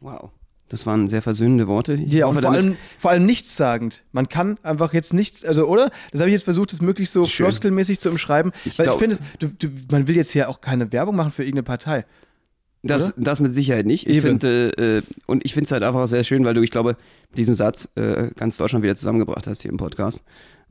Wow. 0.00 0.30
Das 0.68 0.86
waren 0.86 1.06
sehr 1.06 1.20
versöhnende 1.20 1.66
Worte. 1.66 1.94
Ich 1.94 2.14
Ja, 2.14 2.26
und 2.26 2.40
vor 2.40 2.50
allem, 2.50 2.76
vor 2.98 3.10
allem 3.10 3.26
nichtssagend. 3.26 4.04
Man 4.12 4.30
kann 4.30 4.58
einfach 4.62 4.94
jetzt 4.94 5.12
nichts, 5.12 5.44
also, 5.44 5.66
oder? 5.66 5.90
Das 6.12 6.22
habe 6.22 6.30
ich 6.30 6.34
jetzt 6.34 6.44
versucht, 6.44 6.72
das 6.72 6.80
möglichst 6.80 7.12
so 7.12 7.26
Schön. 7.26 7.44
floskelmäßig 7.44 8.00
zu 8.00 8.08
umschreiben. 8.08 8.52
Ich 8.64 8.78
weil 8.78 8.86
glaub- 8.86 8.96
ich 8.96 9.00
finde, 9.00 9.18
du, 9.38 9.48
du, 9.48 9.68
man 9.90 10.08
will 10.08 10.16
jetzt 10.16 10.30
hier 10.30 10.48
auch 10.48 10.62
keine 10.62 10.90
Werbung 10.90 11.14
machen 11.14 11.30
für 11.30 11.42
irgendeine 11.42 11.64
Partei. 11.64 12.06
Das, 12.82 13.12
das 13.16 13.40
mit 13.40 13.52
Sicherheit 13.52 13.86
nicht. 13.86 14.08
Ich 14.08 14.22
finde, 14.22 14.70
äh, 14.78 15.02
und 15.26 15.44
ich 15.44 15.52
finde 15.54 15.66
es 15.66 15.72
halt 15.72 15.82
einfach 15.82 16.06
sehr 16.06 16.24
schön, 16.24 16.44
weil 16.44 16.54
du, 16.54 16.62
ich 16.62 16.70
glaube, 16.70 16.96
mit 17.28 17.38
diesem 17.38 17.54
Satz 17.54 17.88
äh, 17.94 18.30
ganz 18.34 18.56
Deutschland 18.56 18.82
wieder 18.82 18.96
zusammengebracht 18.96 19.46
hast 19.46 19.62
hier 19.62 19.70
im 19.70 19.76
Podcast. 19.76 20.22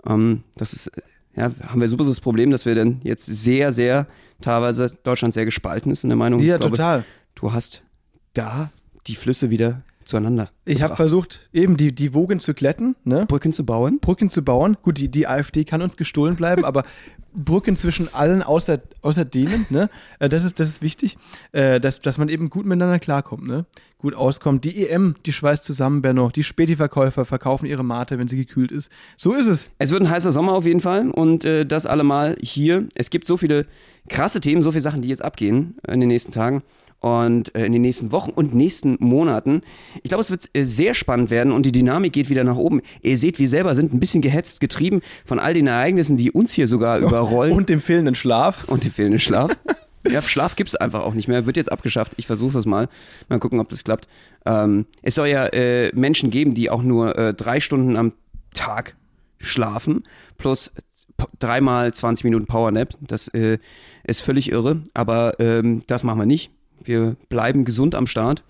Ähm, 0.06 0.44
das 0.56 0.74
ist, 0.74 0.88
äh, 0.88 1.02
ja, 1.36 1.52
haben 1.66 1.82
wir 1.82 1.88
super 1.88 2.04
so 2.04 2.12
das 2.12 2.20
Problem, 2.20 2.52
dass 2.52 2.66
wir 2.66 2.76
dann 2.76 3.00
jetzt 3.04 3.26
sehr, 3.26 3.72
sehr, 3.72 4.08
teilweise 4.42 4.88
Deutschland 5.04 5.34
sehr 5.34 5.46
gespalten 5.46 5.92
ist 5.92 6.04
in 6.04 6.10
der 6.10 6.18
Meinung. 6.18 6.42
Ja, 6.42 6.58
glaube, 6.58 6.76
total. 6.76 7.04
Du 7.36 7.54
hast 7.54 7.84
da 8.34 8.72
die 9.08 9.16
Flüsse 9.16 9.50
wieder 9.50 9.82
zueinander. 10.06 10.50
Ich 10.66 10.82
habe 10.82 10.96
versucht, 10.96 11.50
eben 11.54 11.78
die, 11.78 11.94
die 11.94 12.14
Wogen 12.14 12.40
zu 12.40 12.54
glätten, 12.54 12.96
ne? 13.04 13.26
Brücken 13.28 13.54
zu 13.54 13.66
bauen. 13.66 14.00
Brücken 14.00 14.30
zu 14.30 14.44
bauen. 14.44 14.78
Gut, 14.82 14.98
die, 14.98 15.10
die 15.10 15.28
AfD 15.28 15.64
kann 15.64 15.82
uns 15.82 15.98
gestohlen 15.98 16.36
bleiben, 16.36 16.66
aber 16.66 16.84
Brücken 17.34 17.78
zwischen 17.78 18.14
allen 18.14 18.44
außer, 18.44 18.82
außer 19.02 19.24
denen, 19.26 19.66
ne? 19.70 19.90
Äh, 20.20 20.30
Das 20.30 20.44
ist, 20.44 20.60
das 20.60 20.68
ist 20.68 20.82
wichtig, 20.82 21.18
äh, 21.54 21.80
dass, 21.80 22.02
dass 22.02 22.18
man 22.18 22.30
eben 22.30 22.50
gut 22.50 22.66
miteinander 22.66 23.00
klarkommt, 23.00 23.48
ne? 23.48 23.66
Gut 24.00 24.16
auskommt. 24.16 24.66
Die 24.66 24.88
EM, 24.88 25.16
die 25.26 25.32
schweißt 25.32 25.64
zusammen, 25.64 26.02
Benno. 26.02 26.30
Die 26.30 26.44
Späti-Verkäufer 26.44 27.24
verkaufen 27.24 27.66
ihre 27.68 27.84
Mate, 27.84 28.18
wenn 28.18 28.28
sie 28.28 28.38
gekühlt 28.38 28.72
ist. 28.72 28.92
So 29.16 29.34
ist 29.34 29.48
es. 29.48 29.68
Es 29.78 29.92
wird 29.92 30.02
ein 30.02 30.10
heißer 30.10 30.32
Sommer 30.32 30.54
auf 30.54 30.66
jeden 30.66 30.82
Fall 30.82 31.10
und 31.12 31.46
äh, 31.46 31.66
das 31.66 31.86
allemal 31.86 32.36
hier. 32.42 32.88
Es 32.96 33.10
gibt 33.12 33.28
so 33.28 33.38
viele 33.38 33.66
krasse 34.10 34.42
Themen, 34.42 34.64
so 34.64 34.72
viele 34.72 34.82
Sachen, 34.82 35.02
die 35.02 35.10
jetzt 35.10 35.24
abgehen 35.24 35.76
in 35.88 36.00
den 36.00 36.10
nächsten 36.10 36.32
Tagen 36.32 36.64
und 37.02 37.54
äh, 37.56 37.66
in 37.66 37.74
den 37.74 37.82
nächsten 37.82 38.12
Wochen 38.12 38.30
und 38.30 38.56
nächsten 38.56 38.96
Monaten. 39.00 39.64
Ich 40.04 40.10
glaube, 40.10 40.22
es 40.22 40.32
wird 40.32 40.50
äh, 40.54 40.64
sehr 40.64 40.94
spannend 40.94 41.30
werden 41.32 41.52
und 41.52 41.66
die 41.66 41.72
Dynamik 41.72 42.14
geht 42.14 42.30
wieder 42.30 42.44
nach 42.44 42.56
oben. 42.56 42.82
Ihr 43.02 43.18
seht, 43.18 43.40
wir 43.40 43.50
selber 43.50 43.76
sind 43.76 43.94
ein 43.94 44.00
bisschen 44.00 44.22
gehetzt, 44.22 44.62
getrieben 44.62 45.02
von 45.26 45.40
all 45.40 45.54
den 45.54 45.68
Ereignissen, 45.68 46.16
die 46.16 46.32
uns 46.32 46.54
hier 46.54 46.68
sogar 46.68 47.00
überrollen 47.00 47.54
Und 47.54 47.70
dem 47.70 47.82
fehlenden 47.82 48.16
Schlaf. 48.16 48.66
und 48.70 48.84
dem 48.84 48.92
fehlenden 48.92 49.20
Schlaf. 49.20 49.52
Ja, 50.10 50.22
Schlaf 50.22 50.56
gibt 50.56 50.70
es 50.70 50.76
einfach 50.76 51.02
auch 51.02 51.14
nicht 51.14 51.28
mehr. 51.28 51.46
Wird 51.46 51.58
jetzt 51.58 51.72
abgeschafft. 51.72 52.14
Ich 52.18 52.26
versuche 52.28 52.58
es 52.58 52.66
mal. 52.66 52.88
Mal 53.30 53.40
gucken, 53.40 53.60
ob 53.60 53.70
das 53.70 53.84
klappt. 53.84 54.08
Ähm, 54.46 54.86
es 55.02 55.16
soll 55.16 55.28
ja 55.28 55.46
äh, 55.48 55.92
Menschen 55.96 56.30
geben, 56.32 56.54
die 56.54 56.70
auch 56.70 56.82
nur 56.82 57.18
äh, 57.18 57.34
drei 57.34 57.60
Stunden 57.60 57.96
am 57.98 58.14
Tag 58.54 58.96
schlafen, 59.40 60.04
plus 60.38 60.72
dreimal 61.40 61.94
20 61.94 62.24
Minuten 62.24 62.46
Powernap. 62.46 62.96
Das 63.02 63.28
äh, 63.30 63.60
ist 64.04 64.22
völlig 64.22 64.52
irre, 64.52 64.82
aber 64.94 65.40
ähm, 65.40 65.84
das 65.88 66.04
machen 66.04 66.20
wir 66.20 66.26
nicht. 66.26 66.52
Wir 66.84 67.16
bleiben 67.30 67.66
gesund 67.66 67.96
am 67.96 68.08
Start. 68.08 68.44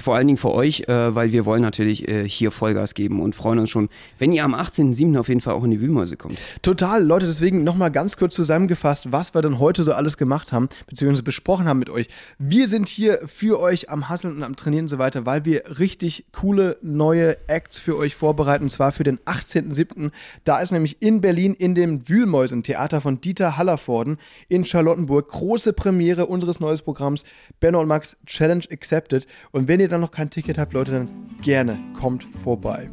Vor 0.00 0.14
allen 0.14 0.28
Dingen 0.28 0.36
für 0.36 0.52
euch, 0.52 0.88
äh, 0.88 1.14
weil 1.14 1.32
wir 1.32 1.44
wollen 1.44 1.62
natürlich 1.62 2.08
äh, 2.08 2.28
hier 2.28 2.52
Vollgas 2.52 2.94
geben 2.94 3.20
und 3.20 3.34
freuen 3.34 3.58
uns 3.58 3.70
schon, 3.70 3.88
wenn 4.18 4.32
ihr 4.32 4.44
am 4.44 4.54
18.07. 4.54 5.18
auf 5.18 5.28
jeden 5.28 5.40
Fall 5.40 5.54
auch 5.54 5.64
in 5.64 5.72
die 5.72 5.80
Wühlmäuse 5.80 6.16
kommt. 6.16 6.38
Total, 6.62 7.02
Leute, 7.02 7.26
deswegen 7.26 7.64
nochmal 7.64 7.90
ganz 7.90 8.16
kurz 8.16 8.36
zusammengefasst, 8.36 9.10
was 9.10 9.34
wir 9.34 9.42
denn 9.42 9.58
heute 9.58 9.82
so 9.82 9.92
alles 9.92 10.16
gemacht 10.16 10.52
haben, 10.52 10.68
beziehungsweise 10.86 11.24
besprochen 11.24 11.66
haben 11.66 11.80
mit 11.80 11.90
euch. 11.90 12.08
Wir 12.38 12.68
sind 12.68 12.88
hier 12.88 13.18
für 13.26 13.60
euch 13.60 13.90
am 13.90 14.08
Hasseln 14.08 14.36
und 14.36 14.42
am 14.44 14.54
Trainieren 14.54 14.84
und 14.84 14.90
so 14.90 14.98
weiter, 14.98 15.26
weil 15.26 15.44
wir 15.44 15.78
richtig 15.78 16.24
coole 16.32 16.76
neue 16.82 17.36
Acts 17.48 17.78
für 17.78 17.96
euch 17.96 18.14
vorbereiten, 18.14 18.64
und 18.64 18.70
zwar 18.70 18.92
für 18.92 19.04
den 19.04 19.18
18.07. 19.20 20.12
Da 20.44 20.60
ist 20.60 20.70
nämlich 20.70 21.02
in 21.02 21.20
Berlin 21.20 21.54
in 21.54 21.74
dem 21.74 22.08
Wühlmäusen 22.08 22.62
Theater 22.62 23.00
von 23.00 23.20
Dieter 23.20 23.56
Hallervorden 23.56 24.18
in 24.48 24.64
Charlottenburg 24.64 25.28
große 25.28 25.72
Premiere 25.72 26.26
unseres 26.26 26.60
neues 26.60 26.82
Programms 26.82 27.24
Benno 27.58 27.80
und 27.80 27.88
Max 27.88 28.16
Challenge 28.24 28.64
Accepted. 28.70 29.26
Und 29.50 29.66
wenn 29.80 29.84
ihr 29.86 29.88
dann 29.88 30.02
noch 30.02 30.10
kein 30.10 30.28
Ticket 30.28 30.58
habt, 30.58 30.74
Leute, 30.74 30.92
dann 30.92 31.08
gerne 31.40 31.78
kommt 31.94 32.26
vorbei. 32.44 32.90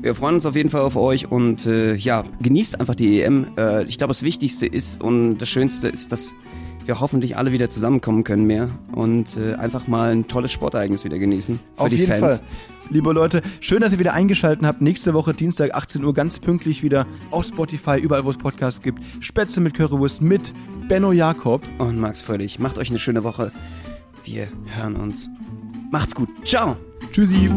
Wir 0.00 0.14
freuen 0.14 0.36
uns 0.36 0.46
auf 0.46 0.56
jeden 0.56 0.70
Fall 0.70 0.80
auf 0.80 0.96
euch 0.96 1.30
und 1.30 1.66
äh, 1.66 1.94
ja, 1.94 2.24
genießt 2.40 2.80
einfach 2.80 2.94
die 2.94 3.20
EM. 3.20 3.48
Äh, 3.58 3.84
ich 3.84 3.98
glaube, 3.98 4.08
das 4.08 4.22
Wichtigste 4.22 4.64
ist 4.64 5.02
und 5.02 5.36
das 5.36 5.50
Schönste 5.50 5.88
ist, 5.88 6.12
dass 6.12 6.32
wir 6.86 6.98
hoffentlich 6.98 7.36
alle 7.36 7.52
wieder 7.52 7.68
zusammenkommen 7.68 8.24
können 8.24 8.46
mehr 8.46 8.70
und 8.92 9.36
äh, 9.36 9.52
einfach 9.56 9.86
mal 9.86 10.12
ein 10.12 10.28
tolles 10.28 10.50
Sportereignis 10.50 11.04
wieder 11.04 11.18
genießen. 11.18 11.60
Für 11.76 11.82
Auf 11.82 11.88
die 11.90 11.96
jeden 11.96 12.08
Fans. 12.08 12.38
Fall. 12.38 12.40
Liebe 12.88 13.12
Leute, 13.12 13.42
schön, 13.60 13.82
dass 13.82 13.92
ihr 13.92 13.98
wieder 13.98 14.14
eingeschaltet 14.14 14.64
habt. 14.64 14.80
Nächste 14.80 15.12
Woche, 15.12 15.34
Dienstag, 15.34 15.74
18 15.74 16.02
Uhr, 16.02 16.14
ganz 16.14 16.38
pünktlich 16.38 16.82
wieder 16.82 17.06
auf 17.30 17.44
Spotify, 17.44 17.98
überall, 18.00 18.24
wo 18.24 18.30
es 18.30 18.38
Podcasts 18.38 18.80
gibt. 18.80 19.02
Spätzle 19.20 19.60
mit 19.60 19.74
Currywurst 19.74 20.22
mit 20.22 20.54
Benno 20.88 21.12
Jakob. 21.12 21.60
Und 21.76 22.00
Max 22.00 22.22
Fröhlich, 22.22 22.58
macht 22.58 22.78
euch 22.78 22.88
eine 22.88 22.98
schöne 22.98 23.24
Woche. 23.24 23.52
Wir 24.24 24.48
hören 24.74 24.96
uns. 24.96 25.28
Macht's 25.90 26.14
gut. 26.14 26.28
Ciao. 26.44 26.76
Tschüssi. 27.12 27.50